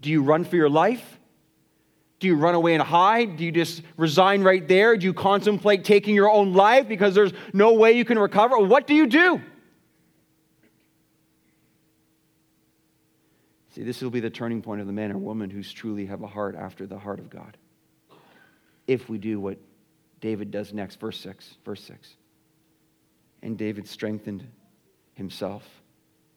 Do 0.00 0.10
you 0.10 0.22
run 0.22 0.44
for 0.44 0.56
your 0.56 0.70
life? 0.70 1.20
Do 2.22 2.28
you 2.28 2.36
run 2.36 2.54
away 2.54 2.74
and 2.74 2.82
hide? 2.82 3.36
Do 3.36 3.44
you 3.44 3.50
just 3.50 3.82
resign 3.96 4.44
right 4.44 4.66
there? 4.68 4.96
Do 4.96 5.04
you 5.04 5.12
contemplate 5.12 5.82
taking 5.82 6.14
your 6.14 6.30
own 6.30 6.52
life 6.52 6.86
because 6.86 7.16
there's 7.16 7.32
no 7.52 7.72
way 7.72 7.94
you 7.94 8.04
can 8.04 8.16
recover? 8.16 8.58
What 8.58 8.86
do 8.86 8.94
you 8.94 9.08
do? 9.08 9.42
See, 13.70 13.82
this 13.82 14.00
will 14.00 14.10
be 14.10 14.20
the 14.20 14.30
turning 14.30 14.62
point 14.62 14.80
of 14.80 14.86
the 14.86 14.92
man 14.92 15.10
or 15.10 15.18
woman 15.18 15.50
who's 15.50 15.72
truly 15.72 16.06
have 16.06 16.22
a 16.22 16.28
heart 16.28 16.54
after 16.54 16.86
the 16.86 16.96
heart 16.96 17.18
of 17.18 17.28
God. 17.28 17.56
If 18.86 19.08
we 19.08 19.18
do 19.18 19.40
what 19.40 19.58
David 20.20 20.52
does 20.52 20.72
next, 20.72 21.00
verse 21.00 21.18
6, 21.18 21.56
verse 21.64 21.82
6. 21.82 22.08
And 23.42 23.58
David 23.58 23.88
strengthened 23.88 24.46
himself 25.14 25.68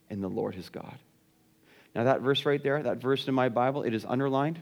in 0.09 0.21
the 0.21 0.29
Lord 0.31 0.55
his 0.55 0.69
God. 0.69 0.97
Now, 1.93 2.05
that 2.05 2.21
verse 2.21 2.43
right 2.43 2.63
there, 2.63 2.81
that 2.81 2.97
verse 2.97 3.27
in 3.27 3.35
my 3.35 3.49
Bible, 3.49 3.83
it 3.83 3.93
is 3.93 4.03
underlined. 4.03 4.59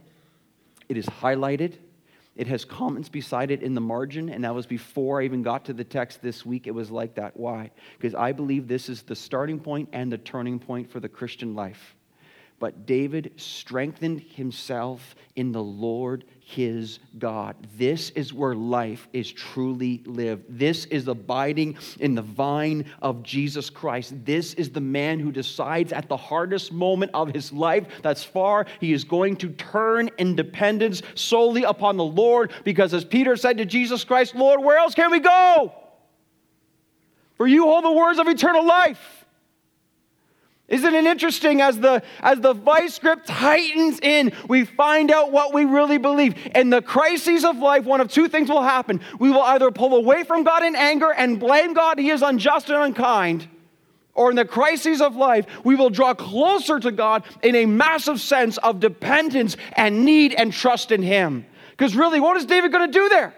It 0.94 0.98
is 0.98 1.08
highlighted. 1.08 1.74
It 2.36 2.46
has 2.46 2.66
comments 2.66 3.10
beside 3.10 3.50
it 3.50 3.64
in 3.64 3.74
the 3.74 3.82
margin, 3.82 4.30
and 4.30 4.44
that 4.44 4.54
was 4.54 4.68
before 4.68 5.20
I 5.20 5.26
even 5.26 5.42
got 5.42 5.66
to 5.66 5.74
the 5.74 5.84
text 5.84 6.22
this 6.22 6.46
week. 6.46 6.68
It 6.68 6.72
was 6.76 6.92
like 6.92 7.16
that. 7.16 7.36
Why? 7.36 7.72
Because 7.98 8.14
I 8.14 8.32
believe 8.32 8.68
this 8.68 8.90
is 8.90 9.02
the 9.02 9.16
starting 9.16 9.60
point 9.60 9.90
and 9.92 10.12
the 10.12 10.20
turning 10.20 10.60
point 10.60 10.92
for 10.92 11.00
the 11.00 11.10
Christian 11.10 11.56
life. 11.56 11.96
But 12.64 12.86
David 12.86 13.34
strengthened 13.36 14.22
himself 14.22 15.18
in 15.36 15.52
the 15.52 15.62
Lord 15.62 16.24
his 16.40 17.00
God. 17.20 17.58
This 17.78 18.12
is 18.12 18.34
where 18.34 18.56
life 18.56 19.06
is 19.12 19.30
truly 19.30 20.02
lived. 20.06 20.46
This 20.48 20.86
is 20.86 21.10
abiding 21.10 21.78
in 22.00 22.16
the 22.16 22.22
vine 22.22 22.86
of 23.02 23.22
Jesus 23.22 23.70
Christ. 23.70 24.14
This 24.24 24.54
is 24.54 24.70
the 24.70 24.80
man 24.80 25.20
who 25.20 25.30
decides 25.30 25.92
at 25.92 26.08
the 26.08 26.16
hardest 26.16 26.72
moment 26.72 27.12
of 27.14 27.34
his 27.34 27.52
life 27.52 27.86
that's 28.02 28.24
far, 28.24 28.66
he 28.80 28.94
is 28.94 29.04
going 29.04 29.36
to 29.36 29.50
turn 29.50 30.10
independence 30.18 31.02
solely 31.16 31.64
upon 31.64 31.98
the 31.98 32.06
Lord 32.06 32.54
because, 32.64 32.94
as 32.94 33.04
Peter 33.04 33.36
said 33.36 33.58
to 33.58 33.66
Jesus 33.66 34.06
Christ, 34.06 34.36
Lord, 34.36 34.64
where 34.64 34.78
else 34.78 34.96
can 34.96 35.12
we 35.12 35.20
go? 35.20 35.74
For 37.36 37.46
you 37.46 37.64
hold 37.64 37.84
the 37.84 37.92
words 37.92 38.20
of 38.20 38.30
eternal 38.30 38.66
life. 38.66 39.23
Isn't 40.74 40.96
it 40.96 41.06
interesting 41.06 41.62
as 41.62 41.80
the, 41.80 42.02
as 42.22 42.40
the 42.40 42.54
vice 42.54 42.98
grip 42.98 43.20
tightens 43.28 44.00
in, 44.00 44.32
we 44.50 44.66
find 44.66 45.12
out 45.12 45.32
what 45.32 45.54
we 45.54 45.66
really 45.66 46.00
believe. 46.00 46.34
In 46.56 46.72
the 46.72 46.82
crises 46.82 47.46
of 47.46 47.58
life, 47.58 47.86
one 47.86 48.02
of 48.02 48.10
two 48.10 48.28
things 48.28 48.50
will 48.50 48.64
happen. 48.64 49.00
We 49.20 49.30
will 49.30 49.44
either 49.44 49.70
pull 49.70 49.96
away 49.96 50.24
from 50.24 50.44
God 50.44 50.64
in 50.64 50.76
anger 50.76 51.14
and 51.14 51.40
blame 51.40 51.76
God, 51.76 52.00
He 52.00 52.10
is 52.10 52.24
unjust 52.24 52.72
and 52.72 52.82
unkind, 52.82 53.48
or 54.16 54.32
in 54.32 54.36
the 54.36 54.46
crises 54.46 55.00
of 55.00 55.16
life, 55.16 55.46
we 55.64 55.76
will 55.76 55.92
draw 55.92 56.16
closer 56.16 56.80
to 56.80 56.92
God 56.92 57.24
in 57.44 57.54
a 57.54 57.68
massive 57.68 58.20
sense 58.20 58.58
of 58.58 58.80
dependence 58.80 59.58
and 59.74 60.04
need 60.04 60.34
and 60.34 60.52
trust 60.52 60.92
in 60.92 61.04
Him. 61.04 61.46
Because 61.70 61.96
really, 61.96 62.20
what 62.20 62.36
is 62.36 62.48
David 62.48 62.72
going 62.72 62.92
to 62.92 63.00
do 63.00 63.10
there? 63.10 63.36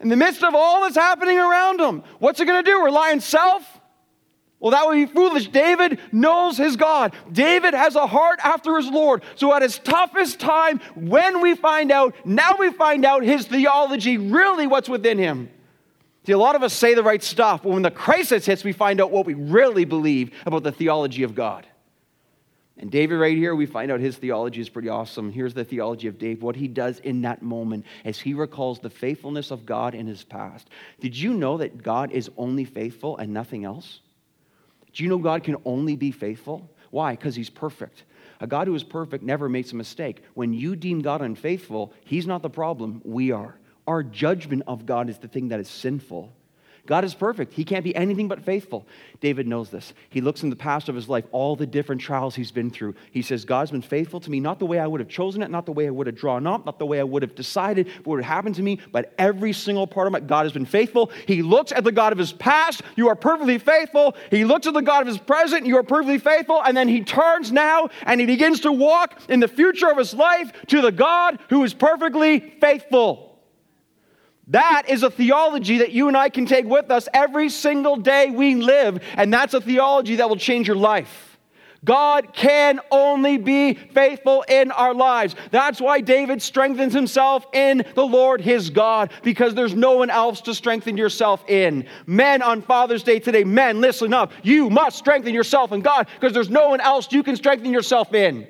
In 0.00 0.10
the 0.10 0.16
midst 0.16 0.42
of 0.42 0.54
all 0.54 0.82
that's 0.82 0.96
happening 0.96 1.38
around 1.38 1.80
him, 1.80 2.02
what's 2.18 2.38
he 2.38 2.44
going 2.44 2.62
to 2.62 2.70
do? 2.70 2.84
Rely 2.84 3.12
on 3.12 3.20
self? 3.20 3.71
Well, 4.62 4.70
that 4.70 4.86
would 4.86 4.94
be 4.94 5.06
foolish. 5.06 5.48
David 5.48 5.98
knows 6.12 6.56
his 6.56 6.76
God. 6.76 7.16
David 7.32 7.74
has 7.74 7.96
a 7.96 8.06
heart 8.06 8.38
after 8.44 8.76
his 8.76 8.88
Lord. 8.88 9.24
So, 9.34 9.52
at 9.52 9.60
his 9.60 9.80
toughest 9.80 10.38
time, 10.38 10.78
when 10.94 11.40
we 11.40 11.56
find 11.56 11.90
out, 11.90 12.14
now 12.24 12.54
we 12.56 12.70
find 12.70 13.04
out 13.04 13.24
his 13.24 13.44
theology, 13.44 14.18
really 14.18 14.68
what's 14.68 14.88
within 14.88 15.18
him. 15.18 15.50
See, 16.24 16.30
a 16.30 16.38
lot 16.38 16.54
of 16.54 16.62
us 16.62 16.72
say 16.72 16.94
the 16.94 17.02
right 17.02 17.20
stuff, 17.20 17.64
but 17.64 17.72
when 17.72 17.82
the 17.82 17.90
crisis 17.90 18.46
hits, 18.46 18.62
we 18.62 18.72
find 18.72 19.00
out 19.00 19.10
what 19.10 19.26
we 19.26 19.34
really 19.34 19.84
believe 19.84 20.30
about 20.46 20.62
the 20.62 20.70
theology 20.70 21.24
of 21.24 21.34
God. 21.34 21.66
And 22.78 22.88
David, 22.88 23.16
right 23.16 23.36
here, 23.36 23.56
we 23.56 23.66
find 23.66 23.90
out 23.90 23.98
his 23.98 24.16
theology 24.16 24.60
is 24.60 24.68
pretty 24.68 24.88
awesome. 24.88 25.32
Here's 25.32 25.54
the 25.54 25.64
theology 25.64 26.06
of 26.06 26.20
David, 26.20 26.40
what 26.40 26.54
he 26.54 26.68
does 26.68 27.00
in 27.00 27.22
that 27.22 27.42
moment 27.42 27.84
as 28.04 28.20
he 28.20 28.32
recalls 28.32 28.78
the 28.78 28.90
faithfulness 28.90 29.50
of 29.50 29.66
God 29.66 29.96
in 29.96 30.06
his 30.06 30.22
past. 30.22 30.70
Did 31.00 31.16
you 31.16 31.34
know 31.34 31.56
that 31.56 31.82
God 31.82 32.12
is 32.12 32.30
only 32.36 32.64
faithful 32.64 33.16
and 33.16 33.34
nothing 33.34 33.64
else? 33.64 33.98
Do 34.92 35.02
you 35.02 35.08
know 35.08 35.18
God 35.18 35.44
can 35.44 35.56
only 35.64 35.96
be 35.96 36.10
faithful? 36.10 36.70
Why? 36.90 37.16
Because 37.16 37.34
he's 37.34 37.50
perfect. 37.50 38.04
A 38.40 38.46
God 38.46 38.66
who 38.66 38.74
is 38.74 38.84
perfect 38.84 39.22
never 39.24 39.48
makes 39.48 39.72
a 39.72 39.76
mistake. 39.76 40.22
When 40.34 40.52
you 40.52 40.76
deem 40.76 41.00
God 41.00 41.22
unfaithful, 41.22 41.92
he's 42.04 42.26
not 42.26 42.42
the 42.42 42.50
problem, 42.50 43.00
we 43.04 43.30
are. 43.30 43.56
Our 43.86 44.02
judgment 44.02 44.64
of 44.66 44.84
God 44.84 45.08
is 45.08 45.18
the 45.18 45.28
thing 45.28 45.48
that 45.48 45.60
is 45.60 45.68
sinful. 45.68 46.32
God 46.86 47.04
is 47.04 47.14
perfect. 47.14 47.52
He 47.52 47.64
can't 47.64 47.84
be 47.84 47.94
anything 47.94 48.26
but 48.26 48.44
faithful. 48.44 48.84
David 49.20 49.46
knows 49.46 49.70
this. 49.70 49.94
He 50.10 50.20
looks 50.20 50.42
in 50.42 50.50
the 50.50 50.56
past 50.56 50.88
of 50.88 50.96
his 50.96 51.08
life, 51.08 51.24
all 51.30 51.54
the 51.54 51.66
different 51.66 52.00
trials 52.00 52.34
he's 52.34 52.50
been 52.50 52.70
through. 52.70 52.96
He 53.12 53.22
says, 53.22 53.44
God's 53.44 53.70
been 53.70 53.82
faithful 53.82 54.18
to 54.18 54.30
me, 54.30 54.40
not 54.40 54.58
the 54.58 54.66
way 54.66 54.80
I 54.80 54.86
would 54.88 54.98
have 54.98 55.08
chosen 55.08 55.42
it, 55.42 55.50
not 55.50 55.64
the 55.64 55.72
way 55.72 55.86
I 55.86 55.90
would 55.90 56.08
have 56.08 56.16
drawn 56.16 56.44
up, 56.44 56.66
not 56.66 56.80
the 56.80 56.86
way 56.86 56.98
I 56.98 57.04
would 57.04 57.22
have 57.22 57.36
decided 57.36 57.86
what 58.02 58.16
would 58.16 58.24
happen 58.24 58.52
to 58.54 58.62
me, 58.62 58.80
but 58.90 59.14
every 59.16 59.52
single 59.52 59.86
part 59.86 60.08
of 60.08 60.14
it, 60.16 60.26
God 60.26 60.44
has 60.44 60.52
been 60.52 60.66
faithful. 60.66 61.12
He 61.28 61.40
looks 61.40 61.70
at 61.70 61.84
the 61.84 61.92
God 61.92 62.12
of 62.12 62.18
his 62.18 62.32
past, 62.32 62.82
you 62.96 63.08
are 63.08 63.16
perfectly 63.16 63.58
faithful. 63.58 64.16
He 64.30 64.44
looks 64.44 64.66
at 64.66 64.74
the 64.74 64.82
God 64.82 65.02
of 65.02 65.06
his 65.06 65.18
present, 65.18 65.66
you 65.66 65.76
are 65.76 65.84
perfectly 65.84 66.18
faithful. 66.18 66.60
And 66.64 66.76
then 66.76 66.88
he 66.88 67.04
turns 67.04 67.52
now 67.52 67.90
and 68.06 68.20
he 68.20 68.26
begins 68.26 68.60
to 68.60 68.72
walk 68.72 69.20
in 69.28 69.38
the 69.38 69.48
future 69.48 69.88
of 69.88 69.98
his 69.98 70.14
life 70.14 70.50
to 70.66 70.80
the 70.80 70.92
God 70.92 71.38
who 71.48 71.62
is 71.62 71.74
perfectly 71.74 72.40
faithful. 72.60 73.31
That 74.52 74.84
is 74.88 75.02
a 75.02 75.10
theology 75.10 75.78
that 75.78 75.92
you 75.92 76.08
and 76.08 76.16
I 76.16 76.28
can 76.28 76.44
take 76.44 76.66
with 76.66 76.90
us 76.90 77.08
every 77.14 77.48
single 77.48 77.96
day 77.96 78.30
we 78.30 78.54
live, 78.54 79.02
and 79.16 79.32
that's 79.32 79.54
a 79.54 79.62
theology 79.62 80.16
that 80.16 80.28
will 80.28 80.36
change 80.36 80.68
your 80.68 80.76
life. 80.76 81.38
God 81.84 82.34
can 82.34 82.78
only 82.90 83.38
be 83.38 83.74
faithful 83.74 84.42
in 84.42 84.70
our 84.70 84.92
lives. 84.92 85.34
That's 85.50 85.80
why 85.80 86.02
David 86.02 86.42
strengthens 86.42 86.92
himself 86.92 87.46
in 87.54 87.84
the 87.94 88.06
Lord 88.06 88.42
his 88.42 88.68
God, 88.68 89.10
because 89.22 89.54
there's 89.54 89.74
no 89.74 89.96
one 89.96 90.10
else 90.10 90.42
to 90.42 90.54
strengthen 90.54 90.98
yourself 90.98 91.48
in. 91.48 91.88
Men 92.06 92.42
on 92.42 92.60
Father's 92.60 93.02
Day 93.02 93.20
today, 93.20 93.44
men, 93.44 93.80
listen 93.80 94.12
up. 94.12 94.32
You 94.42 94.68
must 94.68 94.98
strengthen 94.98 95.32
yourself 95.32 95.72
in 95.72 95.80
God, 95.80 96.08
because 96.20 96.34
there's 96.34 96.50
no 96.50 96.68
one 96.68 96.82
else 96.82 97.10
you 97.10 97.22
can 97.22 97.36
strengthen 97.36 97.72
yourself 97.72 98.12
in. 98.12 98.46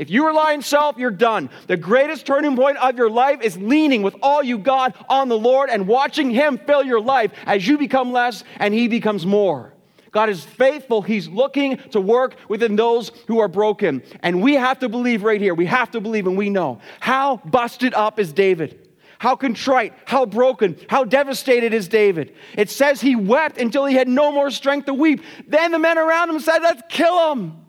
If 0.00 0.08
you 0.08 0.26
rely 0.26 0.54
on 0.54 0.62
self, 0.62 0.96
you're 0.96 1.10
done. 1.10 1.50
The 1.66 1.76
greatest 1.76 2.24
turning 2.24 2.56
point 2.56 2.78
of 2.78 2.96
your 2.96 3.10
life 3.10 3.42
is 3.42 3.58
leaning 3.58 4.00
with 4.00 4.16
all 4.22 4.42
you 4.42 4.56
got 4.56 4.96
on 5.10 5.28
the 5.28 5.36
Lord 5.36 5.68
and 5.68 5.86
watching 5.86 6.30
Him 6.30 6.56
fill 6.56 6.82
your 6.82 7.02
life 7.02 7.32
as 7.44 7.68
you 7.68 7.76
become 7.76 8.10
less 8.10 8.42
and 8.56 8.72
He 8.72 8.88
becomes 8.88 9.26
more. 9.26 9.74
God 10.10 10.30
is 10.30 10.42
faithful. 10.42 11.02
He's 11.02 11.28
looking 11.28 11.76
to 11.90 12.00
work 12.00 12.36
within 12.48 12.76
those 12.76 13.12
who 13.26 13.40
are 13.40 13.46
broken. 13.46 14.02
And 14.22 14.40
we 14.40 14.54
have 14.54 14.78
to 14.78 14.88
believe 14.88 15.22
right 15.22 15.38
here. 15.38 15.52
We 15.52 15.66
have 15.66 15.90
to 15.90 16.00
believe, 16.00 16.26
and 16.26 16.38
we 16.38 16.48
know. 16.48 16.80
How 17.00 17.36
busted 17.36 17.92
up 17.92 18.18
is 18.18 18.32
David? 18.32 18.88
How 19.18 19.36
contrite, 19.36 19.92
how 20.06 20.24
broken, 20.24 20.78
how 20.88 21.04
devastated 21.04 21.74
is 21.74 21.88
David? 21.88 22.34
It 22.56 22.70
says 22.70 23.02
he 23.02 23.16
wept 23.16 23.58
until 23.58 23.84
he 23.84 23.96
had 23.96 24.08
no 24.08 24.32
more 24.32 24.50
strength 24.50 24.86
to 24.86 24.94
weep. 24.94 25.22
Then 25.46 25.72
the 25.72 25.78
men 25.78 25.98
around 25.98 26.30
him 26.30 26.40
said, 26.40 26.60
Let's 26.60 26.80
kill 26.88 27.32
him. 27.32 27.66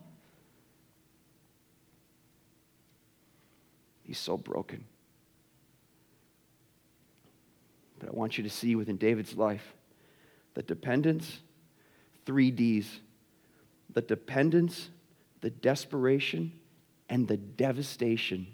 He's 4.12 4.18
so 4.18 4.36
broken. 4.36 4.84
But 7.98 8.10
I 8.10 8.12
want 8.12 8.36
you 8.36 8.44
to 8.44 8.50
see 8.50 8.76
within 8.76 8.98
David's 8.98 9.38
life 9.38 9.72
the 10.52 10.62
dependence, 10.62 11.38
three 12.26 12.50
D's 12.50 13.00
the 13.94 14.02
dependence, 14.02 14.90
the 15.40 15.48
desperation, 15.48 16.52
and 17.08 17.26
the 17.26 17.38
devastation 17.38 18.46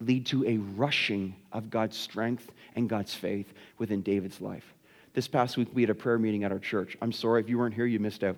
lead 0.00 0.26
to 0.26 0.44
a 0.46 0.58
rushing 0.58 1.34
of 1.50 1.70
God's 1.70 1.96
strength 1.96 2.50
and 2.76 2.86
God's 2.86 3.14
faith 3.14 3.54
within 3.78 4.02
David's 4.02 4.42
life. 4.42 4.74
This 5.14 5.28
past 5.28 5.56
week, 5.56 5.68
we 5.72 5.80
had 5.80 5.88
a 5.88 5.94
prayer 5.94 6.18
meeting 6.18 6.44
at 6.44 6.52
our 6.52 6.58
church. 6.58 6.98
I'm 7.00 7.12
sorry 7.12 7.40
if 7.40 7.48
you 7.48 7.56
weren't 7.56 7.74
here, 7.74 7.86
you 7.86 8.00
missed 8.00 8.22
out. 8.22 8.36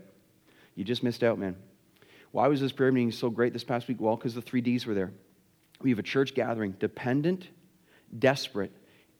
You 0.77 0.85
just 0.85 1.03
missed 1.03 1.25
out, 1.25 1.41
man. 1.41 1.57
Why 2.31 2.47
was 2.47 2.61
this 2.61 2.71
prayer 2.71 2.93
meeting 2.93 3.11
so 3.11 3.31
great 3.31 3.53
this 3.53 3.65
past 3.65 3.89
week? 3.89 4.01
Well, 4.01 4.15
because 4.15 4.37
the 4.37 4.43
three 4.43 4.61
D's 4.61 4.87
were 4.87 4.95
there 4.95 5.11
we 5.83 5.91
have 5.91 5.99
a 5.99 6.03
church 6.03 6.35
gathering, 6.35 6.73
dependent, 6.79 7.49
desperate, 8.19 8.73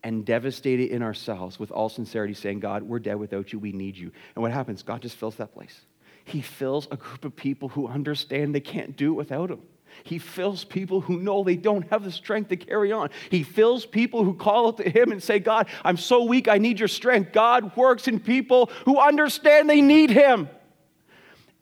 and 0.03 0.25
devastated 0.25 0.89
in 0.91 1.01
ourselves 1.01 1.57
with 1.57 1.71
all 1.71 1.89
sincerity, 1.89 2.33
saying, 2.33 2.59
God, 2.59 2.83
we're 2.83 2.99
dead 2.99 3.15
without 3.15 3.53
you. 3.53 3.59
We 3.59 3.71
need 3.71 3.97
you. 3.97 4.11
And 4.35 4.41
what 4.41 4.51
happens? 4.51 4.83
God 4.83 5.01
just 5.01 5.15
fills 5.15 5.35
that 5.37 5.53
place. 5.53 5.81
He 6.25 6.41
fills 6.41 6.87
a 6.91 6.97
group 6.97 7.25
of 7.25 7.35
people 7.35 7.69
who 7.69 7.87
understand 7.87 8.53
they 8.53 8.59
can't 8.59 8.95
do 8.95 9.13
it 9.13 9.15
without 9.15 9.49
Him. 9.49 9.61
He 10.03 10.17
fills 10.17 10.63
people 10.63 11.01
who 11.01 11.19
know 11.19 11.43
they 11.43 11.55
don't 11.55 11.87
have 11.89 12.03
the 12.03 12.11
strength 12.11 12.49
to 12.49 12.57
carry 12.57 12.91
on. 12.91 13.09
He 13.29 13.43
fills 13.43 13.85
people 13.85 14.23
who 14.23 14.33
call 14.33 14.67
out 14.67 14.77
to 14.77 14.89
Him 14.89 15.11
and 15.11 15.21
say, 15.21 15.39
God, 15.39 15.67
I'm 15.83 15.97
so 15.97 16.23
weak, 16.23 16.47
I 16.47 16.57
need 16.57 16.79
your 16.79 16.87
strength. 16.87 17.31
God 17.31 17.75
works 17.77 18.07
in 18.07 18.19
people 18.19 18.71
who 18.85 18.99
understand 18.99 19.69
they 19.69 19.81
need 19.81 20.09
Him. 20.09 20.49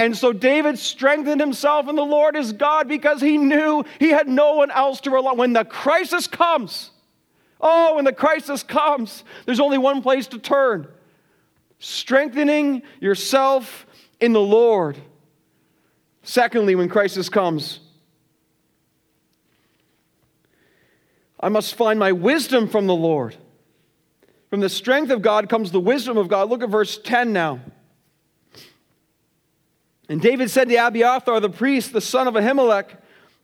And 0.02 0.18
so 0.18 0.34
David 0.34 0.80
strengthened 0.80 1.40
himself 1.40 1.88
in 1.88 1.96
the 1.96 2.04
Lord 2.04 2.34
his 2.34 2.54
God 2.54 2.88
because 2.88 3.22
he 3.22 3.38
knew 3.38 3.86
he 4.00 4.10
had 4.10 4.28
no 4.28 4.56
one 4.56 4.72
else 4.72 5.00
to 5.02 5.12
rely 5.12 5.30
on. 5.30 5.38
When 5.38 5.54
the 5.54 5.64
crisis 5.64 6.26
comes, 6.26 6.90
oh, 7.62 7.94
when 7.98 8.06
the 8.06 8.12
crisis 8.12 8.64
comes, 8.64 9.24
there's 9.46 9.60
only 9.60 9.78
one 9.78 10.02
place 10.02 10.26
to 10.30 10.40
turn 10.40 10.88
strengthening 11.78 12.82
yourself 13.00 13.86
in 14.20 14.34
the 14.34 14.42
Lord. 14.42 14.98
Secondly, 16.24 16.74
when 16.74 16.90
crisis 16.90 17.30
comes, 17.30 17.80
I 21.40 21.50
must 21.50 21.76
find 21.76 22.00
my 22.00 22.12
wisdom 22.12 22.68
from 22.68 22.88
the 22.88 22.96
Lord. 22.96 23.36
From 24.50 24.62
the 24.62 24.70
strength 24.70 25.12
of 25.12 25.22
God 25.22 25.48
comes 25.48 25.72
the 25.72 25.80
wisdom 25.80 26.18
of 26.18 26.28
God. 26.28 26.50
Look 26.50 26.64
at 26.64 26.70
verse 26.70 26.98
10 26.98 27.34
now. 27.34 27.60
And 30.12 30.22
David 30.22 30.52
said 30.52 30.68
to 30.68 30.76
Abiathar, 30.76 31.40
the 31.40 31.50
priest, 31.50 31.94
the 31.94 32.02
son 32.02 32.28
of 32.28 32.34
Ahimelech, 32.34 32.98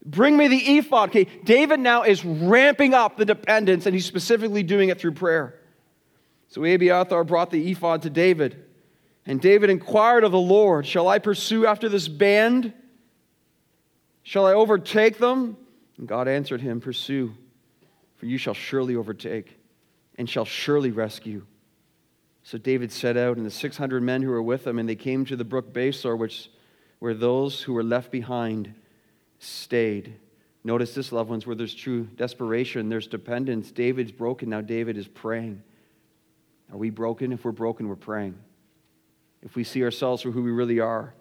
Bring 0.05 0.35
me 0.35 0.49
the 0.49 0.77
ephod. 0.77 1.09
Okay, 1.09 1.23
David 1.45 1.79
now 1.79 2.03
is 2.03 2.25
ramping 2.25 2.93
up 2.93 3.15
the 3.15 3.23
dependence, 3.23 3.85
and 3.85 3.95
he's 3.95 4.05
specifically 4.05 4.63
doing 4.63 4.89
it 4.89 4.99
through 4.99 5.13
prayer. 5.13 5.61
So 6.49 6.65
Abiathar 6.65 7.23
brought 7.23 7.51
the 7.51 7.71
ephod 7.71 8.01
to 8.01 8.09
David. 8.09 8.65
And 9.25 9.39
David 9.39 9.69
inquired 9.69 10.25
of 10.25 10.33
the 10.33 10.39
Lord, 10.39 10.85
Shall 10.85 11.07
I 11.07 11.19
pursue 11.19 11.65
after 11.65 11.87
this 11.87 12.09
band? 12.09 12.73
Shall 14.23 14.45
I 14.45 14.51
overtake 14.51 15.19
them? 15.19 15.55
And 15.97 16.05
God 16.05 16.27
answered 16.27 16.59
him, 16.59 16.81
Pursue, 16.81 17.33
for 18.17 18.25
you 18.25 18.37
shall 18.37 18.53
surely 18.53 18.97
overtake 18.97 19.57
and 20.17 20.29
shall 20.29 20.43
surely 20.43 20.91
rescue. 20.91 21.45
So 22.43 22.57
David 22.57 22.91
set 22.91 23.15
out, 23.15 23.37
and 23.37 23.45
the 23.45 23.51
600 23.51 24.03
men 24.03 24.21
who 24.21 24.29
were 24.29 24.41
with 24.41 24.67
him, 24.67 24.79
and 24.79 24.87
they 24.87 24.95
came 24.95 25.25
to 25.25 25.35
the 25.35 25.43
brook 25.43 25.73
Besor, 25.73 26.17
which, 26.17 26.49
where 26.99 27.13
those 27.13 27.61
who 27.61 27.73
were 27.73 27.83
left 27.83 28.11
behind 28.11 28.73
stayed. 29.39 30.15
Notice 30.63 30.93
this, 30.93 31.11
loved 31.11 31.29
ones, 31.29 31.45
where 31.45 31.55
there's 31.55 31.73
true 31.73 32.03
desperation, 32.15 32.89
there's 32.89 33.07
dependence. 33.07 33.71
David's 33.71 34.11
broken, 34.11 34.49
now 34.49 34.61
David 34.61 34.97
is 34.97 35.07
praying. 35.07 35.61
Are 36.71 36.77
we 36.77 36.89
broken? 36.89 37.31
If 37.31 37.45
we're 37.45 37.51
broken, 37.51 37.87
we're 37.87 37.95
praying. 37.95 38.37
If 39.41 39.55
we 39.55 39.63
see 39.63 39.83
ourselves 39.83 40.23
for 40.23 40.31
who 40.31 40.43
we 40.43 40.51
really 40.51 40.79
are, 40.79 41.13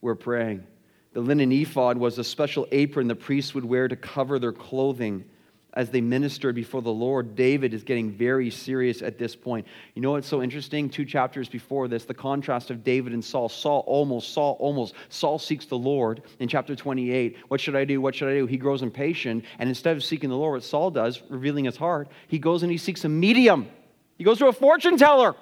we're 0.00 0.14
praying. 0.14 0.66
The 1.12 1.20
linen 1.20 1.52
ephod 1.52 1.96
was 1.98 2.18
a 2.18 2.24
special 2.24 2.66
apron 2.72 3.08
the 3.08 3.14
priests 3.14 3.54
would 3.54 3.64
wear 3.64 3.88
to 3.88 3.96
cover 3.96 4.38
their 4.38 4.52
clothing 4.52 5.24
as 5.74 5.90
they 5.90 6.00
ministered 6.00 6.54
before 6.54 6.80
the 6.80 6.92
Lord, 6.92 7.36
David 7.36 7.74
is 7.74 7.84
getting 7.84 8.10
very 8.10 8.50
serious 8.50 9.02
at 9.02 9.18
this 9.18 9.36
point. 9.36 9.66
You 9.94 10.02
know 10.02 10.12
what's 10.12 10.26
so 10.26 10.42
interesting? 10.42 10.88
Two 10.88 11.04
chapters 11.04 11.48
before 11.48 11.88
this, 11.88 12.04
the 12.04 12.14
contrast 12.14 12.70
of 12.70 12.82
David 12.82 13.12
and 13.12 13.22
Saul. 13.24 13.48
Saul 13.48 13.84
almost, 13.86 14.32
Saul 14.32 14.56
almost. 14.60 14.94
Saul 15.10 15.38
seeks 15.38 15.66
the 15.66 15.76
Lord 15.76 16.22
in 16.40 16.48
chapter 16.48 16.74
28. 16.74 17.36
What 17.48 17.60
should 17.60 17.76
I 17.76 17.84
do? 17.84 18.00
What 18.00 18.14
should 18.14 18.28
I 18.28 18.34
do? 18.34 18.46
He 18.46 18.56
grows 18.56 18.82
impatient, 18.82 19.44
and 19.58 19.68
instead 19.68 19.96
of 19.96 20.02
seeking 20.02 20.30
the 20.30 20.36
Lord, 20.36 20.54
what 20.54 20.64
Saul 20.64 20.90
does, 20.90 21.22
revealing 21.28 21.66
his 21.66 21.76
heart, 21.76 22.08
he 22.28 22.38
goes 22.38 22.62
and 22.62 22.72
he 22.72 22.78
seeks 22.78 23.04
a 23.04 23.08
medium. 23.08 23.68
He 24.16 24.24
goes 24.24 24.38
to 24.38 24.46
a 24.46 24.52
fortune 24.52 24.96
teller. 24.96 25.36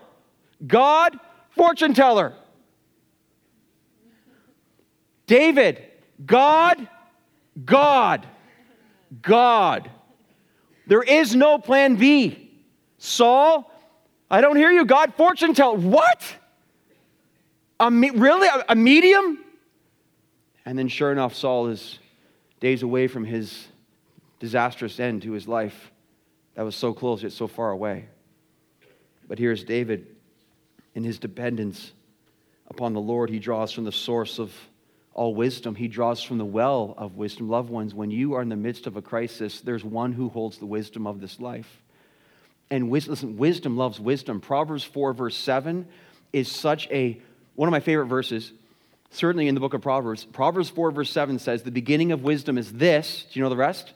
God, 0.66 1.18
fortune 1.50 1.94
teller. 1.94 2.34
David, 5.26 5.82
God, 6.24 6.88
God, 7.64 8.26
God. 9.22 9.90
There 10.87 11.03
is 11.03 11.35
no 11.35 11.59
plan 11.59 11.96
B. 11.96 12.51
Saul, 12.99 13.70
I 14.31 14.40
don't 14.40 14.57
hear 14.57 14.70
you. 14.70 14.85
God, 14.85 15.14
fortune 15.14 15.55
tell. 15.55 15.77
What? 15.77 16.22
A 17.79 17.90
me- 17.90 18.11
really? 18.11 18.49
A, 18.49 18.64
a 18.70 18.77
medium? 18.77 19.38
And 20.64 20.79
then, 20.79 20.88
sure 20.88 21.12
enough, 21.12 21.35
Saul 21.35 21.68
is 21.68 21.99
days 22.61 22.83
away 22.83 23.07
from 23.07 23.25
his 23.25 23.68
disastrous 24.40 24.99
end 24.99 25.22
to 25.22 25.33
his 25.33 25.46
life 25.46 25.92
that 26.55 26.62
was 26.62 26.75
so 26.75 26.92
close 26.92 27.22
yet 27.22 27.33
so 27.33 27.46
far 27.46 27.70
away. 27.70 28.07
But 29.29 29.38
here's 29.38 29.64
David 29.64 30.07
in 30.94 31.05
his 31.05 31.18
dependence 31.18 31.92
upon 32.68 32.94
the 32.94 33.01
Lord. 33.01 33.29
He 33.29 33.38
draws 33.38 33.72
from 33.72 33.85
the 33.85 33.92
source 33.92 34.38
of 34.38 34.53
all 35.16 35.35
wisdom. 35.35 35.74
He 35.74 35.88
draws 35.88 36.22
from 36.22 36.37
the 36.37 36.44
well 36.44 36.94
of 36.98 37.16
wisdom. 37.16 37.48
Loved 37.48 37.70
ones, 37.70 37.94
when 37.94 38.11
you 38.11 38.35
are 38.35 38.42
in 38.42 38.50
the 38.50 38.57
midst 38.57 38.87
of 38.87 38.96
a 38.96 39.02
crisis, 39.02 39.62
there's 39.62 39.83
one 39.83 40.12
who 40.12 40.29
holds 40.29 40.59
the 40.59 40.66
wisdom 40.66 41.07
of 41.07 41.20
this 41.20 41.40
life. 41.40 41.83
And 42.70 42.90
listen, 42.90 43.38
wisdom 43.38 43.79
loves 43.79 43.98
wisdom. 43.98 44.40
Proverbs 44.40 44.85
4, 44.85 45.14
verse 45.14 45.37
7 45.37 45.88
is 46.35 46.50
such 46.50 46.87
a, 46.90 47.18
one 47.55 47.66
of 47.66 47.72
my 47.72 47.81
favorite 47.81 48.07
verses, 48.07 48.52
certainly 49.11 49.48
in 49.48 49.55
the 49.55 49.61
book 49.61 49.72
of 49.72 49.81
Proverbs. 49.81 50.24
Proverbs 50.24 50.68
4, 50.68 50.90
verse 50.90 51.11
7 51.11 51.38
says, 51.38 51.62
The 51.62 51.70
beginning 51.70 52.12
of 52.12 52.22
wisdom 52.22 52.59
is 52.59 52.70
this. 52.72 53.24
Do 53.33 53.38
you 53.38 53.42
know 53.42 53.48
the 53.48 53.57
rest? 53.57 53.94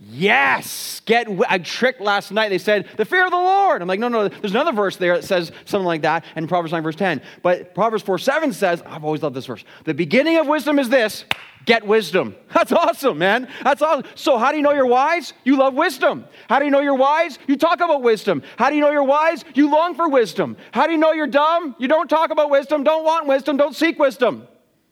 Yes, 0.00 1.02
get 1.06 1.26
I 1.48 1.58
tricked 1.58 2.00
last 2.00 2.30
night. 2.30 2.50
They 2.50 2.58
said 2.58 2.86
the 2.96 3.04
fear 3.04 3.24
of 3.24 3.32
the 3.32 3.36
Lord. 3.36 3.82
I'm 3.82 3.88
like, 3.88 3.98
no, 3.98 4.06
no. 4.06 4.28
There's 4.28 4.52
another 4.52 4.72
verse 4.72 4.96
there 4.96 5.16
that 5.16 5.24
says 5.24 5.50
something 5.64 5.86
like 5.86 6.02
that, 6.02 6.24
in 6.36 6.46
Proverbs 6.46 6.72
9 6.72 6.84
verse 6.84 6.94
10. 6.94 7.20
But 7.42 7.74
Proverbs 7.74 8.04
4 8.04 8.16
7 8.18 8.52
says, 8.52 8.80
I've 8.86 9.04
always 9.04 9.24
loved 9.24 9.34
this 9.34 9.46
verse. 9.46 9.64
The 9.84 9.94
beginning 9.94 10.36
of 10.36 10.46
wisdom 10.46 10.78
is 10.78 10.88
this: 10.88 11.24
get 11.64 11.84
wisdom. 11.84 12.36
That's 12.54 12.70
awesome, 12.70 13.18
man. 13.18 13.48
That's 13.64 13.82
awesome. 13.82 14.04
So 14.14 14.38
how 14.38 14.52
do 14.52 14.56
you 14.56 14.62
know 14.62 14.72
you're 14.72 14.86
wise? 14.86 15.32
You 15.42 15.56
love 15.56 15.74
wisdom. 15.74 16.26
How 16.48 16.60
do 16.60 16.64
you 16.64 16.70
know 16.70 16.80
you're 16.80 16.94
wise? 16.94 17.40
You 17.48 17.56
talk 17.56 17.80
about 17.80 18.02
wisdom. 18.02 18.44
How 18.56 18.70
do 18.70 18.76
you 18.76 18.80
know 18.82 18.92
you're 18.92 19.02
wise? 19.02 19.44
You 19.54 19.68
long 19.68 19.96
for 19.96 20.08
wisdom. 20.08 20.56
How 20.70 20.86
do 20.86 20.92
you 20.92 20.98
know 20.98 21.12
you're 21.12 21.26
dumb? 21.26 21.74
You 21.80 21.88
don't 21.88 22.08
talk 22.08 22.30
about 22.30 22.50
wisdom. 22.50 22.84
Don't 22.84 23.04
want 23.04 23.26
wisdom. 23.26 23.56
Don't 23.56 23.74
seek 23.74 23.98
wisdom. 23.98 24.46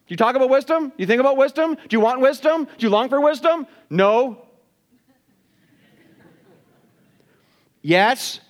Do 0.07 0.13
you 0.13 0.17
talk 0.17 0.35
about 0.35 0.51
wisdom? 0.51 0.89
Do 0.89 0.95
You 0.99 1.07
think 1.07 1.21
about 1.21 1.37
wisdom? 1.37 1.75
Do 1.75 1.97
you 1.97 2.01
want 2.01 2.21
wisdom? 2.21 2.65
Do 2.65 2.87
you 2.87 2.91
long 2.91 3.09
for 3.09 3.21
wisdom? 3.21 3.67
No. 3.89 4.46
Yes? 7.87 8.41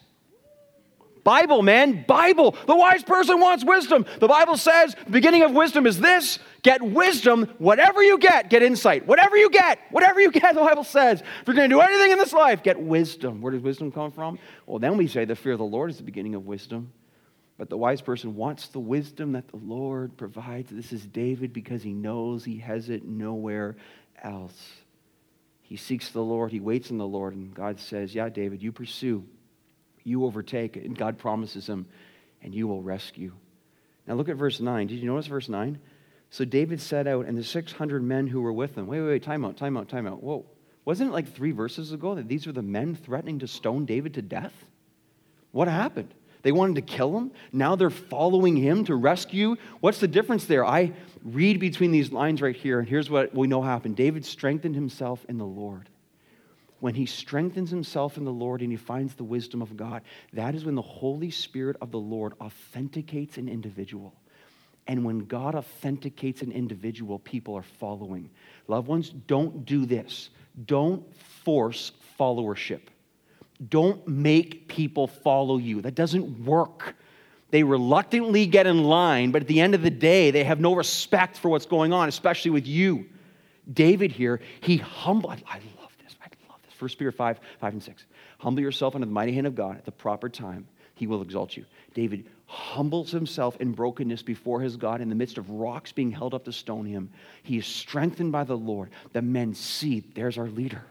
Bible, 1.22 1.60
man, 1.60 2.06
Bible. 2.06 2.56
The 2.66 2.74
wise 2.74 3.02
person 3.02 3.38
wants 3.38 3.66
wisdom. 3.66 4.06
The 4.18 4.28
Bible 4.28 4.56
says 4.56 4.94
the 5.04 5.10
beginning 5.10 5.42
of 5.42 5.52
wisdom 5.52 5.86
is 5.86 6.00
this 6.00 6.38
get 6.62 6.80
wisdom. 6.80 7.44
Whatever 7.58 8.02
you 8.02 8.16
get, 8.16 8.48
get 8.48 8.62
insight. 8.62 9.06
Whatever 9.06 9.36
you 9.36 9.50
get, 9.50 9.78
whatever 9.90 10.22
you 10.22 10.30
get, 10.30 10.54
the 10.54 10.62
Bible 10.62 10.84
says. 10.84 11.20
If 11.20 11.46
you're 11.46 11.54
going 11.54 11.68
to 11.68 11.76
do 11.76 11.80
anything 11.80 12.12
in 12.12 12.18
this 12.18 12.32
life, 12.32 12.62
get 12.62 12.80
wisdom. 12.80 13.42
Where 13.42 13.52
does 13.52 13.60
wisdom 13.60 13.92
come 13.92 14.10
from? 14.10 14.38
Well, 14.64 14.78
then 14.78 14.96
we 14.96 15.06
say 15.06 15.26
the 15.26 15.36
fear 15.36 15.52
of 15.52 15.58
the 15.58 15.66
Lord 15.66 15.90
is 15.90 15.98
the 15.98 16.02
beginning 16.02 16.34
of 16.34 16.46
wisdom. 16.46 16.90
But 17.58 17.68
the 17.68 17.76
wise 17.76 18.00
person 18.00 18.36
wants 18.36 18.68
the 18.68 18.80
wisdom 18.80 19.32
that 19.32 19.48
the 19.48 19.58
Lord 19.58 20.16
provides. 20.16 20.70
This 20.70 20.94
is 20.94 21.04
David 21.04 21.52
because 21.52 21.82
he 21.82 21.92
knows 21.92 22.42
he 22.42 22.56
has 22.60 22.88
it 22.88 23.04
nowhere 23.04 23.76
else. 24.22 24.56
He 25.68 25.76
seeks 25.76 26.10
the 26.10 26.22
Lord, 26.22 26.52
he 26.52 26.60
waits 26.60 26.92
on 26.92 26.98
the 26.98 27.06
Lord, 27.06 27.34
and 27.34 27.52
God 27.52 27.80
says, 27.80 28.14
Yeah, 28.14 28.28
David, 28.28 28.62
you 28.62 28.70
pursue, 28.70 29.24
you 30.04 30.24
overtake, 30.24 30.76
and 30.76 30.96
God 30.96 31.18
promises 31.18 31.68
him, 31.68 31.86
and 32.40 32.54
you 32.54 32.68
will 32.68 32.82
rescue. 32.82 33.32
Now 34.06 34.14
look 34.14 34.28
at 34.28 34.36
verse 34.36 34.60
9. 34.60 34.86
Did 34.86 35.00
you 35.00 35.06
notice 35.06 35.26
verse 35.26 35.48
9? 35.48 35.80
So 36.30 36.44
David 36.44 36.80
set 36.80 37.08
out, 37.08 37.26
and 37.26 37.36
the 37.36 37.42
600 37.42 38.02
men 38.02 38.28
who 38.28 38.40
were 38.40 38.52
with 38.52 38.78
him. 38.78 38.86
Wait, 38.86 39.00
wait, 39.00 39.08
wait, 39.08 39.22
time 39.24 39.44
out, 39.44 39.56
time 39.56 39.76
out, 39.76 39.88
time 39.88 40.06
out. 40.06 40.22
Whoa. 40.22 40.46
Wasn't 40.84 41.10
it 41.10 41.12
like 41.12 41.34
three 41.34 41.50
verses 41.50 41.90
ago 41.90 42.14
that 42.14 42.28
these 42.28 42.46
were 42.46 42.52
the 42.52 42.62
men 42.62 42.94
threatening 42.94 43.40
to 43.40 43.48
stone 43.48 43.86
David 43.86 44.14
to 44.14 44.22
death? 44.22 44.54
What 45.50 45.66
happened? 45.66 46.14
They 46.46 46.52
wanted 46.52 46.76
to 46.76 46.82
kill 46.82 47.18
him. 47.18 47.32
Now 47.50 47.74
they're 47.74 47.90
following 47.90 48.54
him 48.54 48.84
to 48.84 48.94
rescue. 48.94 49.56
What's 49.80 49.98
the 49.98 50.06
difference 50.06 50.44
there? 50.44 50.64
I 50.64 50.92
read 51.24 51.58
between 51.58 51.90
these 51.90 52.12
lines 52.12 52.40
right 52.40 52.54
here, 52.54 52.78
and 52.78 52.88
here's 52.88 53.10
what 53.10 53.34
we 53.34 53.48
know 53.48 53.62
happened 53.62 53.96
David 53.96 54.24
strengthened 54.24 54.76
himself 54.76 55.26
in 55.28 55.38
the 55.38 55.44
Lord. 55.44 55.88
When 56.78 56.94
he 56.94 57.04
strengthens 57.04 57.68
himself 57.68 58.16
in 58.16 58.24
the 58.24 58.30
Lord 58.30 58.62
and 58.62 58.70
he 58.70 58.76
finds 58.76 59.16
the 59.16 59.24
wisdom 59.24 59.60
of 59.60 59.76
God, 59.76 60.02
that 60.34 60.54
is 60.54 60.64
when 60.64 60.76
the 60.76 60.82
Holy 60.82 61.32
Spirit 61.32 61.78
of 61.80 61.90
the 61.90 61.98
Lord 61.98 62.34
authenticates 62.40 63.38
an 63.38 63.48
individual. 63.48 64.14
And 64.86 65.04
when 65.04 65.24
God 65.24 65.56
authenticates 65.56 66.42
an 66.42 66.52
individual, 66.52 67.18
people 67.18 67.56
are 67.56 67.64
following. 67.80 68.30
Loved 68.68 68.86
ones, 68.86 69.10
don't 69.10 69.64
do 69.64 69.84
this. 69.84 70.30
Don't 70.64 71.02
force 71.42 71.90
followership. 72.20 72.82
Don't 73.68 74.06
make 74.06 74.68
people 74.68 75.06
follow 75.06 75.58
you. 75.58 75.82
That 75.82 75.94
doesn't 75.94 76.44
work. 76.44 76.96
They 77.50 77.62
reluctantly 77.62 78.46
get 78.46 78.66
in 78.66 78.84
line, 78.84 79.30
but 79.30 79.42
at 79.42 79.48
the 79.48 79.60
end 79.60 79.74
of 79.74 79.82
the 79.82 79.90
day, 79.90 80.30
they 80.30 80.44
have 80.44 80.60
no 80.60 80.74
respect 80.74 81.38
for 81.38 81.48
what's 81.48 81.66
going 81.66 81.92
on, 81.92 82.08
especially 82.08 82.50
with 82.50 82.66
you. 82.66 83.06
David 83.72 84.12
here, 84.12 84.40
he 84.60 84.76
humbled. 84.76 85.32
I 85.46 85.54
love 85.80 85.92
this. 86.02 86.16
I 86.20 86.28
love 86.48 86.60
this. 86.64 86.74
First 86.74 86.98
Peter 86.98 87.12
5, 87.12 87.40
5 87.60 87.72
and 87.72 87.82
6. 87.82 88.04
Humble 88.38 88.62
yourself 88.62 88.94
under 88.94 89.06
the 89.06 89.12
mighty 89.12 89.32
hand 89.32 89.46
of 89.46 89.54
God 89.54 89.76
at 89.76 89.84
the 89.84 89.92
proper 89.92 90.28
time. 90.28 90.66
He 90.94 91.06
will 91.06 91.22
exalt 91.22 91.56
you. 91.56 91.64
David 91.94 92.26
humbles 92.46 93.10
himself 93.10 93.56
in 93.60 93.72
brokenness 93.72 94.22
before 94.22 94.60
his 94.60 94.76
God 94.76 95.00
in 95.00 95.08
the 95.08 95.14
midst 95.14 95.36
of 95.36 95.50
rocks 95.50 95.92
being 95.92 96.10
held 96.10 96.32
up 96.32 96.44
to 96.44 96.52
stone 96.52 96.86
him. 96.86 97.10
He 97.42 97.58
is 97.58 97.66
strengthened 97.66 98.32
by 98.32 98.44
the 98.44 98.56
Lord. 98.56 98.90
The 99.12 99.22
men 99.22 99.54
see, 99.54 100.00
there's 100.14 100.38
our 100.38 100.48
leader. 100.48 100.84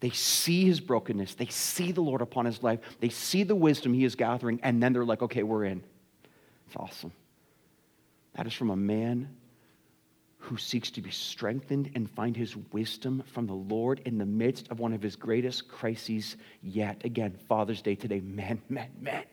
They 0.00 0.10
see 0.10 0.64
his 0.64 0.80
brokenness. 0.80 1.34
They 1.34 1.46
see 1.46 1.92
the 1.92 2.00
Lord 2.00 2.22
upon 2.22 2.44
his 2.44 2.62
life. 2.62 2.80
They 3.00 3.08
see 3.08 3.42
the 3.42 3.56
wisdom 3.56 3.94
he 3.94 4.04
is 4.04 4.14
gathering, 4.14 4.60
and 4.62 4.82
then 4.82 4.92
they're 4.92 5.04
like, 5.04 5.22
okay, 5.22 5.42
we're 5.42 5.64
in. 5.64 5.82
It's 6.66 6.76
awesome. 6.76 7.12
That 8.34 8.46
is 8.46 8.52
from 8.52 8.70
a 8.70 8.76
man 8.76 9.34
who 10.38 10.56
seeks 10.56 10.90
to 10.92 11.02
be 11.02 11.10
strengthened 11.10 11.90
and 11.94 12.08
find 12.08 12.36
his 12.36 12.56
wisdom 12.72 13.22
from 13.32 13.46
the 13.46 13.54
Lord 13.54 14.00
in 14.04 14.18
the 14.18 14.26
midst 14.26 14.70
of 14.70 14.78
one 14.78 14.92
of 14.92 15.02
his 15.02 15.16
greatest 15.16 15.68
crises 15.68 16.36
yet. 16.62 17.04
Again, 17.04 17.36
Father's 17.48 17.82
Day 17.82 17.96
today, 17.96 18.20
men, 18.20 18.62
men, 18.68 18.90
men. 19.00 19.24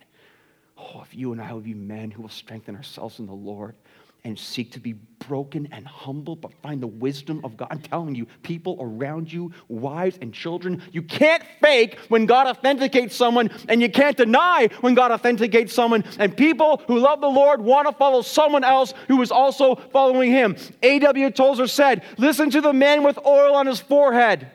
Oh, 0.78 1.02
if 1.02 1.16
you 1.16 1.32
and 1.32 1.42
I 1.42 1.54
will 1.54 1.62
be 1.62 1.74
men 1.74 2.12
who 2.12 2.24
will 2.24 2.30
strengthen 2.30 2.76
ourselves 2.76 3.20
in 3.20 3.28
the 3.28 3.34
Lord 3.34 3.76
and 4.26 4.38
seek 4.38 4.72
to 4.72 4.80
be 4.80 4.94
broken 5.28 5.70
and 5.72 5.88
humble, 5.88 6.36
but 6.36 6.52
find 6.62 6.82
the 6.82 6.88
wisdom 6.88 7.42
of 7.44 7.56
God. 7.56 7.68
I'm 7.70 7.80
telling 7.80 8.16
you, 8.16 8.26
people 8.42 8.76
around 8.82 9.32
you, 9.32 9.52
wives 9.68 10.18
and 10.20 10.34
children, 10.34 10.82
you 10.92 11.04
can't 11.04 11.44
fake 11.62 11.98
when 12.10 12.26
God 12.26 12.48
authenticates 12.48 13.16
someone, 13.16 13.52
and 13.70 13.82
you 13.82 13.90
can't 13.90 14.18
deny 14.18 14.70
when 14.82 14.96
God 14.96 15.12
authenticates 15.12 15.74
someone. 15.74 16.04
And 16.18 16.36
people 16.36 16.82
who 16.88 16.98
love 16.98 17.22
the 17.22 17.30
Lord 17.30 17.62
want 17.62 17.88
to 17.88 17.94
follow 17.94 18.24
someone 18.24 18.64
else 18.64 18.96
who 19.08 19.22
is 19.22 19.32
also 19.32 19.76
following 19.76 20.32
him. 20.32 20.58
A.W. 20.82 21.30
Tozer 21.30 21.68
said, 21.68 22.04
Listen 22.18 22.50
to 22.50 22.62
the 22.62 22.74
man 22.74 23.04
with 23.04 23.20
oil 23.26 23.56
on 23.56 23.68
his 23.68 23.80
forehead. 23.80 24.48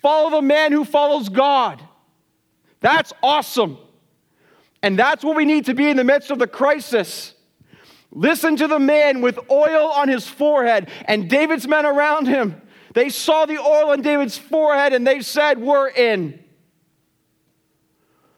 Follow 0.00 0.30
the 0.30 0.42
man 0.42 0.70
who 0.70 0.84
follows 0.84 1.28
God. 1.28 1.82
That's 2.80 3.12
awesome. 3.20 3.78
And 4.80 4.96
that's 4.98 5.24
what 5.24 5.34
we 5.34 5.44
need 5.44 5.64
to 5.64 5.74
be 5.74 5.88
in 5.88 5.96
the 5.96 6.04
midst 6.04 6.30
of 6.30 6.38
the 6.38 6.46
crisis. 6.46 7.33
Listen 8.14 8.54
to 8.56 8.68
the 8.68 8.78
man 8.78 9.20
with 9.20 9.38
oil 9.50 9.88
on 9.88 10.08
his 10.08 10.26
forehead 10.26 10.88
and 11.06 11.28
David's 11.28 11.66
men 11.66 11.84
around 11.84 12.28
him. 12.28 12.62
They 12.94 13.08
saw 13.08 13.44
the 13.44 13.58
oil 13.58 13.90
on 13.90 14.02
David's 14.02 14.38
forehead 14.38 14.92
and 14.92 15.04
they 15.04 15.20
said, 15.20 15.58
We're 15.58 15.88
in. 15.88 16.38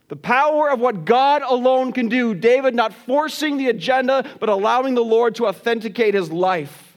The 0.09 0.17
power 0.17 0.71
of 0.71 0.81
what 0.81 1.05
God 1.05 1.43
alone 1.43 1.93
can 1.93 2.09
do. 2.09 2.33
David 2.35 2.75
not 2.75 2.95
forcing 2.95 3.59
the 3.59 3.69
agenda, 3.69 4.25
but 4.41 4.49
allowing 4.49 4.95
the 4.95 5.05
Lord 5.05 5.35
to 5.37 5.47
authenticate 5.47 6.15
his 6.15 6.33
life. 6.33 6.97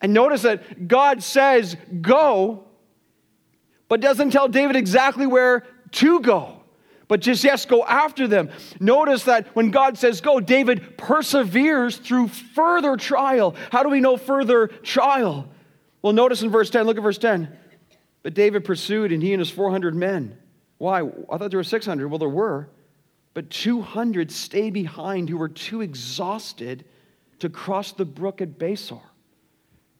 And 0.00 0.14
notice 0.14 0.42
that 0.42 0.86
God 0.86 1.24
says, 1.24 1.76
Go, 2.00 2.66
but 3.88 4.00
doesn't 4.00 4.30
tell 4.30 4.46
David 4.46 4.76
exactly 4.76 5.26
where 5.26 5.66
to 5.92 6.20
go 6.20 6.57
but 7.08 7.20
just 7.20 7.42
yes, 7.42 7.64
go 7.64 7.84
after 7.84 8.28
them. 8.28 8.50
Notice 8.78 9.24
that 9.24 9.48
when 9.56 9.70
God 9.70 9.96
says 9.96 10.20
go, 10.20 10.40
David 10.40 10.98
perseveres 10.98 11.96
through 11.96 12.28
further 12.28 12.96
trial. 12.96 13.56
How 13.72 13.82
do 13.82 13.88
we 13.88 14.00
know 14.00 14.18
further 14.18 14.68
trial? 14.68 15.48
Well, 16.02 16.12
notice 16.12 16.42
in 16.42 16.50
verse 16.50 16.70
10, 16.70 16.86
look 16.86 16.98
at 16.98 17.02
verse 17.02 17.18
10. 17.18 17.48
But 18.22 18.34
David 18.34 18.64
pursued, 18.64 19.10
and 19.10 19.22
he 19.22 19.32
and 19.32 19.40
his 19.40 19.50
400 19.50 19.94
men. 19.94 20.36
Why? 20.76 21.00
I 21.00 21.38
thought 21.38 21.50
there 21.50 21.58
were 21.58 21.64
600. 21.64 22.08
Well, 22.08 22.18
there 22.18 22.28
were. 22.28 22.68
But 23.34 23.50
200 23.50 24.30
stayed 24.30 24.74
behind 24.74 25.28
who 25.28 25.38
were 25.38 25.48
too 25.48 25.80
exhausted 25.80 26.84
to 27.38 27.48
cross 27.48 27.92
the 27.92 28.04
brook 28.04 28.40
at 28.40 28.58
Besor. 28.58 29.00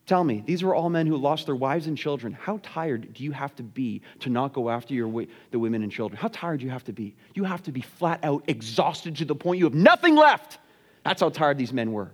Tell 0.09 0.25
me, 0.25 0.43
these 0.47 0.63
were 0.63 0.75
all 0.75 0.89
men 0.89 1.07
who 1.07 1.19
lost 1.19 1.45
their 1.45 1.55
wives 1.55 1.87
and 1.87 1.97
children. 1.97 2.33
How 2.33 2.61
tired 2.63 3.13
do 3.13 3.23
you 3.23 3.31
have 3.33 3.55
to 3.57 3.63
be 3.63 4.01
to 4.21 4.31
not 4.31 4.55
go 4.55 4.71
after 4.71 4.95
your, 4.95 5.27
the 5.51 5.59
women 5.59 5.83
and 5.83 5.93
children? 5.93 6.19
How 6.19 6.29
tired 6.29 6.61
do 6.61 6.65
you 6.65 6.73
have 6.73 6.85
to 6.85 6.95
be? 6.95 7.15
You 7.35 7.45
have 7.45 7.63
to 7.65 7.73
be 7.73 7.83
flat 7.83 8.21
out 8.25 8.43
exhausted 8.49 9.17
to 9.17 9.27
the 9.27 9.35
point 9.35 9.59
you 9.59 9.67
have 9.67 9.75
nothing 9.75 10.17
left. 10.17 10.61
That's 11.05 11.21
how 11.21 11.29
tired 11.29 11.59
these 11.59 11.75
men 11.75 11.93
were. 11.93 12.11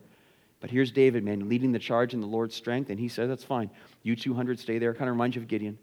But 0.58 0.72
here's 0.72 0.90
David, 0.90 1.22
man, 1.22 1.48
leading 1.48 1.70
the 1.70 1.78
charge 1.78 2.14
in 2.14 2.20
the 2.20 2.26
Lord's 2.26 2.56
strength, 2.56 2.90
and 2.90 2.98
he 2.98 3.06
says, 3.06 3.28
That's 3.28 3.44
fine. 3.44 3.70
You 4.02 4.16
200 4.16 4.58
stay 4.58 4.78
there. 4.78 4.92
Kind 4.92 5.08
of 5.08 5.14
reminds 5.14 5.36
you 5.36 5.42
of 5.42 5.46
Gideon. 5.46 5.78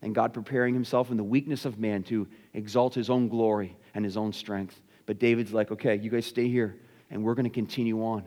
And 0.00 0.14
God 0.14 0.32
preparing 0.32 0.74
himself 0.74 1.10
in 1.10 1.16
the 1.16 1.24
weakness 1.24 1.64
of 1.64 1.76
man 1.76 2.04
to 2.04 2.28
exalt 2.54 2.94
his 2.94 3.10
own 3.10 3.26
glory 3.26 3.76
and 3.94 4.04
his 4.04 4.16
own 4.16 4.32
strength. 4.32 4.80
But 5.06 5.18
David's 5.18 5.52
like, 5.52 5.72
Okay, 5.72 5.96
you 5.96 6.08
guys 6.08 6.24
stay 6.24 6.46
here, 6.46 6.76
and 7.10 7.24
we're 7.24 7.34
going 7.34 7.50
to 7.50 7.50
continue 7.50 8.04
on. 8.04 8.22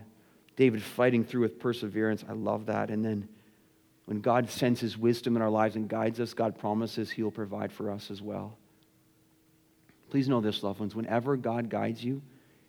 David 0.56 0.82
fighting 0.82 1.24
through 1.24 1.42
with 1.42 1.60
perseverance. 1.60 2.24
I 2.28 2.34
love 2.34 2.68
that. 2.68 2.90
And 2.90 3.04
then 3.04 3.28
when 4.06 4.22
God 4.22 4.50
sends 4.50 4.80
his 4.80 4.98
wisdom 4.98 5.36
in 5.36 5.42
our 5.42 5.50
lives 5.50 5.76
and 5.76 5.90
guides 5.90 6.20
us, 6.20 6.34
God 6.34 6.58
promises 6.58 7.12
he'll 7.12 7.32
provide 7.32 7.72
for 7.72 7.92
us 7.92 8.12
as 8.12 8.22
well. 8.22 8.58
Please 10.10 10.30
know 10.30 10.42
this, 10.42 10.64
loved 10.64 10.80
ones. 10.80 10.96
Whenever 10.96 11.36
God 11.36 11.70
guides 11.70 12.04
you, 12.04 12.22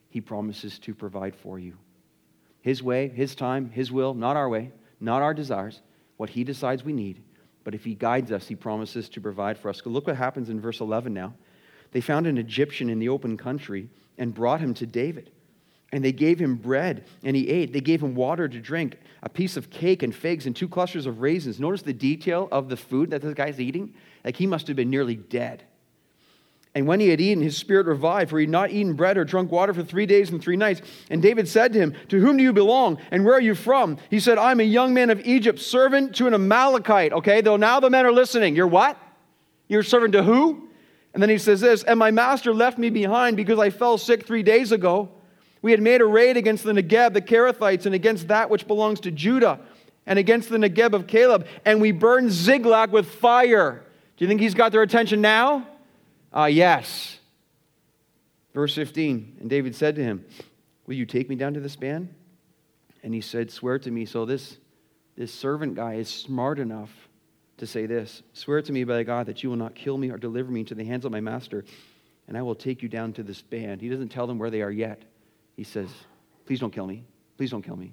he 0.09 0.21
promises 0.21 0.79
to 0.81 0.95
provide 0.95 1.37
for 1.37 1.59
you. 1.59 1.75
His 2.63 2.83
way, 2.83 3.09
his 3.09 3.35
time, 3.35 3.71
his 3.71 3.93
will, 3.93 4.15
not 4.15 4.37
our 4.37 4.49
way, 4.49 4.73
not 4.99 5.23
our 5.23 5.35
desires, 5.35 5.83
what 6.17 6.31
he 6.31 6.43
decides 6.43 6.85
we 6.85 6.93
need. 6.93 7.23
But 7.63 7.75
if 7.75 7.85
he 7.85 7.95
guides 7.95 8.33
us, 8.33 8.49
he 8.49 8.57
promises 8.57 9.09
to 9.11 9.21
provide 9.21 9.59
for 9.59 9.69
us. 9.69 9.83
Look 9.85 10.07
what 10.07 10.17
happens 10.17 10.49
in 10.49 10.61
verse 10.61 10.81
11 10.81 11.13
now. 11.13 11.35
They 11.93 12.01
found 12.01 12.27
an 12.27 12.39
Egyptian 12.39 12.89
in 12.89 12.99
the 12.99 13.09
open 13.11 13.37
country 13.37 13.91
and 14.19 14.35
brought 14.35 14.61
him 14.61 14.75
to 14.75 14.87
David. 14.87 15.31
And 15.93 16.05
they 16.05 16.13
gave 16.13 16.39
him 16.39 16.57
bread, 16.57 17.05
and 17.23 17.37
he 17.37 17.49
ate. 17.49 17.73
They 17.73 17.81
gave 17.81 18.03
him 18.03 18.15
water 18.15 18.49
to 18.49 18.61
drink, 18.61 18.99
a 19.23 19.29
piece 19.29 19.57
of 19.57 19.71
cake 19.71 20.03
and 20.03 20.15
figs, 20.15 20.47
and 20.47 20.55
two 20.55 20.69
clusters 20.69 21.07
of 21.07 21.21
raisins. 21.21 21.61
Notice 21.61 21.83
the 21.83 21.93
detail 21.93 22.49
of 22.51 22.69
the 22.69 22.77
food 22.77 23.11
that 23.11 23.23
this 23.23 23.35
guy's 23.35 23.61
eating. 23.61 23.95
Like 24.25 24.37
he 24.37 24.47
must 24.47 24.67
have 24.67 24.77
been 24.77 24.91
nearly 24.91 25.15
dead. 25.15 25.63
And 26.77 26.87
when 26.87 27.01
he 27.01 27.09
had 27.09 27.23
eaten, 27.23 27.43
his 27.43 27.57
spirit 27.57 27.87
revived, 27.87 28.29
for 28.29 28.39
he 28.39 28.45
had 28.45 28.51
not 28.51 28.71
eaten 28.71 28.93
bread 28.93 29.17
or 29.17 29.25
drunk 29.25 29.51
water 29.51 29.73
for 29.73 29.83
three 29.83 30.05
days 30.05 30.29
and 30.29 30.43
three 30.43 30.59
nights. 30.59 30.83
And 31.09 31.23
David 31.23 31.49
said 31.49 31.73
to 31.73 31.79
him, 31.79 31.95
To 32.09 32.21
whom 32.21 32.37
do 32.37 32.43
you 32.43 32.53
belong, 32.53 32.99
and 33.11 33.25
where 33.25 33.35
are 33.35 33.41
you 33.41 33.55
from? 33.55 33.97
He 34.11 34.21
said, 34.21 34.37
I'm 34.37 34.61
a 34.61 34.65
young 34.65 34.93
man 34.93 35.09
of 35.09 35.25
Egypt, 35.25 35.59
servant 35.59 36.15
to 36.17 36.27
an 36.27 36.35
Amalekite. 36.35 37.15
Okay, 37.15 37.41
though 37.41 37.57
now 37.57 37.81
the 37.81 37.89
men 37.89 38.05
are 38.05 38.13
listening. 38.13 38.55
You're 38.55 38.67
what? 38.67 38.99
You're 39.69 39.83
servant 39.83 40.13
to 40.13 40.23
who? 40.23 40.69
And 41.15 41.23
then 41.23 41.31
he 41.31 41.39
says 41.39 41.63
this, 41.63 41.83
And 41.83 41.99
my 41.99 42.11
master 42.11 42.53
left 42.53 42.77
me 42.77 42.91
behind 42.91 43.39
because 43.39 43.59
I 43.59 43.71
fell 43.71 43.97
sick 43.97 44.27
three 44.27 44.43
days 44.43 44.71
ago. 44.71 45.09
We 45.67 45.73
had 45.73 45.83
made 45.83 46.01
a 46.01 46.07
raid 46.07 46.37
against 46.37 46.63
the 46.63 46.71
Negeb, 46.71 47.13
the 47.13 47.21
Kerethites, 47.21 47.87
and 47.87 47.95
against 47.97 48.29
that 48.29 48.51
which 48.51 48.69
belongs 48.69 49.01
to 49.01 49.11
Judah, 49.11 49.59
and 50.07 50.17
against 50.17 50.49
the 50.49 50.59
Negeb 50.59 50.93
of 50.93 51.09
Caleb, 51.09 51.45
and 51.65 51.81
we 51.81 51.91
burned 51.91 52.31
Ziklag 52.31 52.93
with 52.93 53.09
fire. 53.09 53.83
Do 54.17 54.25
you 54.25 54.29
think 54.29 54.41
he's 54.41 54.55
got 54.55 54.71
their 54.71 54.83
attention 54.83 55.21
now? 55.21 55.67
Ah, 56.33 56.43
uh, 56.43 56.47
yes. 56.47 57.19
Verse 58.55 58.77
15, 58.77 59.39
and 59.41 59.51
David 59.51 59.75
said 59.75 59.97
to 59.97 60.05
him, 60.05 60.25
Will 60.87 60.95
you 60.95 61.05
take 61.05 61.29
me 61.29 61.35
down 61.35 61.55
to 61.55 61.59
this 61.59 61.75
band? 61.75 62.15
And 63.03 63.13
he 63.13 63.21
said, 63.21 63.51
Swear 63.51 63.81
to 63.81 63.91
me. 63.91 64.05
So 64.05 64.25
this, 64.25 64.59
this 65.17 65.35
servant 65.35 65.75
guy 65.75 65.95
is 65.95 66.09
smart 66.09 66.61
enough 66.61 66.93
to 67.57 67.67
say 67.67 67.87
this 67.87 68.23
Swear 68.35 68.63
to 68.63 68.73
me 68.73 68.85
by 68.85 69.03
God 69.03 69.27
that 69.27 69.43
you 69.43 69.51
will 69.51 69.57
not 69.57 69.75
kill 69.75 69.99
me 69.99 70.13
or 70.13 70.17
deliver 70.17 70.53
me 70.53 70.61
into 70.61 70.77
the 70.77 70.85
hands 70.85 71.05
of 71.05 71.11
my 71.11 71.21
master, 71.21 71.65
and 72.29 72.39
I 72.39 72.43
will 72.43 72.55
take 72.55 72.85
you 72.85 72.89
down 72.89 73.13
to 73.15 73.25
this 73.25 73.43
band. 73.43 73.81
He 73.81 73.89
doesn't 73.89 74.11
tell 74.11 74.29
them 74.29 74.39
where 74.39 74.51
they 74.51 74.63
are 74.63 74.71
yet. 74.71 75.03
He 75.57 75.65
says, 75.65 75.89
Please 76.45 76.61
don't 76.61 76.73
kill 76.73 76.87
me. 76.87 77.05
Please 77.37 77.51
don't 77.51 77.63
kill 77.63 77.77
me. 77.77 77.93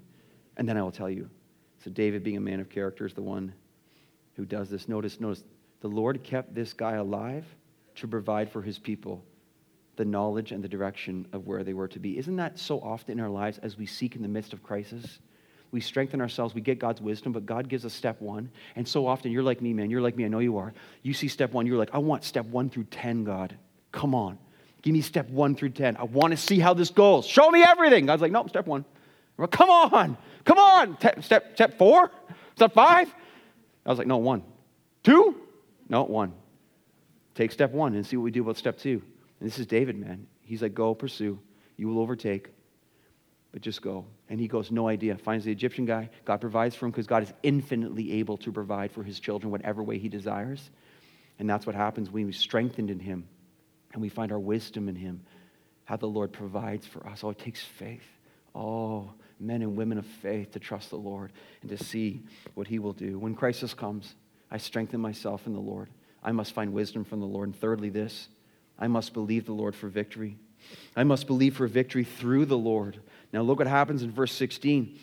And 0.57 0.69
then 0.69 0.77
I 0.77 0.83
will 0.83 0.91
tell 0.91 1.09
you. 1.09 1.29
So 1.83 1.89
David, 1.89 2.23
being 2.23 2.37
a 2.37 2.41
man 2.41 2.59
of 2.59 2.69
character, 2.69 3.05
is 3.05 3.13
the 3.13 3.21
one 3.21 3.53
who 4.35 4.45
does 4.45 4.69
this. 4.69 4.87
Notice, 4.87 5.19
notice, 5.19 5.43
the 5.81 5.87
Lord 5.87 6.23
kept 6.23 6.53
this 6.53 6.73
guy 6.73 6.93
alive 6.93 7.45
to 7.95 8.07
provide 8.07 8.51
for 8.51 8.61
his 8.61 8.79
people 8.79 9.23
the 9.95 10.05
knowledge 10.05 10.51
and 10.51 10.63
the 10.63 10.67
direction 10.67 11.27
of 11.33 11.45
where 11.45 11.63
they 11.63 11.73
were 11.73 11.87
to 11.87 11.99
be. 11.99 12.17
Isn't 12.17 12.37
that 12.37 12.57
so 12.57 12.79
often 12.79 13.19
in 13.19 13.23
our 13.23 13.29
lives 13.29 13.59
as 13.59 13.77
we 13.77 13.85
seek 13.85 14.15
in 14.15 14.21
the 14.21 14.27
midst 14.27 14.53
of 14.53 14.63
crisis? 14.63 15.19
We 15.71 15.81
strengthen 15.81 16.21
ourselves, 16.21 16.53
we 16.53 16.61
get 16.61 16.79
God's 16.79 17.01
wisdom, 17.01 17.31
but 17.31 17.45
God 17.45 17.67
gives 17.67 17.83
us 17.83 17.93
step 17.93 18.21
one. 18.21 18.49
And 18.75 18.87
so 18.87 19.07
often, 19.07 19.31
you're 19.31 19.43
like 19.43 19.61
me, 19.61 19.73
man. 19.73 19.89
You're 19.89 20.01
like 20.01 20.15
me. 20.15 20.25
I 20.25 20.27
know 20.27 20.39
you 20.39 20.57
are. 20.57 20.73
You 21.01 21.13
see 21.13 21.27
step 21.27 21.51
one, 21.51 21.65
you're 21.65 21.77
like, 21.77 21.93
I 21.93 21.97
want 21.97 22.23
step 22.23 22.45
one 22.45 22.69
through 22.69 22.85
10, 22.85 23.23
God. 23.23 23.55
Come 23.91 24.13
on. 24.15 24.37
Give 24.83 24.93
me 24.93 25.01
step 25.01 25.29
one 25.29 25.55
through 25.55 25.69
10. 25.69 25.95
I 25.97 26.03
want 26.03 26.31
to 26.31 26.37
see 26.37 26.59
how 26.59 26.73
this 26.73 26.89
goes. 26.89 27.25
Show 27.25 27.49
me 27.49 27.63
everything. 27.63 28.05
God's 28.05 28.21
like, 28.21 28.33
no, 28.33 28.45
step 28.47 28.67
one. 28.67 28.85
Like, 29.37 29.49
come 29.49 29.69
on. 29.69 30.17
Come 30.43 30.59
on. 30.59 30.97
Step, 31.21 31.53
step 31.53 31.77
four? 31.77 32.11
Step 32.55 32.73
five? 32.73 33.11
I 33.85 33.89
was 33.89 33.97
like, 33.97 34.07
no, 34.07 34.17
one. 34.17 34.43
Two? 35.01 35.37
No, 35.87 36.03
one. 36.03 36.33
Take 37.33 37.53
step 37.53 37.71
one 37.71 37.95
and 37.95 38.05
see 38.05 38.17
what 38.17 38.23
we 38.23 38.31
do 38.31 38.43
about 38.43 38.57
step 38.57 38.77
two. 38.77 39.01
And 39.39 39.49
this 39.49 39.57
is 39.57 39.65
David, 39.65 39.97
man. 39.97 40.27
He's 40.41 40.61
like, 40.61 40.73
go, 40.73 40.93
pursue. 40.93 41.39
You 41.77 41.87
will 41.87 41.99
overtake, 41.99 42.49
but 43.53 43.61
just 43.61 43.81
go. 43.81 44.05
And 44.29 44.39
he 44.39 44.49
goes, 44.49 44.69
no 44.69 44.89
idea. 44.89 45.17
Finds 45.17 45.45
the 45.45 45.51
Egyptian 45.51 45.85
guy. 45.85 46.09
God 46.25 46.41
provides 46.41 46.75
for 46.75 46.85
him 46.85 46.91
because 46.91 47.07
God 47.07 47.23
is 47.23 47.33
infinitely 47.41 48.11
able 48.13 48.37
to 48.37 48.51
provide 48.51 48.91
for 48.91 49.01
his 49.01 49.19
children 49.19 49.49
whatever 49.49 49.81
way 49.81 49.97
he 49.97 50.09
desires. 50.09 50.69
And 51.39 51.49
that's 51.49 51.65
what 51.65 51.73
happens 51.73 52.11
when 52.11 52.25
we 52.25 52.33
strengthened 52.33 52.91
in 52.91 52.99
him 52.99 53.27
and 53.93 54.01
we 54.01 54.09
find 54.09 54.31
our 54.31 54.39
wisdom 54.39 54.89
in 54.89 54.95
Him, 54.95 55.21
how 55.85 55.95
the 55.95 56.07
Lord 56.07 56.33
provides 56.33 56.85
for 56.85 57.07
us. 57.07 57.23
Oh, 57.23 57.29
it 57.29 57.39
takes 57.39 57.61
faith. 57.61 58.03
Oh, 58.55 59.11
men 59.39 59.61
and 59.61 59.75
women 59.75 59.97
of 59.97 60.05
faith 60.05 60.51
to 60.51 60.59
trust 60.59 60.89
the 60.89 60.97
Lord 60.97 61.31
and 61.61 61.69
to 61.69 61.83
see 61.83 62.23
what 62.55 62.67
He 62.67 62.79
will 62.79 62.93
do. 62.93 63.17
When 63.17 63.35
crisis 63.35 63.73
comes, 63.73 64.15
I 64.51 64.57
strengthen 64.57 64.99
myself 64.99 65.47
in 65.47 65.53
the 65.53 65.59
Lord. 65.59 65.89
I 66.23 66.31
must 66.31 66.53
find 66.53 66.73
wisdom 66.73 67.03
from 67.03 67.19
the 67.19 67.25
Lord. 67.25 67.49
And 67.49 67.55
thirdly, 67.55 67.89
this 67.89 68.29
I 68.77 68.87
must 68.87 69.13
believe 69.13 69.45
the 69.45 69.53
Lord 69.53 69.75
for 69.75 69.87
victory. 69.87 70.37
I 70.95 71.03
must 71.03 71.27
believe 71.27 71.57
for 71.57 71.67
victory 71.67 72.03
through 72.03 72.45
the 72.45 72.57
Lord. 72.57 72.99
Now, 73.33 73.41
look 73.41 73.59
what 73.59 73.67
happens 73.67 74.03
in 74.03 74.11
verse 74.11 74.31
16. 74.31 74.97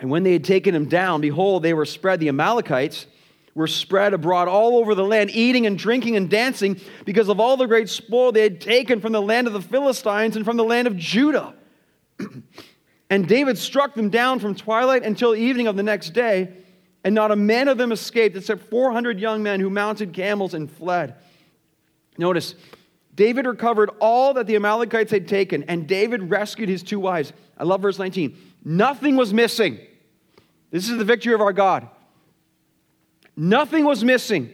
And 0.00 0.10
when 0.10 0.22
they 0.22 0.32
had 0.32 0.44
taken 0.44 0.74
him 0.74 0.86
down, 0.86 1.20
behold, 1.20 1.62
they 1.62 1.74
were 1.74 1.86
spread, 1.86 2.20
the 2.20 2.28
Amalekites 2.28 3.06
were 3.58 3.66
spread 3.66 4.14
abroad 4.14 4.46
all 4.46 4.76
over 4.76 4.94
the 4.94 5.04
land, 5.04 5.30
eating 5.30 5.66
and 5.66 5.76
drinking 5.76 6.14
and 6.14 6.30
dancing 6.30 6.80
because 7.04 7.28
of 7.28 7.40
all 7.40 7.56
the 7.56 7.66
great 7.66 7.88
spoil 7.88 8.30
they 8.30 8.42
had 8.42 8.60
taken 8.60 9.00
from 9.00 9.10
the 9.10 9.20
land 9.20 9.48
of 9.48 9.52
the 9.52 9.60
Philistines 9.60 10.36
and 10.36 10.44
from 10.44 10.56
the 10.56 10.62
land 10.62 10.86
of 10.86 10.96
Judah. 10.96 11.54
and 13.10 13.26
David 13.26 13.58
struck 13.58 13.94
them 13.94 14.10
down 14.10 14.38
from 14.38 14.54
twilight 14.54 15.02
until 15.02 15.34
evening 15.34 15.66
of 15.66 15.74
the 15.74 15.82
next 15.82 16.10
day, 16.10 16.52
and 17.02 17.16
not 17.16 17.32
a 17.32 17.36
man 17.36 17.66
of 17.66 17.78
them 17.78 17.90
escaped 17.90 18.36
except 18.36 18.62
400 18.70 19.18
young 19.18 19.42
men 19.42 19.58
who 19.58 19.70
mounted 19.70 20.12
camels 20.12 20.54
and 20.54 20.70
fled. 20.70 21.16
Notice, 22.16 22.54
David 23.16 23.44
recovered 23.44 23.90
all 23.98 24.34
that 24.34 24.46
the 24.46 24.54
Amalekites 24.54 25.10
had 25.10 25.26
taken, 25.26 25.64
and 25.64 25.88
David 25.88 26.30
rescued 26.30 26.68
his 26.68 26.84
two 26.84 27.00
wives. 27.00 27.32
I 27.58 27.64
love 27.64 27.82
verse 27.82 27.98
19. 27.98 28.38
Nothing 28.64 29.16
was 29.16 29.34
missing. 29.34 29.80
This 30.70 30.88
is 30.88 30.96
the 30.96 31.04
victory 31.04 31.34
of 31.34 31.40
our 31.40 31.52
God. 31.52 31.88
Nothing 33.40 33.84
was 33.84 34.02
missing, 34.02 34.50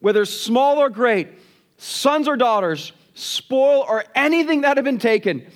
whether 0.00 0.24
small 0.24 0.78
or 0.78 0.88
great, 0.88 1.28
sons 1.76 2.26
or 2.26 2.34
daughters, 2.34 2.92
spoil 3.12 3.84
or 3.86 4.04
anything 4.14 4.62
that 4.62 4.78
had 4.78 4.84
been 4.86 4.98
taken. 4.98 5.46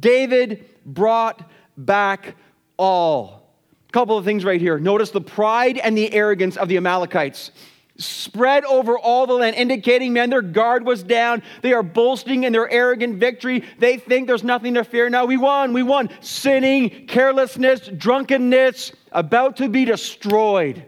David 0.00 0.64
brought 0.86 1.46
back 1.76 2.34
all. 2.78 3.54
A 3.86 3.92
couple 3.92 4.16
of 4.16 4.24
things 4.24 4.46
right 4.46 4.62
here. 4.62 4.78
Notice 4.78 5.10
the 5.10 5.20
pride 5.20 5.76
and 5.76 5.94
the 5.94 6.10
arrogance 6.14 6.56
of 6.56 6.68
the 6.68 6.78
Amalekites 6.78 7.50
spread 7.98 8.64
over 8.64 8.98
all 8.98 9.26
the 9.26 9.34
land, 9.34 9.54
indicating, 9.54 10.14
man, 10.14 10.30
their 10.30 10.40
guard 10.40 10.86
was 10.86 11.02
down. 11.02 11.42
They 11.60 11.74
are 11.74 11.82
boasting 11.82 12.44
in 12.44 12.52
their 12.54 12.68
arrogant 12.70 13.20
victory. 13.20 13.62
They 13.78 13.98
think 13.98 14.26
there's 14.26 14.42
nothing 14.42 14.72
to 14.74 14.84
fear. 14.84 15.10
Now 15.10 15.26
we 15.26 15.36
won, 15.36 15.74
we 15.74 15.82
won. 15.82 16.08
Sinning, 16.22 17.06
carelessness, 17.06 17.88
drunkenness, 17.88 18.92
about 19.12 19.58
to 19.58 19.68
be 19.68 19.84
destroyed. 19.84 20.86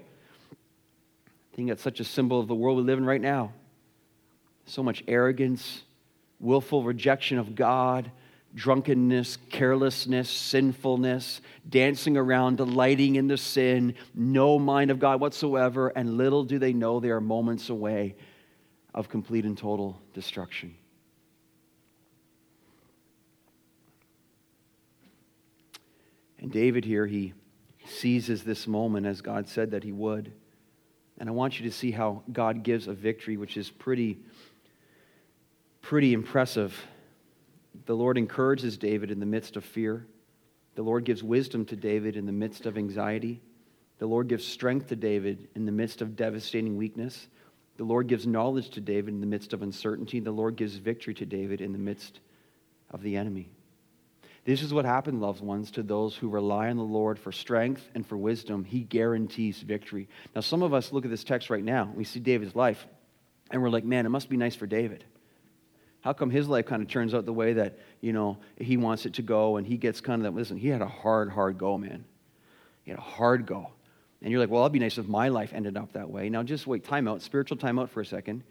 I 1.55 1.57
think 1.57 1.69
that's 1.69 1.83
such 1.85 2.01
a 2.01 2.05
symbol 2.05 2.41
of 2.41 2.49
the 2.49 2.55
world 2.57 2.79
we 2.79 2.83
live 2.83 2.99
in 2.99 3.05
right 3.05 3.21
now. 3.21 3.53
So 4.67 4.83
much 4.83 5.05
arrogance, 5.07 5.85
willful 6.41 6.83
rejection 6.83 7.39
of 7.39 7.55
God, 7.55 8.11
drunkenness, 8.57 9.39
carelessness, 9.51 10.29
sinfulness, 10.29 11.41
dancing 11.69 12.17
around, 12.17 12.57
delighting 12.57 13.15
in 13.15 13.29
the 13.29 13.37
sin, 13.37 13.95
no 14.17 14.59
mind 14.59 14.91
of 14.91 14.99
God 14.99 15.21
whatsoever, 15.21 15.91
and 15.91 16.17
little 16.17 16.43
do 16.43 16.59
they 16.59 16.73
know 16.73 16.99
they 16.99 17.11
are 17.11 17.21
moments 17.21 17.69
away 17.69 18.17
of 18.93 19.09
complete 19.09 19.45
and 19.45 19.57
total 19.57 20.03
destruction. 20.13 20.75
And 26.41 26.51
David 26.51 26.85
here, 26.85 27.07
he 27.07 27.33
seizes 27.87 28.43
this 28.43 28.67
moment 28.67 29.07
as 29.07 29.21
God 29.21 29.47
said 29.47 29.71
that 29.71 29.85
he 29.85 29.93
would. 29.93 30.33
And 31.19 31.29
I 31.29 31.33
want 31.33 31.59
you 31.59 31.69
to 31.69 31.77
see 31.77 31.91
how 31.91 32.23
God 32.33 32.63
gives 32.63 32.89
a 32.89 32.93
victory, 32.93 33.37
which 33.37 33.57
is 33.57 33.71
pretty, 33.71 34.19
pretty 35.81 36.13
impressive. 36.13 36.77
The 37.87 37.95
Lord 37.95 38.19
encourages 38.19 38.77
David 38.77 39.11
in 39.11 39.21
the 39.21 39.27
midst 39.27 39.57
of 39.57 39.65
fear. 39.65 40.07
The 40.75 40.83
Lord 40.83 41.05
gives 41.05 41.23
wisdom 41.23 41.65
to 41.67 41.77
David 41.77 42.17
in 42.17 42.27
the 42.27 42.33
midst 42.33 42.67
of 42.67 42.77
anxiety. 42.77 43.41
The 43.99 44.07
Lord 44.07 44.29
gives 44.29 44.45
strength 44.45 44.89
to 44.89 44.97
David 44.97 45.49
in 45.55 45.67
the 45.67 45.73
midst 45.73 46.03
of 46.03 46.17
devastating 46.17 46.77
weakness. 46.77 47.29
The 47.77 47.85
Lord 47.85 48.09
gives 48.09 48.27
knowledge 48.27 48.71
to 48.71 48.81
David 48.81 49.15
in 49.15 49.21
the 49.21 49.27
midst 49.27 49.53
of 49.53 49.63
uncertainty. 49.63 50.21
The 50.21 50.33
Lord 50.33 50.57
gives 50.57 50.77
victory 50.77 51.15
to 51.15 51.27
David 51.27 51.61
in 51.61 51.73
the 51.73 51.79
midst 51.79 52.21
of 52.91 53.03
the 53.03 53.17
enemy. 53.17 53.51
This 54.45 54.63
is 54.63 54.75
what 54.75 54.85
happened, 54.85 55.23
loved 55.23 55.41
ones, 55.41 55.71
to 55.73 55.83
those 55.83 56.15
who 56.15 56.29
rely 56.29 56.69
on 56.69 56.77
the 56.77 56.83
Lord 56.83 57.19
for 57.19 57.33
strength 57.33 57.89
and 57.95 58.07
for 58.07 58.17
wisdom. 58.17 58.65
He 58.65 58.81
guarantees 58.81 59.59
victory. 59.59 60.07
Now, 60.35 60.43
some 60.43 60.63
of 60.63 60.75
us 60.75 60.93
look 60.93 61.05
at 61.05 61.11
this 61.11 61.25
text 61.25 61.49
right 61.49 61.65
now. 61.65 61.91
We 61.95 62.05
see 62.05 62.21
David's 62.21 62.55
life, 62.55 62.87
and 63.51 63.63
we're 63.63 63.71
like, 63.71 63.85
man, 63.85 64.05
it 64.05 64.11
must 64.11 64.29
be 64.29 64.37
nice 64.37 64.55
for 64.55 64.67
David. 64.67 65.05
How 66.03 66.13
come 66.13 66.29
his 66.29 66.47
life 66.47 66.67
kind 66.67 66.83
of 66.83 66.89
turns 66.89 67.15
out 67.15 67.25
the 67.25 67.33
way 67.33 67.55
that, 67.55 67.79
you 68.03 68.13
know, 68.13 68.37
he 68.59 68.77
wants 68.77 69.07
it 69.07 69.15
to 69.15 69.23
go 69.23 69.57
and 69.57 69.67
he 69.67 69.79
gets 69.79 70.03
kind 70.03 70.21
of 70.21 70.25
that? 70.25 70.39
Listen, 70.39 70.59
he 70.59 70.69
had 70.69 70.83
a 70.83 70.87
hard, 70.87 71.31
hard 71.31 71.57
go, 71.57 71.79
man. 71.79 72.05
He 72.83 72.91
had 72.91 72.99
a 72.99 73.03
hard 73.03 73.47
go. 73.47 73.71
And 74.21 74.31
you're 74.31 74.41
like, 74.41 74.51
well, 74.51 74.63
it'd 74.63 74.73
be 74.73 74.79
nice 74.79 74.99
if 74.99 75.09
my 75.09 75.29
life 75.29 75.53
ended 75.55 75.79
up 75.79 75.95
that 75.95 76.11
way. 76.11 76.29
Now, 76.29 76.43
just 76.43 76.67
wait, 76.67 76.85
time 76.85 77.09
out, 77.09 77.23
spiritual 77.23 77.57
time 77.57 77.79
out 77.79 77.89
for 77.89 78.03
a 78.03 78.07
second 78.07 78.45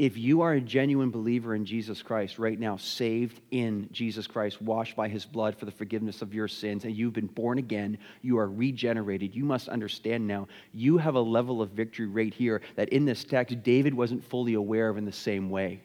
if 0.00 0.16
you 0.16 0.40
are 0.40 0.54
a 0.54 0.60
genuine 0.62 1.10
believer 1.10 1.54
in 1.54 1.66
Jesus 1.66 2.00
Christ 2.00 2.38
right 2.38 2.58
now, 2.58 2.78
saved 2.78 3.38
in 3.50 3.86
Jesus 3.92 4.26
Christ, 4.26 4.62
washed 4.62 4.96
by 4.96 5.08
his 5.08 5.26
blood 5.26 5.58
for 5.58 5.66
the 5.66 5.70
forgiveness 5.70 6.22
of 6.22 6.32
your 6.32 6.48
sins, 6.48 6.86
and 6.86 6.96
you've 6.96 7.12
been 7.12 7.26
born 7.26 7.58
again, 7.58 7.98
you 8.22 8.38
are 8.38 8.48
regenerated, 8.48 9.34
you 9.34 9.44
must 9.44 9.68
understand 9.68 10.26
now 10.26 10.48
you 10.72 10.96
have 10.96 11.16
a 11.16 11.20
level 11.20 11.60
of 11.60 11.72
victory 11.72 12.06
right 12.06 12.32
here 12.32 12.62
that 12.76 12.88
in 12.88 13.04
this 13.04 13.24
text, 13.24 13.62
David 13.62 13.92
wasn't 13.92 14.24
fully 14.24 14.54
aware 14.54 14.88
of 14.88 14.96
in 14.96 15.04
the 15.04 15.12
same 15.12 15.50
way. 15.50 15.82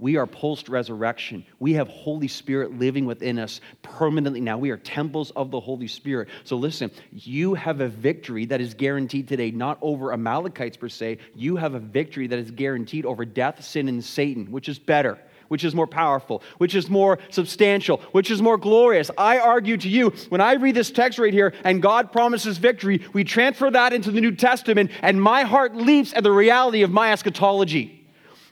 We 0.00 0.16
are 0.16 0.26
post 0.26 0.70
resurrection. 0.70 1.44
We 1.58 1.74
have 1.74 1.86
Holy 1.88 2.26
Spirit 2.26 2.78
living 2.78 3.04
within 3.04 3.38
us 3.38 3.60
permanently 3.82 4.40
now. 4.40 4.56
We 4.56 4.70
are 4.70 4.78
temples 4.78 5.30
of 5.32 5.50
the 5.50 5.60
Holy 5.60 5.86
Spirit. 5.86 6.28
So 6.44 6.56
listen, 6.56 6.90
you 7.12 7.52
have 7.52 7.80
a 7.80 7.88
victory 7.88 8.46
that 8.46 8.62
is 8.62 8.72
guaranteed 8.72 9.28
today, 9.28 9.50
not 9.50 9.76
over 9.82 10.14
Amalekites 10.14 10.78
per 10.78 10.88
se. 10.88 11.18
You 11.34 11.56
have 11.56 11.74
a 11.74 11.78
victory 11.78 12.26
that 12.28 12.38
is 12.38 12.50
guaranteed 12.50 13.04
over 13.04 13.26
death, 13.26 13.62
sin, 13.62 13.88
and 13.88 14.02
Satan, 14.02 14.50
which 14.50 14.68
is 14.68 14.78
better 14.78 15.18
which 15.48 15.64
is 15.64 15.74
more 15.74 15.88
powerful, 15.88 16.44
which 16.58 16.76
is 16.76 16.88
more 16.88 17.18
substantial, 17.30 17.96
which 18.12 18.30
is 18.30 18.40
more 18.40 18.56
glorious. 18.56 19.10
I 19.18 19.40
argue 19.40 19.76
to 19.78 19.88
you, 19.88 20.10
when 20.28 20.40
I 20.40 20.52
read 20.52 20.76
this 20.76 20.92
text 20.92 21.18
right 21.18 21.32
here 21.32 21.52
and 21.64 21.82
God 21.82 22.12
promises 22.12 22.56
victory, 22.56 23.04
we 23.12 23.24
transfer 23.24 23.68
that 23.68 23.92
into 23.92 24.12
the 24.12 24.20
New 24.20 24.30
Testament, 24.30 24.92
and 25.02 25.20
my 25.20 25.42
heart 25.42 25.74
leaps 25.74 26.12
at 26.14 26.22
the 26.22 26.30
reality 26.30 26.82
of 26.82 26.92
my 26.92 27.10
eschatology. 27.10 27.99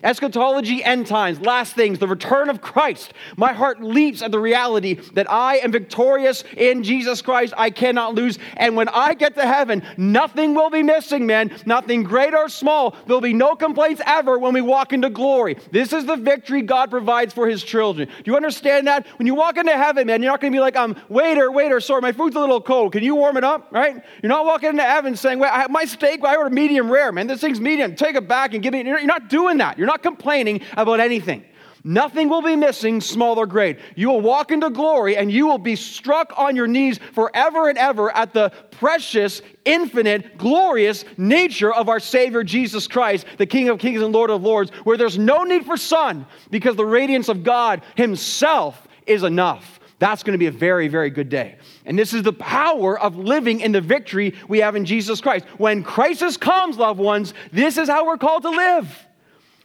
Eschatology, 0.02 0.84
end 0.84 1.08
times, 1.08 1.40
last 1.40 1.74
things, 1.74 1.98
the 1.98 2.06
return 2.06 2.48
of 2.48 2.60
Christ. 2.60 3.12
My 3.36 3.52
heart 3.52 3.82
leaps 3.82 4.22
at 4.22 4.30
the 4.30 4.38
reality 4.38 4.94
that 5.14 5.28
I 5.28 5.56
am 5.56 5.72
victorious 5.72 6.44
in 6.56 6.84
Jesus 6.84 7.20
Christ. 7.20 7.52
I 7.56 7.70
cannot 7.70 8.14
lose. 8.14 8.38
And 8.56 8.76
when 8.76 8.88
I 8.88 9.14
get 9.14 9.34
to 9.34 9.44
heaven, 9.44 9.82
nothing 9.96 10.54
will 10.54 10.70
be 10.70 10.84
missing, 10.84 11.26
man. 11.26 11.50
Nothing 11.66 12.04
great 12.04 12.32
or 12.32 12.48
small. 12.48 12.94
There'll 13.06 13.20
be 13.20 13.32
no 13.32 13.56
complaints 13.56 14.00
ever 14.06 14.38
when 14.38 14.54
we 14.54 14.60
walk 14.60 14.92
into 14.92 15.10
glory. 15.10 15.56
This 15.72 15.92
is 15.92 16.06
the 16.06 16.16
victory 16.16 16.62
God 16.62 16.90
provides 16.90 17.34
for 17.34 17.48
his 17.48 17.64
children. 17.64 18.08
Do 18.08 18.30
you 18.30 18.36
understand 18.36 18.86
that? 18.86 19.04
When 19.18 19.26
you 19.26 19.34
walk 19.34 19.56
into 19.56 19.76
heaven, 19.76 20.06
man, 20.06 20.22
you're 20.22 20.30
not 20.30 20.40
going 20.40 20.52
to 20.52 20.56
be 20.56 20.60
like, 20.60 20.76
um, 20.76 20.96
waiter, 21.08 21.50
waiter, 21.50 21.80
sorry, 21.80 22.02
my 22.02 22.12
food's 22.12 22.36
a 22.36 22.40
little 22.40 22.60
cold. 22.60 22.92
Can 22.92 23.02
you 23.02 23.16
warm 23.16 23.36
it 23.36 23.42
up? 23.42 23.72
Right? 23.72 24.00
You're 24.22 24.30
not 24.30 24.46
walking 24.46 24.68
into 24.70 24.84
heaven 24.84 25.16
saying, 25.16 25.40
well, 25.40 25.68
my 25.70 25.84
steak, 25.84 26.22
I 26.22 26.36
ordered 26.36 26.52
medium 26.52 26.88
rare, 26.88 27.10
man. 27.10 27.26
This 27.26 27.40
thing's 27.40 27.60
medium. 27.60 27.96
Take 27.96 28.14
it 28.14 28.28
back 28.28 28.54
and 28.54 28.62
give 28.62 28.72
me. 28.72 28.84
You're 28.84 29.04
not 29.04 29.28
doing 29.28 29.58
that. 29.58 29.76
You're 29.76 29.87
not 29.88 30.02
complaining 30.02 30.60
about 30.76 31.00
anything. 31.00 31.44
Nothing 31.84 32.28
will 32.28 32.42
be 32.42 32.56
missing, 32.56 33.00
small 33.00 33.38
or 33.38 33.46
great. 33.46 33.78
You 33.94 34.08
will 34.08 34.20
walk 34.20 34.50
into 34.50 34.68
glory 34.68 35.16
and 35.16 35.30
you 35.30 35.46
will 35.46 35.58
be 35.58 35.76
struck 35.76 36.32
on 36.36 36.56
your 36.56 36.66
knees 36.66 36.98
forever 37.14 37.68
and 37.68 37.78
ever 37.78 38.14
at 38.14 38.34
the 38.34 38.50
precious, 38.72 39.40
infinite, 39.64 40.36
glorious 40.36 41.04
nature 41.16 41.72
of 41.72 41.88
our 41.88 42.00
Savior 42.00 42.42
Jesus 42.42 42.86
Christ, 42.86 43.26
the 43.38 43.46
King 43.46 43.68
of 43.68 43.78
kings 43.78 44.02
and 44.02 44.12
Lord 44.12 44.30
of 44.30 44.42
lords, 44.42 44.70
where 44.84 44.96
there's 44.96 45.18
no 45.18 45.44
need 45.44 45.64
for 45.64 45.76
sun 45.76 46.26
because 46.50 46.76
the 46.76 46.84
radiance 46.84 47.28
of 47.28 47.44
God 47.44 47.82
Himself 47.96 48.86
is 49.06 49.22
enough. 49.22 49.80
That's 50.00 50.22
going 50.22 50.34
to 50.34 50.38
be 50.38 50.46
a 50.46 50.52
very, 50.52 50.88
very 50.88 51.10
good 51.10 51.28
day. 51.28 51.56
And 51.84 51.98
this 51.98 52.12
is 52.12 52.22
the 52.22 52.32
power 52.32 52.98
of 53.00 53.16
living 53.16 53.60
in 53.60 53.72
the 53.72 53.80
victory 53.80 54.34
we 54.46 54.60
have 54.60 54.76
in 54.76 54.84
Jesus 54.84 55.20
Christ. 55.20 55.44
When 55.56 55.82
crisis 55.82 56.36
comes, 56.36 56.76
loved 56.76 57.00
ones, 57.00 57.34
this 57.50 57.78
is 57.78 57.88
how 57.88 58.06
we're 58.06 58.18
called 58.18 58.42
to 58.42 58.50
live. 58.50 59.07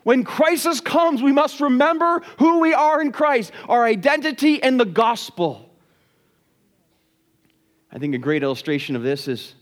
When 0.03 0.23
crisis 0.23 0.81
comes, 0.81 1.21
we 1.21 1.31
must 1.31 1.61
remember 1.61 2.21
who 2.39 2.59
we 2.59 2.73
are 2.73 3.01
in 3.01 3.11
Christ, 3.11 3.51
our 3.69 3.85
identity 3.85 4.55
in 4.55 4.77
the 4.77 4.85
gospel. 4.85 5.69
I 7.91 7.99
think 7.99 8.15
a 8.15 8.17
great 8.17 8.43
illustration 8.43 8.95
of 8.95 9.03
this 9.03 9.27
is 9.27 9.55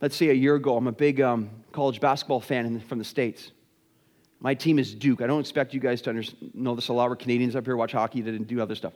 let's 0.00 0.16
say 0.16 0.28
a 0.28 0.34
year 0.34 0.54
ago, 0.54 0.76
I'm 0.76 0.86
a 0.86 0.92
big 0.92 1.20
um, 1.20 1.48
college 1.72 1.98
basketball 1.98 2.40
fan 2.40 2.66
in, 2.66 2.80
from 2.80 2.98
the 2.98 3.04
States. 3.04 3.52
My 4.38 4.54
team 4.54 4.78
is 4.78 4.94
Duke. 4.94 5.22
I 5.22 5.26
don't 5.26 5.40
expect 5.40 5.72
you 5.72 5.80
guys 5.80 6.02
to 6.02 6.22
know 6.52 6.74
this 6.74 6.88
a 6.88 6.92
lot. 6.92 7.08
We're 7.08 7.16
Canadians 7.16 7.56
up 7.56 7.64
here, 7.64 7.74
watch 7.74 7.92
hockey, 7.92 8.20
did 8.20 8.34
and 8.34 8.46
do 8.46 8.60
other 8.60 8.74
stuff. 8.74 8.92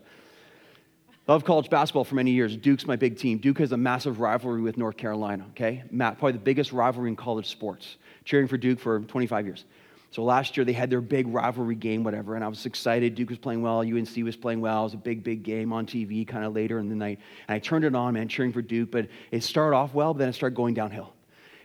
Love 1.27 1.45
college 1.45 1.71
basketball 1.71 2.05
for 2.05 2.15
many 2.15 2.31
years. 2.31 2.57
Duke's 2.57 2.87
my 2.87 2.97
big 2.97 3.17
team. 3.17 3.39
Duke 3.39 3.59
has 3.59 3.73
a 3.73 3.77
massive 3.77 4.21
rivalry 4.21 4.61
with 4.61 4.77
North 4.77 4.97
Carolina, 4.97 5.47
okay? 5.51 5.83
Matt, 5.91 6.19
probably 6.19 6.33
the 6.33 6.39
biggest 6.39 6.73
rivalry 6.73 7.09
in 7.09 7.17
college 7.17 7.49
sports. 7.49 7.97
Cheering 8.25 8.47
for 8.47 8.59
Duke 8.59 8.79
for 8.79 9.01
25 9.01 9.47
years. 9.47 9.65
So 10.11 10.25
last 10.25 10.57
year 10.57 10.65
they 10.65 10.73
had 10.73 10.89
their 10.89 11.03
big 11.03 11.27
rivalry 11.29 11.75
game, 11.75 12.03
whatever, 12.03 12.35
and 12.35 12.43
I 12.43 12.49
was 12.49 12.65
excited. 12.65 13.15
Duke 13.15 13.29
was 13.29 13.39
playing 13.39 13.61
well, 13.61 13.81
UNC 13.81 14.17
was 14.25 14.37
playing 14.37 14.61
well. 14.61 14.81
It 14.81 14.85
was 14.85 14.95
a 14.95 14.99
big, 14.99 15.23
big 15.23 15.43
game 15.43 15.73
on 15.73 15.87
TV 15.87 16.27
kind 16.27 16.45
of 16.45 16.55
later 16.55 16.79
in 16.79 16.89
the 16.89 16.95
night. 16.95 17.19
And 17.47 17.55
I 17.55 17.59
turned 17.59 17.85
it 17.85 17.95
on, 17.95 18.15
man, 18.15 18.29
cheering 18.29 18.53
for 18.53 18.63
Duke, 18.63 18.91
but 18.91 19.09
it 19.31 19.43
started 19.43 19.77
off 19.77 19.93
well, 19.93 20.15
but 20.15 20.21
then 20.21 20.29
it 20.31 20.35
started 20.35 20.57
going 20.57 20.75
downhill. 20.75 21.13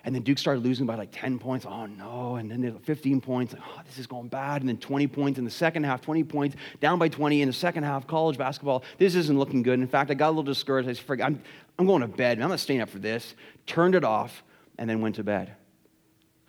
And 0.05 0.13
then 0.13 0.21
Duke 0.23 0.37
started 0.37 0.65
losing 0.65 0.85
by 0.85 0.95
like 0.95 1.11
10 1.13 1.39
points. 1.39 1.65
Oh 1.65 1.85
no. 1.85 2.35
And 2.35 2.51
then 2.51 2.77
15 2.77 3.21
points. 3.21 3.55
Oh, 3.57 3.81
this 3.85 3.97
is 3.97 4.05
going 4.05 4.27
bad. 4.27 4.61
And 4.61 4.67
then 4.67 4.75
20 4.75 5.07
points 5.07 5.39
in 5.39 5.45
the 5.45 5.51
second 5.51 5.85
half, 5.85 6.01
20 6.01 6.25
points, 6.25 6.57
down 6.81 6.99
by 6.99 7.07
20 7.07 7.41
in 7.41 7.47
the 7.47 7.53
second 7.53 7.83
half, 7.83 8.05
college 8.05 8.37
basketball. 8.37 8.83
This 8.97 9.15
isn't 9.15 9.39
looking 9.39 9.63
good. 9.63 9.79
In 9.79 9.87
fact, 9.87 10.11
I 10.11 10.15
got 10.15 10.27
a 10.27 10.31
little 10.31 10.43
discouraged. 10.43 10.89
I 10.89 10.93
said, 10.93 11.21
I'm, 11.21 11.41
I'm 11.79 11.85
going 11.85 12.01
to 12.01 12.09
bed. 12.09 12.41
I'm 12.41 12.49
not 12.49 12.59
staying 12.59 12.81
up 12.81 12.89
for 12.89 12.99
this. 12.99 13.35
Turned 13.65 13.95
it 13.95 14.03
off 14.03 14.43
and 14.77 14.89
then 14.89 14.99
went 14.99 15.15
to 15.15 15.23
bed 15.23 15.55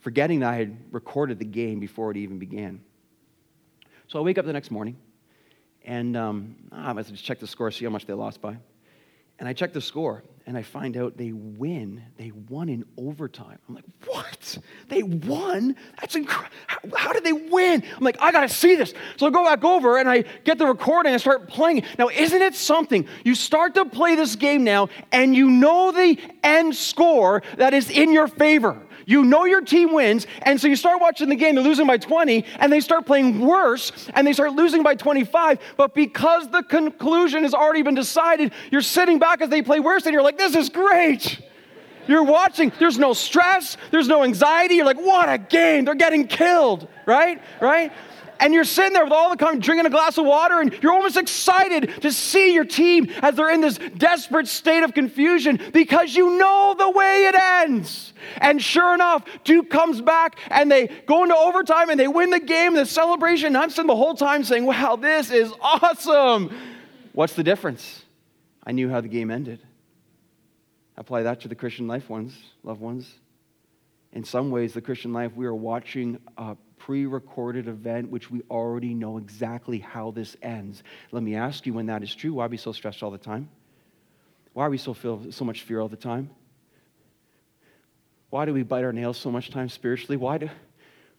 forgetting 0.05 0.41
that 0.41 0.53
I 0.53 0.57
had 0.57 0.77
recorded 0.93 1.39
the 1.39 1.47
game 1.47 1.81
before 1.81 2.11
it 2.11 2.19
even 2.19 2.39
began. 2.39 2.83
So 4.07 4.19
I 4.19 4.23
wake 4.23 4.37
up 4.37 4.45
the 4.45 4.53
next 4.53 4.71
morning, 4.71 4.99
and 5.83 6.15
um, 6.15 6.57
I 6.71 6.93
must 6.93 7.11
just 7.11 7.25
check 7.25 7.41
the 7.41 7.47
score, 7.47 7.71
see 7.71 7.87
how 7.87 7.91
much 7.91 8.05
they 8.05 8.13
lost 8.13 8.43
by. 8.43 8.59
And 9.39 9.49
I 9.49 9.55
check 9.55 9.73
the 9.73 9.81
score, 9.81 10.23
and 10.47 10.59
I 10.59 10.63
find 10.63 10.99
out 10.99 11.17
they 11.17 11.33
win. 11.33 12.03
They 12.19 12.33
won 12.51 12.69
in 12.69 12.85
overtime. 12.99 13.59
I'm 13.67 13.75
like, 13.75 13.85
what? 14.05 14.59
They 14.89 15.03
won? 15.03 15.75
That's 15.99 16.15
incredible. 16.15 16.55
How, 16.67 16.79
how, 16.95 17.13
did 17.15 17.25
they 17.25 17.33
win? 17.33 17.83
I'm 17.97 18.05
like, 18.05 18.21
I 18.21 18.31
got 18.31 18.43
to 18.43 18.49
see 18.49 18.77
this. 18.77 18.93
So 19.17 19.27
I 19.27 19.31
go 19.31 19.43
back 19.43 19.65
over, 19.65 19.97
and 19.99 20.09
I 20.09 20.25
get 20.45 20.59
the 20.59 20.67
recording 20.67 21.13
and 21.13 21.21
start 21.21 21.49
playing. 21.49 21.83
Now, 21.99 22.11
isn't 22.11 22.43
it 22.43 22.55
something? 22.55 23.09
You 23.25 23.35
start 23.35 23.75
to 23.77 23.87
play 23.87 24.17
this 24.17 24.37
game 24.37 24.65
now, 24.65 24.91
and 25.11 25.35
you 25.35 25.51
know 25.51 25.93
the 25.93 26.19
end 26.43 26.77
score 26.77 27.43
that 27.57 27.73
is 27.73 27.89
in 27.89 28.13
your 28.13 28.29
favor. 28.29 28.81
You 29.07 29.25
know 29.25 29.45
your 29.45 29.61
team 29.61 29.93
wins, 29.93 30.27
and 30.43 30.61
so 30.61 30.69
you 30.69 30.77
start 30.77 31.01
watching 31.01 31.29
the 31.29 31.37
game, 31.37 31.55
they're 31.55 31.65
losing 31.65 31.87
by 31.87 31.99
20, 31.99 32.45
and 32.59 32.73
they 32.73 32.81
start 32.81 33.07
playing 33.07 33.41
worse, 33.41 33.93
and 34.15 34.27
they 34.27 34.33
start 34.33 34.53
losing 34.53 34.83
by 34.83 34.95
25. 34.95 35.59
But 35.77 35.95
because 35.95 36.49
the 36.51 36.63
conclusion 36.63 37.43
has 37.43 37.55
already 37.55 37.83
been 37.83 37.95
decided, 37.95 38.53
you're 38.71 38.83
sitting 38.83 39.19
back 39.19 39.41
as 39.41 39.49
they 39.49 39.63
play 39.63 39.81
worse, 39.81 40.07
and 40.07 40.13
you're 40.13 40.23
like, 40.23 40.39
this 40.39 40.55
is 40.55 40.69
great. 40.69 41.41
You're 42.07 42.25
watching, 42.25 42.73
there's 42.79 42.99
no 42.99 43.13
stress, 43.15 43.77
there's 43.91 44.09
no 44.09 44.25
anxiety. 44.25 44.77
You're 44.77 44.85
like, 44.85 45.01
what 45.01 45.29
a 45.29 45.39
game, 45.39 45.85
they're 45.85 45.95
getting 45.95 46.27
killed, 46.27 46.89
right? 47.07 47.41
Right? 47.61 47.93
And 48.41 48.55
you're 48.55 48.65
sitting 48.65 48.93
there 48.93 49.05
with 49.05 49.13
all 49.13 49.31
the 49.31 49.37
time 49.37 49.61
drinking 49.61 49.87
a 49.87 49.91
glass 49.91 50.19
of 50.19 50.27
water, 50.27 50.61
and 50.61 50.77
you're 50.83 50.93
almost 50.93 51.17
excited 51.17 52.03
to 52.03 52.13
see 52.13 52.55
your 52.55 52.65
team 52.65 53.11
as 53.23 53.35
they're 53.35 53.51
in 53.51 53.61
this 53.61 53.79
desperate 53.97 54.49
state 54.49 54.83
of 54.83 54.95
confusion 54.95 55.61
because 55.73 56.15
you 56.15 56.39
know 56.39 56.75
the 56.79 56.91
way 56.91 57.27
it 57.27 57.35
ends. 57.35 58.13
And 58.39 58.63
sure 58.63 58.95
enough, 58.95 59.25
Duke 59.45 59.71
comes 59.71 60.01
back 60.01 60.39
and 60.49 60.71
they 60.71 60.89
go 61.07 61.23
into 61.23 61.37
overtime 61.37 61.91
and 61.91 61.99
they 61.99 62.09
win 62.09 62.31
the 62.31 62.41
game, 62.41 62.75
the 62.75 62.87
celebration. 62.87 63.49
And 63.49 63.57
I'm 63.57 63.71
sitting 63.71 63.87
the 63.87 63.97
whole 63.97 64.15
time 64.15 64.45
saying, 64.45 64.65
wow, 64.65 64.97
this 64.97 65.31
is 65.31 65.53
awesome. 65.61 66.55
What's 67.13 67.35
the 67.35 67.45
difference? 67.45 68.05
I 68.67 68.73
knew 68.73 68.89
how 68.89 69.01
the 69.01 69.09
game 69.09 69.31
ended. 69.31 69.61
Apply 70.97 71.23
that 71.25 71.41
to 71.41 71.49
the 71.49 71.55
Christian 71.55 71.87
life 71.87 72.09
ones, 72.09 72.37
loved 72.63 72.81
ones. 72.81 73.13
In 74.13 74.25
some 74.25 74.51
ways, 74.51 74.73
the 74.73 74.81
Christian 74.81 75.13
life, 75.13 75.33
we 75.35 75.45
are 75.45 75.55
watching 75.55 76.19
a 76.39 76.57
pre 76.85 77.07
recorded 77.07 77.67
event 77.67 78.11
which 78.11 78.31
we 78.31 78.43
already 78.51 78.93
know 78.93 79.17
exactly 79.17 79.79
how 79.79 80.11
this 80.11 80.37
ends. 80.43 80.83
Let 81.13 81.23
me 81.23 81.35
ask 81.35 81.65
you 81.65 81.73
when 81.73 81.87
that 81.87 82.03
is 82.03 82.15
true, 82.15 82.35
why 82.35 82.45
are 82.45 82.49
we 82.49 82.59
so 82.59 82.73
stressed 82.73 83.03
all 83.03 83.11
the 83.11 83.17
time? 83.17 83.49
Why 84.53 84.67
are 84.67 84.71
we 84.71 84.77
so 84.77 84.93
feel 84.93 85.33
so 85.33 85.47
much 85.47 85.63
fear 85.63 85.81
all 85.81 85.89
the 85.89 85.97
time? 85.97 86.29
Why 88.29 88.45
do 88.45 88.53
we 88.53 88.65
bite 88.65 88.85
our 88.85 88.93
nails 88.93 89.17
so 89.17 89.31
much 89.31 89.51
time 89.51 89.71
spiritually? 89.71 90.19
Why 90.19 90.37
do, 90.37 90.51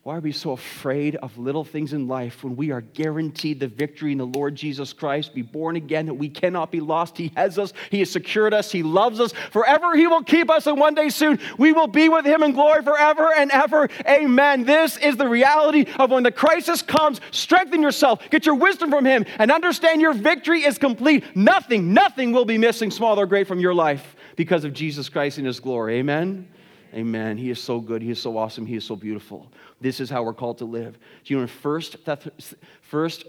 why 0.05 0.17
are 0.17 0.19
we 0.19 0.31
so 0.31 0.51
afraid 0.51 1.15
of 1.15 1.35
little 1.39 1.63
things 1.63 1.91
in 1.91 2.07
life 2.07 2.43
when 2.43 2.55
we 2.55 2.69
are 2.69 2.81
guaranteed 2.81 3.59
the 3.59 3.67
victory 3.67 4.11
in 4.11 4.19
the 4.19 4.27
Lord 4.27 4.55
Jesus 4.55 4.93
Christ, 4.93 5.33
be 5.33 5.41
born 5.41 5.77
again, 5.77 6.05
that 6.05 6.13
we 6.13 6.29
cannot 6.29 6.71
be 6.71 6.79
lost? 6.79 7.17
He 7.17 7.31
has 7.35 7.57
us, 7.57 7.73
He 7.89 8.01
has 8.01 8.11
secured 8.11 8.53
us, 8.53 8.71
He 8.71 8.83
loves 8.83 9.19
us. 9.19 9.33
Forever 9.49 9.95
He 9.95 10.05
will 10.05 10.21
keep 10.21 10.51
us, 10.51 10.67
and 10.67 10.79
one 10.79 10.93
day 10.93 11.09
soon 11.09 11.39
we 11.57 11.73
will 11.73 11.87
be 11.87 12.07
with 12.07 12.23
Him 12.23 12.43
in 12.43 12.51
glory 12.51 12.83
forever 12.83 13.33
and 13.35 13.49
ever. 13.49 13.89
Amen. 14.07 14.63
This 14.63 14.95
is 14.97 15.17
the 15.17 15.27
reality 15.27 15.91
of 15.97 16.11
when 16.11 16.21
the 16.21 16.31
crisis 16.31 16.83
comes. 16.83 17.19
Strengthen 17.31 17.81
yourself, 17.81 18.29
get 18.29 18.45
your 18.45 18.53
wisdom 18.53 18.91
from 18.91 19.05
Him, 19.05 19.25
and 19.39 19.51
understand 19.51 20.01
your 20.01 20.13
victory 20.13 20.65
is 20.65 20.77
complete. 20.77 21.23
Nothing, 21.35 21.95
nothing 21.95 22.31
will 22.31 22.45
be 22.45 22.59
missing, 22.59 22.91
small 22.91 23.19
or 23.19 23.25
great, 23.25 23.47
from 23.47 23.59
your 23.59 23.73
life 23.73 24.15
because 24.35 24.65
of 24.65 24.73
Jesus 24.73 25.09
Christ 25.09 25.39
and 25.39 25.47
His 25.47 25.59
glory. 25.59 25.95
Amen. 25.95 26.47
Amen. 26.95 27.37
He 27.37 27.49
is 27.49 27.61
so 27.61 27.81
good. 27.81 28.01
He 28.01 28.09
is 28.09 28.21
so 28.21 28.37
awesome. 28.37 28.65
He 28.65 28.75
is 28.75 28.85
so 28.85 28.95
beautiful. 28.95 29.51
This 29.81 29.99
is 29.99 30.09
how 30.09 30.23
we're 30.23 30.33
called 30.33 30.59
to 30.59 30.65
live. 30.65 30.97
Do 31.23 31.33
you 31.33 31.37
know 31.37 31.41
in 31.41 31.49
First, 31.49 31.97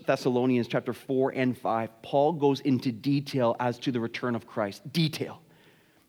Thessalonians 0.07 0.69
chapter 0.69 0.93
4 0.93 1.33
and 1.35 1.59
5, 1.59 2.03
Paul 2.03 2.33
goes 2.35 2.61
into 2.61 2.93
detail 2.93 3.57
as 3.59 3.79
to 3.81 3.91
the 3.91 3.99
return 3.99 4.37
of 4.37 4.47
Christ. 4.47 4.93
Detail. 4.93 5.41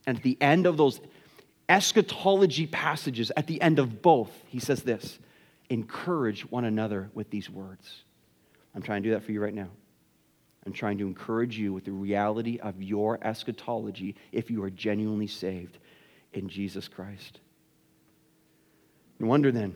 And 0.06 0.18
at 0.18 0.24
the 0.24 0.38
end 0.40 0.68
of 0.68 0.78
those 0.78 1.02
eschatology 1.68 2.68
passages, 2.68 3.32
at 3.36 3.48
the 3.48 3.60
end 3.60 3.80
of 3.80 4.04
both, 4.04 4.32
he 4.46 4.60
says 4.60 4.84
this 4.84 5.18
encourage 5.70 6.44
one 6.52 6.64
another 6.64 7.10
with 7.16 7.30
these 7.32 7.50
words. 7.50 8.04
I'm 8.76 8.84
trying 8.84 9.02
to 9.02 9.10
do 9.10 9.16
that 9.16 9.24
for 9.24 9.32
you 9.32 9.42
right 9.42 9.54
now. 9.54 9.70
I'm 10.66 10.74
trying 10.74 11.00
to 11.00 11.08
encourage 11.08 11.58
you 11.58 11.74
with 11.74 11.86
the 11.86 11.92
reality 11.92 12.60
of 12.60 12.84
your 12.84 13.18
eschatology 13.22 14.16
if 14.32 14.52
you 14.52 14.64
are 14.64 14.70
genuinely 14.70 15.28
saved 15.28 15.80
in 16.34 16.48
Jesus 16.48 16.88
Christ. 16.88 17.40
No 19.20 19.28
wonder 19.28 19.52
then 19.52 19.76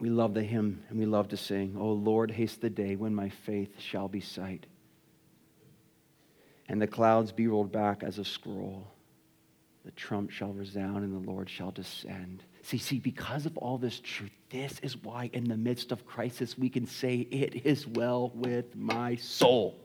we 0.00 0.10
love 0.10 0.34
the 0.34 0.42
hymn 0.42 0.82
and 0.88 0.98
we 0.98 1.06
love 1.06 1.28
to 1.28 1.36
sing, 1.36 1.76
Oh 1.78 1.92
Lord, 1.92 2.30
haste 2.30 2.60
the 2.60 2.70
day 2.70 2.96
when 2.96 3.14
my 3.14 3.28
faith 3.28 3.80
shall 3.80 4.08
be 4.08 4.20
sight, 4.20 4.66
and 6.68 6.80
the 6.80 6.86
clouds 6.86 7.32
be 7.32 7.46
rolled 7.46 7.72
back 7.72 8.02
as 8.02 8.18
a 8.18 8.24
scroll. 8.24 8.88
The 9.84 9.90
trump 9.92 10.30
shall 10.30 10.52
resound 10.52 11.04
and 11.04 11.12
the 11.12 11.30
Lord 11.30 11.50
shall 11.50 11.70
descend. 11.70 12.42
See, 12.62 12.78
see, 12.78 12.98
because 12.98 13.44
of 13.44 13.58
all 13.58 13.76
this 13.76 14.00
truth, 14.00 14.32
this 14.48 14.78
is 14.82 14.96
why 14.96 15.28
in 15.34 15.44
the 15.44 15.58
midst 15.58 15.92
of 15.92 16.06
crisis 16.06 16.56
we 16.56 16.70
can 16.70 16.86
say, 16.86 17.16
It 17.30 17.66
is 17.66 17.86
well 17.86 18.32
with 18.34 18.74
my 18.74 19.16
soul. 19.16 19.78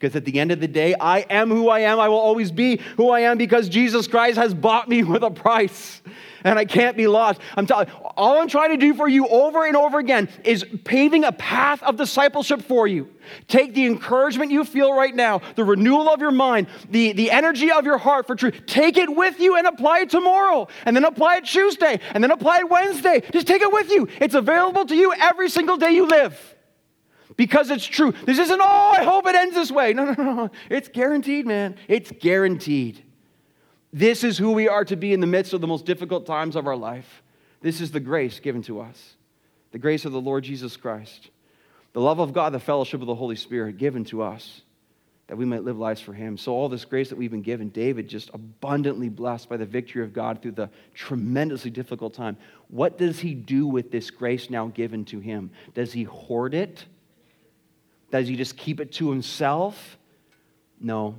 Because 0.00 0.16
at 0.16 0.24
the 0.24 0.40
end 0.40 0.50
of 0.50 0.60
the 0.60 0.68
day, 0.68 0.94
I 0.98 1.20
am 1.28 1.50
who 1.50 1.68
I 1.68 1.80
am. 1.80 2.00
I 2.00 2.08
will 2.08 2.16
always 2.16 2.50
be 2.50 2.80
who 2.96 3.10
I 3.10 3.20
am 3.20 3.36
because 3.36 3.68
Jesus 3.68 4.06
Christ 4.06 4.38
has 4.38 4.54
bought 4.54 4.88
me 4.88 5.02
with 5.04 5.22
a 5.22 5.30
price. 5.30 6.00
And 6.42 6.58
I 6.58 6.64
can't 6.64 6.96
be 6.96 7.06
lost. 7.06 7.38
I'm 7.54 7.66
telling 7.66 7.90
all 8.16 8.40
I'm 8.40 8.48
trying 8.48 8.70
to 8.70 8.78
do 8.78 8.94
for 8.94 9.06
you 9.06 9.28
over 9.28 9.66
and 9.66 9.76
over 9.76 9.98
again 9.98 10.30
is 10.42 10.64
paving 10.84 11.24
a 11.24 11.32
path 11.32 11.82
of 11.82 11.96
discipleship 11.96 12.62
for 12.62 12.86
you. 12.86 13.10
Take 13.46 13.74
the 13.74 13.84
encouragement 13.84 14.50
you 14.50 14.64
feel 14.64 14.94
right 14.94 15.14
now, 15.14 15.42
the 15.54 15.64
renewal 15.64 16.08
of 16.08 16.22
your 16.22 16.30
mind, 16.30 16.68
the, 16.88 17.12
the 17.12 17.30
energy 17.30 17.70
of 17.70 17.84
your 17.84 17.98
heart 17.98 18.26
for 18.26 18.34
truth. 18.34 18.62
Take 18.66 18.96
it 18.96 19.14
with 19.14 19.38
you 19.38 19.56
and 19.56 19.66
apply 19.66 20.00
it 20.00 20.08
tomorrow. 20.08 20.68
And 20.86 20.96
then 20.96 21.04
apply 21.04 21.36
it 21.36 21.44
Tuesday. 21.44 22.00
And 22.14 22.24
then 22.24 22.30
apply 22.30 22.60
it 22.60 22.70
Wednesday. 22.70 23.22
Just 23.32 23.46
take 23.46 23.60
it 23.60 23.70
with 23.70 23.90
you. 23.90 24.08
It's 24.18 24.34
available 24.34 24.86
to 24.86 24.96
you 24.96 25.12
every 25.12 25.50
single 25.50 25.76
day 25.76 25.90
you 25.90 26.06
live 26.06 26.56
because 27.40 27.70
it's 27.70 27.86
true. 27.86 28.12
This 28.26 28.38
isn't, 28.38 28.60
oh, 28.62 28.92
I 28.94 29.02
hope 29.02 29.26
it 29.26 29.34
ends 29.34 29.54
this 29.54 29.72
way. 29.72 29.94
No, 29.94 30.04
no, 30.04 30.22
no. 30.22 30.50
It's 30.68 30.88
guaranteed, 30.88 31.46
man. 31.46 31.74
It's 31.88 32.12
guaranteed. 32.12 33.02
This 33.94 34.24
is 34.24 34.36
who 34.36 34.52
we 34.52 34.68
are 34.68 34.84
to 34.84 34.94
be 34.94 35.14
in 35.14 35.20
the 35.20 35.26
midst 35.26 35.54
of 35.54 35.62
the 35.62 35.66
most 35.66 35.86
difficult 35.86 36.26
times 36.26 36.54
of 36.54 36.66
our 36.66 36.76
life. 36.76 37.22
This 37.62 37.80
is 37.80 37.92
the 37.92 38.00
grace 38.00 38.40
given 38.40 38.60
to 38.64 38.82
us 38.82 39.14
the 39.72 39.78
grace 39.78 40.04
of 40.04 40.12
the 40.12 40.20
Lord 40.20 40.44
Jesus 40.44 40.76
Christ, 40.76 41.30
the 41.94 42.02
love 42.02 42.18
of 42.18 42.34
God, 42.34 42.52
the 42.52 42.60
fellowship 42.60 43.00
of 43.00 43.06
the 43.06 43.14
Holy 43.14 43.36
Spirit 43.36 43.78
given 43.78 44.04
to 44.06 44.20
us 44.20 44.60
that 45.28 45.36
we 45.36 45.46
might 45.46 45.64
live 45.64 45.78
lives 45.78 46.02
for 46.02 46.12
Him. 46.12 46.36
So, 46.36 46.52
all 46.52 46.68
this 46.68 46.84
grace 46.84 47.08
that 47.08 47.16
we've 47.16 47.30
been 47.30 47.40
given, 47.40 47.70
David 47.70 48.06
just 48.06 48.28
abundantly 48.34 49.08
blessed 49.08 49.48
by 49.48 49.56
the 49.56 49.64
victory 49.64 50.02
of 50.02 50.12
God 50.12 50.42
through 50.42 50.52
the 50.52 50.68
tremendously 50.92 51.70
difficult 51.70 52.12
time. 52.12 52.36
What 52.68 52.98
does 52.98 53.18
he 53.18 53.32
do 53.32 53.66
with 53.66 53.90
this 53.90 54.10
grace 54.10 54.50
now 54.50 54.66
given 54.66 55.06
to 55.06 55.20
him? 55.20 55.52
Does 55.72 55.94
he 55.94 56.02
hoard 56.02 56.52
it? 56.52 56.84
Does 58.10 58.28
he 58.28 58.36
just 58.36 58.56
keep 58.56 58.80
it 58.80 58.92
to 58.92 59.10
himself? 59.10 59.98
No, 60.80 61.16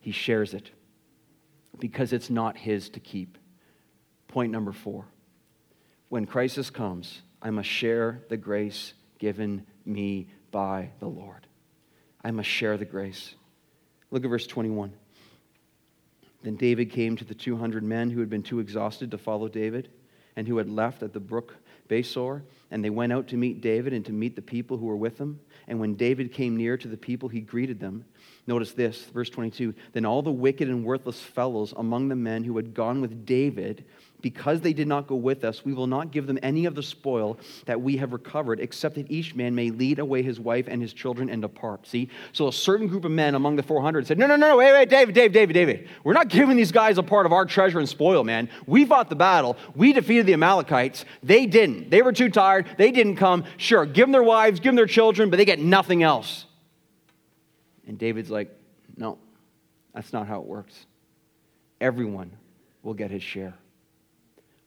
he 0.00 0.10
shares 0.10 0.54
it 0.54 0.70
because 1.78 2.12
it's 2.12 2.30
not 2.30 2.56
his 2.56 2.88
to 2.90 3.00
keep. 3.00 3.38
Point 4.28 4.50
number 4.50 4.72
four 4.72 5.06
when 6.08 6.26
crisis 6.26 6.70
comes, 6.70 7.22
I 7.42 7.50
must 7.50 7.68
share 7.68 8.22
the 8.28 8.36
grace 8.36 8.94
given 9.18 9.66
me 9.84 10.28
by 10.50 10.90
the 11.00 11.08
Lord. 11.08 11.46
I 12.22 12.30
must 12.30 12.48
share 12.48 12.76
the 12.76 12.84
grace. 12.84 13.34
Look 14.10 14.24
at 14.24 14.30
verse 14.30 14.46
21. 14.46 14.92
Then 16.42 16.56
David 16.56 16.90
came 16.90 17.16
to 17.16 17.24
the 17.24 17.34
200 17.34 17.82
men 17.82 18.10
who 18.10 18.20
had 18.20 18.30
been 18.30 18.42
too 18.42 18.60
exhausted 18.60 19.10
to 19.10 19.18
follow 19.18 19.48
David 19.48 19.88
and 20.36 20.48
who 20.48 20.56
had 20.58 20.70
left 20.70 21.02
at 21.02 21.12
the 21.12 21.20
brook 21.20 21.54
Besor, 21.88 22.42
and 22.70 22.84
they 22.84 22.90
went 22.90 23.12
out 23.12 23.28
to 23.28 23.36
meet 23.36 23.60
David 23.60 23.92
and 23.92 24.04
to 24.06 24.12
meet 24.12 24.36
the 24.36 24.42
people 24.42 24.78
who 24.78 24.86
were 24.86 24.96
with 24.96 25.18
him. 25.18 25.38
And 25.68 25.78
when 25.78 25.94
David 25.94 26.32
came 26.32 26.56
near 26.56 26.76
to 26.76 26.88
the 26.88 26.96
people, 26.96 27.28
he 27.28 27.40
greeted 27.40 27.78
them. 27.78 28.04
Notice 28.46 28.72
this, 28.72 29.04
verse 29.04 29.30
22. 29.30 29.74
Then 29.92 30.04
all 30.04 30.22
the 30.22 30.30
wicked 30.30 30.68
and 30.68 30.84
worthless 30.84 31.20
fellows 31.20 31.74
among 31.76 32.08
the 32.08 32.16
men 32.16 32.44
who 32.44 32.56
had 32.56 32.74
gone 32.74 33.00
with 33.00 33.26
David, 33.26 33.84
because 34.24 34.62
they 34.62 34.72
did 34.72 34.88
not 34.88 35.06
go 35.06 35.16
with 35.16 35.44
us, 35.44 35.66
we 35.66 35.74
will 35.74 35.86
not 35.86 36.10
give 36.10 36.26
them 36.26 36.38
any 36.42 36.64
of 36.64 36.74
the 36.74 36.82
spoil 36.82 37.38
that 37.66 37.78
we 37.78 37.98
have 37.98 38.14
recovered, 38.14 38.58
except 38.58 38.94
that 38.94 39.10
each 39.10 39.34
man 39.34 39.54
may 39.54 39.68
lead 39.68 39.98
away 39.98 40.22
his 40.22 40.40
wife 40.40 40.64
and 40.66 40.80
his 40.80 40.94
children 40.94 41.28
and 41.28 41.42
depart. 41.42 41.86
See? 41.86 42.08
So 42.32 42.48
a 42.48 42.52
certain 42.52 42.86
group 42.86 43.04
of 43.04 43.10
men 43.10 43.34
among 43.34 43.56
the 43.56 43.62
400 43.62 44.06
said, 44.06 44.18
No, 44.18 44.26
no, 44.26 44.36
no, 44.36 44.48
no, 44.48 44.56
wait, 44.56 44.72
wait, 44.72 44.88
David, 44.88 45.14
David, 45.14 45.34
David, 45.34 45.52
David. 45.52 45.88
We're 46.04 46.14
not 46.14 46.30
giving 46.30 46.56
these 46.56 46.72
guys 46.72 46.96
a 46.96 47.02
part 47.02 47.26
of 47.26 47.34
our 47.34 47.44
treasure 47.44 47.78
and 47.78 47.86
spoil, 47.86 48.24
man. 48.24 48.48
We 48.66 48.86
fought 48.86 49.10
the 49.10 49.14
battle. 49.14 49.58
We 49.74 49.92
defeated 49.92 50.24
the 50.24 50.32
Amalekites. 50.32 51.04
They 51.22 51.44
didn't. 51.44 51.90
They 51.90 52.00
were 52.00 52.14
too 52.14 52.30
tired. 52.30 52.66
They 52.78 52.92
didn't 52.92 53.16
come. 53.16 53.44
Sure, 53.58 53.84
give 53.84 54.04
them 54.04 54.12
their 54.12 54.22
wives, 54.22 54.58
give 54.58 54.70
them 54.70 54.76
their 54.76 54.86
children, 54.86 55.28
but 55.28 55.36
they 55.36 55.44
get 55.44 55.58
nothing 55.58 56.02
else. 56.02 56.46
And 57.86 57.98
David's 57.98 58.30
like, 58.30 58.48
no, 58.96 59.18
that's 59.92 60.14
not 60.14 60.26
how 60.26 60.40
it 60.40 60.46
works. 60.46 60.86
Everyone 61.78 62.34
will 62.82 62.94
get 62.94 63.10
his 63.10 63.22
share. 63.22 63.52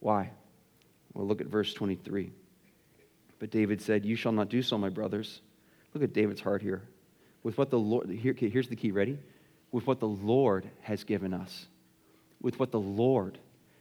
Why? 0.00 0.30
Well, 1.14 1.26
look 1.26 1.40
at 1.40 1.46
verse 1.46 1.74
23. 1.74 2.30
But 3.38 3.50
David 3.50 3.80
said, 3.80 4.04
You 4.04 4.16
shall 4.16 4.32
not 4.32 4.48
do 4.48 4.62
so, 4.62 4.78
my 4.78 4.88
brothers. 4.88 5.40
Look 5.94 6.02
at 6.02 6.12
David's 6.12 6.40
heart 6.40 6.62
here. 6.62 6.82
With 7.42 7.56
what 7.56 7.70
the 7.70 7.78
Lord, 7.78 8.08
here, 8.10 8.34
here's 8.36 8.68
the 8.68 8.76
key, 8.76 8.90
ready? 8.90 9.18
With 9.72 9.86
what 9.86 10.00
the 10.00 10.08
Lord 10.08 10.68
has 10.82 11.04
given 11.04 11.32
us. 11.32 11.66
With 12.40 12.58
what 12.58 12.72
the 12.72 12.80
Lord 12.80 13.38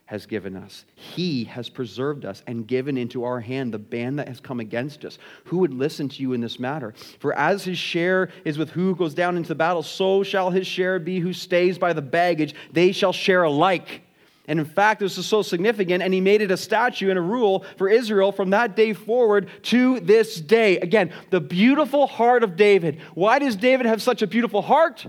has 0.08 0.26
given 0.26 0.56
us. 0.56 0.86
He 0.96 1.44
has 1.46 1.68
preserved 1.68 2.24
us 2.24 2.42
and 2.48 2.66
given 2.66 2.98
into 2.98 3.26
our 3.26 3.42
hand 3.42 3.74
the 3.74 3.78
band 3.78 4.20
that 4.20 4.30
has 4.30 4.40
come 4.40 4.62
against 4.62 5.04
us. 5.04 5.18
Who 5.46 5.58
would 5.60 5.74
listen 5.74 6.08
to 6.10 6.22
you 6.22 6.32
in 6.32 6.40
this 6.40 6.60
matter? 6.60 6.94
For 7.20 7.38
as 7.38 7.66
his 7.66 7.78
share 7.78 8.30
is 8.46 8.58
with 8.58 8.70
who 8.70 8.96
goes 8.96 9.14
down 9.14 9.36
into 9.36 9.50
the 9.50 9.56
battle, 9.56 9.84
so 9.84 10.24
shall 10.24 10.50
his 10.50 10.66
share 10.66 10.98
be 10.98 11.20
who 11.20 11.34
stays 11.34 11.78
by 11.78 11.92
the 11.92 12.02
baggage. 12.02 12.56
They 12.72 12.94
shall 12.94 13.12
share 13.12 13.44
alike. 13.44 14.02
And 14.48 14.60
in 14.60 14.66
fact, 14.66 15.02
this 15.02 15.18
is 15.18 15.26
so 15.26 15.42
significant, 15.42 16.02
and 16.02 16.14
he 16.14 16.22
made 16.22 16.42
it 16.42 16.52
a 16.52 16.58
statute 16.58 17.10
and 17.10 17.20
a 17.20 17.22
rule 17.22 17.66
for 17.76 17.90
Israel 17.90 18.32
from 18.32 18.52
that 18.52 18.78
day 18.78 18.94
forward 18.94 19.50
to 19.64 20.00
this 20.00 20.40
day. 20.40 20.80
Again, 20.80 21.12
the 21.32 21.42
beautiful 21.42 22.08
heart 22.08 22.44
of 22.44 22.56
David. 22.56 23.02
Why 23.14 23.40
does 23.40 23.58
David 23.58 23.86
have 23.88 24.02
such 24.02 24.22
a 24.22 24.28
beautiful 24.28 24.62
heart? 24.62 25.06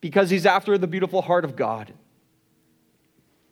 Because 0.00 0.30
he's 0.30 0.46
after 0.46 0.78
the 0.78 0.86
beautiful 0.86 1.22
heart 1.22 1.44
of 1.44 1.56
God. 1.56 1.92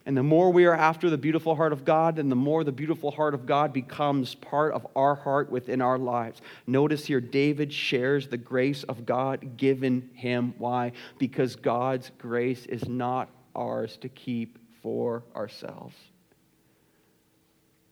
And 0.06 0.16
the 0.16 0.22
more 0.22 0.50
we 0.50 0.64
are 0.64 0.74
after 0.74 1.10
the 1.10 1.18
beautiful 1.18 1.56
heart 1.56 1.72
of 1.72 1.84
God, 1.84 2.18
and 2.18 2.30
the 2.30 2.36
more 2.36 2.62
the 2.64 2.72
beautiful 2.72 3.10
heart 3.10 3.34
of 3.34 3.46
God 3.46 3.72
becomes 3.72 4.36
part 4.36 4.72
of 4.72 4.86
our 4.96 5.16
heart 5.16 5.50
within 5.50 5.82
our 5.82 5.98
lives. 5.98 6.40
Notice 6.66 7.04
here, 7.04 7.20
David 7.20 7.72
shares 7.72 8.28
the 8.28 8.38
grace 8.38 8.84
of 8.84 9.04
God 9.04 9.56
given 9.56 10.08
him. 10.14 10.54
Why? 10.56 10.92
Because 11.18 11.56
God's 11.56 12.10
grace 12.16 12.64
is 12.64 12.88
not 12.88 13.28
ours 13.54 13.98
to 13.98 14.08
keep 14.08 14.58
for 14.88 15.22
ourselves. 15.36 15.94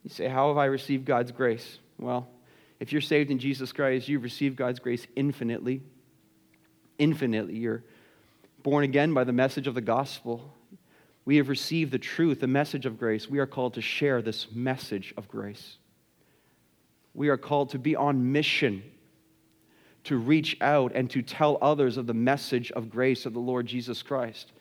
You 0.02 0.08
say, 0.08 0.28
How 0.28 0.48
have 0.48 0.56
I 0.56 0.64
received 0.64 1.04
God's 1.04 1.30
grace? 1.30 1.78
Well, 1.98 2.26
if 2.80 2.90
you're 2.90 3.02
saved 3.02 3.30
in 3.30 3.38
Jesus 3.38 3.70
Christ, 3.70 4.08
you've 4.08 4.22
received 4.22 4.56
God's 4.56 4.78
grace 4.78 5.06
infinitely. 5.14 5.82
Infinitely. 6.98 7.58
You're 7.58 7.84
born 8.62 8.82
again 8.82 9.12
by 9.12 9.24
the 9.24 9.32
message 9.34 9.66
of 9.66 9.74
the 9.74 9.82
gospel. 9.82 10.54
We 11.26 11.36
have 11.36 11.50
received 11.50 11.92
the 11.92 11.98
truth, 11.98 12.40
the 12.40 12.46
message 12.46 12.86
of 12.86 12.98
grace. 12.98 13.28
We 13.28 13.40
are 13.40 13.46
called 13.46 13.74
to 13.74 13.82
share 13.82 14.22
this 14.22 14.46
message 14.50 15.12
of 15.18 15.28
grace. 15.28 15.76
We 17.12 17.28
are 17.28 17.36
called 17.36 17.70
to 17.70 17.78
be 17.78 17.94
on 17.94 18.32
mission 18.32 18.82
to 20.04 20.16
reach 20.16 20.56
out 20.62 20.92
and 20.94 21.10
to 21.10 21.20
tell 21.20 21.58
others 21.60 21.98
of 21.98 22.06
the 22.06 22.14
message 22.14 22.72
of 22.72 22.88
grace 22.88 23.26
of 23.26 23.34
the 23.34 23.38
Lord 23.38 23.66
Jesus 23.66 24.02
Christ. 24.02 24.52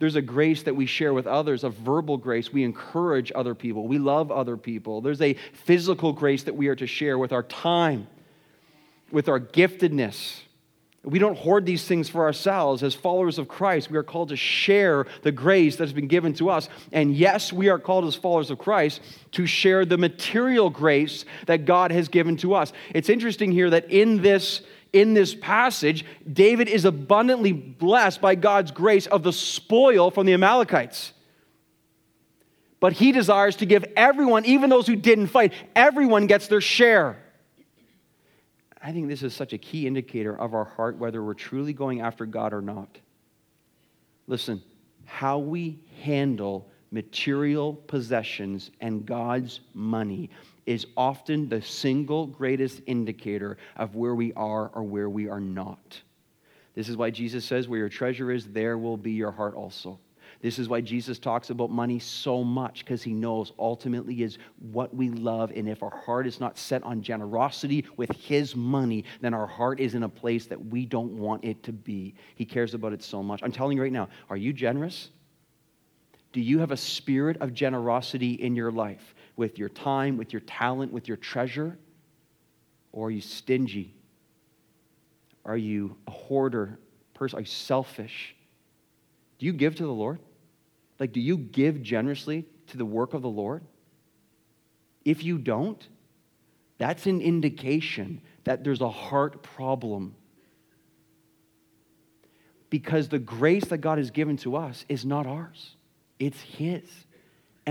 There's 0.00 0.16
a 0.16 0.22
grace 0.22 0.62
that 0.62 0.74
we 0.74 0.86
share 0.86 1.12
with 1.12 1.26
others, 1.26 1.62
a 1.62 1.68
verbal 1.68 2.16
grace. 2.16 2.50
We 2.50 2.64
encourage 2.64 3.30
other 3.34 3.54
people. 3.54 3.86
We 3.86 3.98
love 3.98 4.32
other 4.32 4.56
people. 4.56 5.02
There's 5.02 5.20
a 5.20 5.34
physical 5.52 6.14
grace 6.14 6.44
that 6.44 6.56
we 6.56 6.68
are 6.68 6.74
to 6.76 6.86
share 6.86 7.18
with 7.18 7.32
our 7.32 7.42
time, 7.42 8.08
with 9.12 9.28
our 9.28 9.38
giftedness. 9.38 10.40
We 11.04 11.18
don't 11.18 11.36
hoard 11.36 11.66
these 11.66 11.84
things 11.84 12.08
for 12.08 12.24
ourselves. 12.24 12.82
As 12.82 12.94
followers 12.94 13.38
of 13.38 13.46
Christ, 13.46 13.90
we 13.90 13.98
are 13.98 14.02
called 14.02 14.30
to 14.30 14.36
share 14.36 15.06
the 15.20 15.32
grace 15.32 15.76
that 15.76 15.84
has 15.84 15.92
been 15.92 16.08
given 16.08 16.32
to 16.34 16.48
us. 16.48 16.70
And 16.92 17.14
yes, 17.14 17.52
we 17.52 17.68
are 17.68 17.78
called 17.78 18.06
as 18.06 18.14
followers 18.14 18.50
of 18.50 18.58
Christ 18.58 19.02
to 19.32 19.46
share 19.46 19.84
the 19.84 19.98
material 19.98 20.70
grace 20.70 21.26
that 21.44 21.66
God 21.66 21.90
has 21.90 22.08
given 22.08 22.38
to 22.38 22.54
us. 22.54 22.72
It's 22.94 23.10
interesting 23.10 23.52
here 23.52 23.68
that 23.68 23.90
in 23.90 24.22
this 24.22 24.62
in 24.92 25.14
this 25.14 25.34
passage, 25.34 26.04
David 26.30 26.68
is 26.68 26.84
abundantly 26.84 27.52
blessed 27.52 28.20
by 28.20 28.34
God's 28.34 28.70
grace 28.70 29.06
of 29.06 29.22
the 29.22 29.32
spoil 29.32 30.10
from 30.10 30.26
the 30.26 30.32
Amalekites. 30.32 31.12
But 32.80 32.94
he 32.94 33.12
desires 33.12 33.56
to 33.56 33.66
give 33.66 33.84
everyone, 33.96 34.46
even 34.46 34.70
those 34.70 34.86
who 34.86 34.96
didn't 34.96 35.28
fight, 35.28 35.52
everyone 35.76 36.26
gets 36.26 36.48
their 36.48 36.62
share. 36.62 37.18
I 38.82 38.92
think 38.92 39.08
this 39.08 39.22
is 39.22 39.34
such 39.34 39.52
a 39.52 39.58
key 39.58 39.86
indicator 39.86 40.34
of 40.34 40.54
our 40.54 40.64
heart, 40.64 40.96
whether 40.96 41.22
we're 41.22 41.34
truly 41.34 41.74
going 41.74 42.00
after 42.00 42.24
God 42.24 42.54
or 42.54 42.62
not. 42.62 42.98
Listen, 44.26 44.62
how 45.04 45.38
we 45.38 45.80
handle 46.02 46.70
material 46.90 47.74
possessions 47.74 48.70
and 48.80 49.04
God's 49.04 49.60
money 49.74 50.30
is 50.66 50.86
often 50.96 51.48
the 51.48 51.62
single 51.62 52.26
greatest 52.26 52.82
indicator 52.86 53.56
of 53.76 53.94
where 53.94 54.14
we 54.14 54.32
are 54.34 54.70
or 54.74 54.82
where 54.82 55.08
we 55.08 55.28
are 55.28 55.40
not. 55.40 56.00
This 56.74 56.88
is 56.88 56.96
why 56.96 57.10
Jesus 57.10 57.44
says, 57.44 57.68
Where 57.68 57.78
your 57.78 57.88
treasure 57.88 58.30
is, 58.30 58.46
there 58.46 58.78
will 58.78 58.96
be 58.96 59.12
your 59.12 59.32
heart 59.32 59.54
also. 59.54 59.98
This 60.42 60.58
is 60.58 60.68
why 60.68 60.80
Jesus 60.80 61.18
talks 61.18 61.50
about 61.50 61.70
money 61.70 61.98
so 61.98 62.42
much, 62.42 62.80
because 62.80 63.02
he 63.02 63.12
knows 63.12 63.52
ultimately 63.58 64.22
is 64.22 64.38
what 64.72 64.94
we 64.94 65.10
love. 65.10 65.52
And 65.54 65.68
if 65.68 65.82
our 65.82 65.90
heart 65.90 66.26
is 66.26 66.40
not 66.40 66.56
set 66.56 66.82
on 66.82 67.02
generosity 67.02 67.84
with 67.96 68.10
his 68.12 68.56
money, 68.56 69.04
then 69.20 69.34
our 69.34 69.46
heart 69.46 69.80
is 69.80 69.94
in 69.94 70.04
a 70.04 70.08
place 70.08 70.46
that 70.46 70.64
we 70.66 70.86
don't 70.86 71.12
want 71.12 71.44
it 71.44 71.62
to 71.64 71.72
be. 71.72 72.14
He 72.36 72.46
cares 72.46 72.72
about 72.72 72.94
it 72.94 73.02
so 73.02 73.22
much. 73.22 73.40
I'm 73.42 73.52
telling 73.52 73.76
you 73.76 73.82
right 73.82 73.92
now, 73.92 74.08
are 74.30 74.36
you 74.36 74.52
generous? 74.52 75.10
Do 76.32 76.40
you 76.40 76.60
have 76.60 76.70
a 76.70 76.76
spirit 76.76 77.36
of 77.40 77.52
generosity 77.52 78.34
in 78.34 78.54
your 78.54 78.70
life? 78.70 79.14
With 79.36 79.58
your 79.58 79.68
time, 79.68 80.16
with 80.16 80.32
your 80.32 80.40
talent, 80.40 80.92
with 80.92 81.08
your 81.08 81.16
treasure? 81.16 81.78
Or 82.92 83.08
are 83.08 83.10
you 83.10 83.20
stingy? 83.20 83.94
Are 85.44 85.56
you 85.56 85.96
a 86.06 86.10
hoarder 86.10 86.78
person? 87.14 87.38
Are 87.38 87.42
you 87.42 87.46
selfish? 87.46 88.34
Do 89.38 89.46
you 89.46 89.52
give 89.52 89.76
to 89.76 89.84
the 89.84 89.92
Lord? 89.92 90.18
Like, 90.98 91.12
do 91.12 91.20
you 91.20 91.38
give 91.38 91.82
generously 91.82 92.44
to 92.68 92.76
the 92.76 92.84
work 92.84 93.14
of 93.14 93.22
the 93.22 93.28
Lord? 93.28 93.62
If 95.04 95.24
you 95.24 95.38
don't, 95.38 95.86
that's 96.78 97.06
an 97.06 97.20
indication 97.20 98.20
that 98.44 98.64
there's 98.64 98.80
a 98.80 98.90
heart 98.90 99.42
problem. 99.42 100.14
Because 102.68 103.08
the 103.08 103.18
grace 103.18 103.64
that 103.66 103.78
God 103.78 103.98
has 103.98 104.10
given 104.10 104.36
to 104.38 104.56
us 104.56 104.84
is 104.88 105.04
not 105.04 105.26
ours, 105.26 105.76
it's 106.18 106.40
His. 106.40 106.84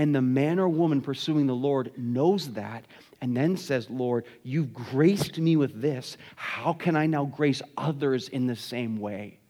And 0.00 0.14
the 0.14 0.22
man 0.22 0.58
or 0.58 0.66
woman 0.66 1.02
pursuing 1.02 1.46
the 1.46 1.54
Lord 1.54 1.92
knows 1.94 2.54
that 2.54 2.86
and 3.20 3.36
then 3.36 3.58
says, 3.58 3.90
Lord, 3.90 4.24
you've 4.42 4.72
graced 4.72 5.36
me 5.36 5.56
with 5.56 5.78
this. 5.78 6.16
How 6.36 6.72
can 6.72 6.96
I 6.96 7.04
now 7.04 7.26
grace 7.26 7.60
others 7.76 8.30
in 8.30 8.46
the 8.46 8.56
same 8.56 8.96
way? 8.96 9.40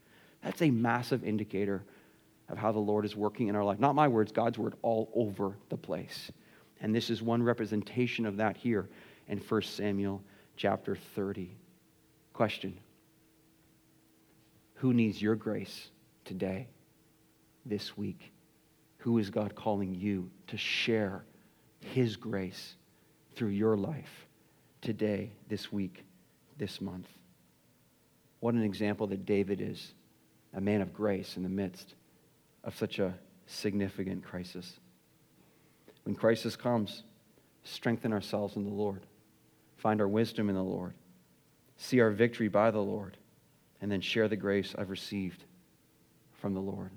That's 0.43 0.61
a 0.61 0.69
massive 0.73 1.23
indicator 1.23 1.85
of 2.49 2.59
how 2.59 2.73
the 2.73 2.81
Lord 2.81 3.05
is 3.05 3.15
working 3.15 3.47
in 3.47 3.55
our 3.55 3.63
life. 3.63 3.79
Not 3.79 3.95
my 3.95 4.09
words, 4.09 4.33
God's 4.33 4.59
word 4.59 4.75
all 4.83 5.13
over 5.15 5.57
the 5.69 5.77
place. 5.77 6.33
And 6.81 6.93
this 6.93 7.11
is 7.11 7.23
one 7.23 7.45
representation 7.45 8.27
of 8.27 8.39
that 8.39 8.57
here 8.57 8.89
in 9.29 9.39
1 9.39 9.63
Samuel 9.63 10.21
chapter 10.57 10.97
30. 11.15 11.57
Question 12.33 12.77
Who 14.79 14.95
needs 14.95 15.23
your 15.23 15.37
grace 15.37 15.91
today, 16.25 16.67
this 17.65 17.97
week? 17.97 18.33
Who 19.01 19.19
is 19.19 19.31
God 19.31 19.55
calling 19.55 19.95
you 19.95 20.31
to 20.49 20.57
share 20.57 21.25
His 21.81 22.17
grace 22.17 22.75
through 23.35 23.49
your 23.49 23.77
life 23.77 24.27
today, 24.83 25.33
this 25.49 25.73
week, 25.73 26.05
this 26.59 26.81
month? 26.81 27.09
What 28.41 28.55
an 28.55 28.63
example 28.63 29.07
that 29.09 29.25
David 29.25 29.61
is, 29.61 29.95
a 30.55 30.61
man 30.61 30.83
of 30.83 30.93
grace 30.93 31.37
in 31.37 31.43
the 31.43 31.49
midst 31.49 31.95
of 32.63 32.77
such 32.77 32.99
a 32.99 33.15
significant 33.47 34.23
crisis. 34.23 34.79
When 36.05 36.15
crisis 36.15 36.55
comes, 36.57 37.05
strengthen 37.65 38.13
ourselves 38.13 38.57
in 38.57 38.65
the 38.65 38.71
Lord, 38.71 39.07
find 39.77 40.01
our 40.01 40.09
wisdom 40.09 40.49
in 40.51 40.55
the 40.55 40.63
Lord, 40.63 40.93
see 41.77 42.01
our 42.01 42.11
victory 42.11 42.49
by 42.49 42.71
the 42.71 42.83
Lord, 42.83 43.17
and 43.81 43.91
then 43.91 44.03
share 44.03 44.29
the 44.29 44.37
grace 44.37 44.75
I've 44.77 44.91
received 44.91 45.45
from 46.41 46.53
the 46.53 46.61
Lord. 46.61 46.91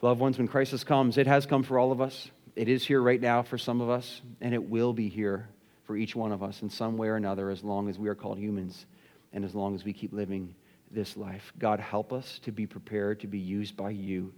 Loved 0.00 0.20
ones, 0.20 0.38
when 0.38 0.46
crisis 0.46 0.84
comes, 0.84 1.18
it 1.18 1.26
has 1.26 1.44
come 1.44 1.64
for 1.64 1.78
all 1.78 1.90
of 1.90 2.00
us. 2.00 2.30
It 2.54 2.68
is 2.68 2.86
here 2.86 3.02
right 3.02 3.20
now 3.20 3.42
for 3.42 3.58
some 3.58 3.80
of 3.80 3.90
us, 3.90 4.22
and 4.40 4.54
it 4.54 4.68
will 4.68 4.92
be 4.92 5.08
here 5.08 5.48
for 5.84 5.96
each 5.96 6.14
one 6.14 6.30
of 6.30 6.42
us 6.42 6.62
in 6.62 6.70
some 6.70 6.96
way 6.96 7.08
or 7.08 7.16
another 7.16 7.50
as 7.50 7.64
long 7.64 7.88
as 7.88 7.98
we 7.98 8.08
are 8.08 8.14
called 8.14 8.38
humans 8.38 8.86
and 9.32 9.44
as 9.44 9.54
long 9.54 9.74
as 9.74 9.84
we 9.84 9.92
keep 9.92 10.12
living 10.12 10.54
this 10.90 11.16
life. 11.16 11.52
God, 11.58 11.80
help 11.80 12.12
us 12.12 12.38
to 12.44 12.52
be 12.52 12.66
prepared 12.66 13.20
to 13.20 13.26
be 13.26 13.38
used 13.38 13.76
by 13.76 13.90
you, 13.90 14.32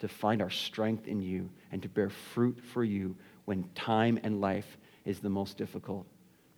to 0.00 0.08
find 0.08 0.42
our 0.42 0.50
strength 0.50 1.06
in 1.06 1.22
you, 1.22 1.48
and 1.70 1.80
to 1.82 1.88
bear 1.88 2.10
fruit 2.10 2.58
for 2.72 2.82
you 2.82 3.16
when 3.44 3.68
time 3.74 4.18
and 4.24 4.40
life 4.40 4.78
is 5.04 5.20
the 5.20 5.30
most 5.30 5.56
difficult. 5.56 6.06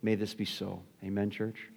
May 0.01 0.15
this 0.15 0.33
be 0.33 0.45
so. 0.45 0.81
Amen, 1.03 1.29
church. 1.29 1.69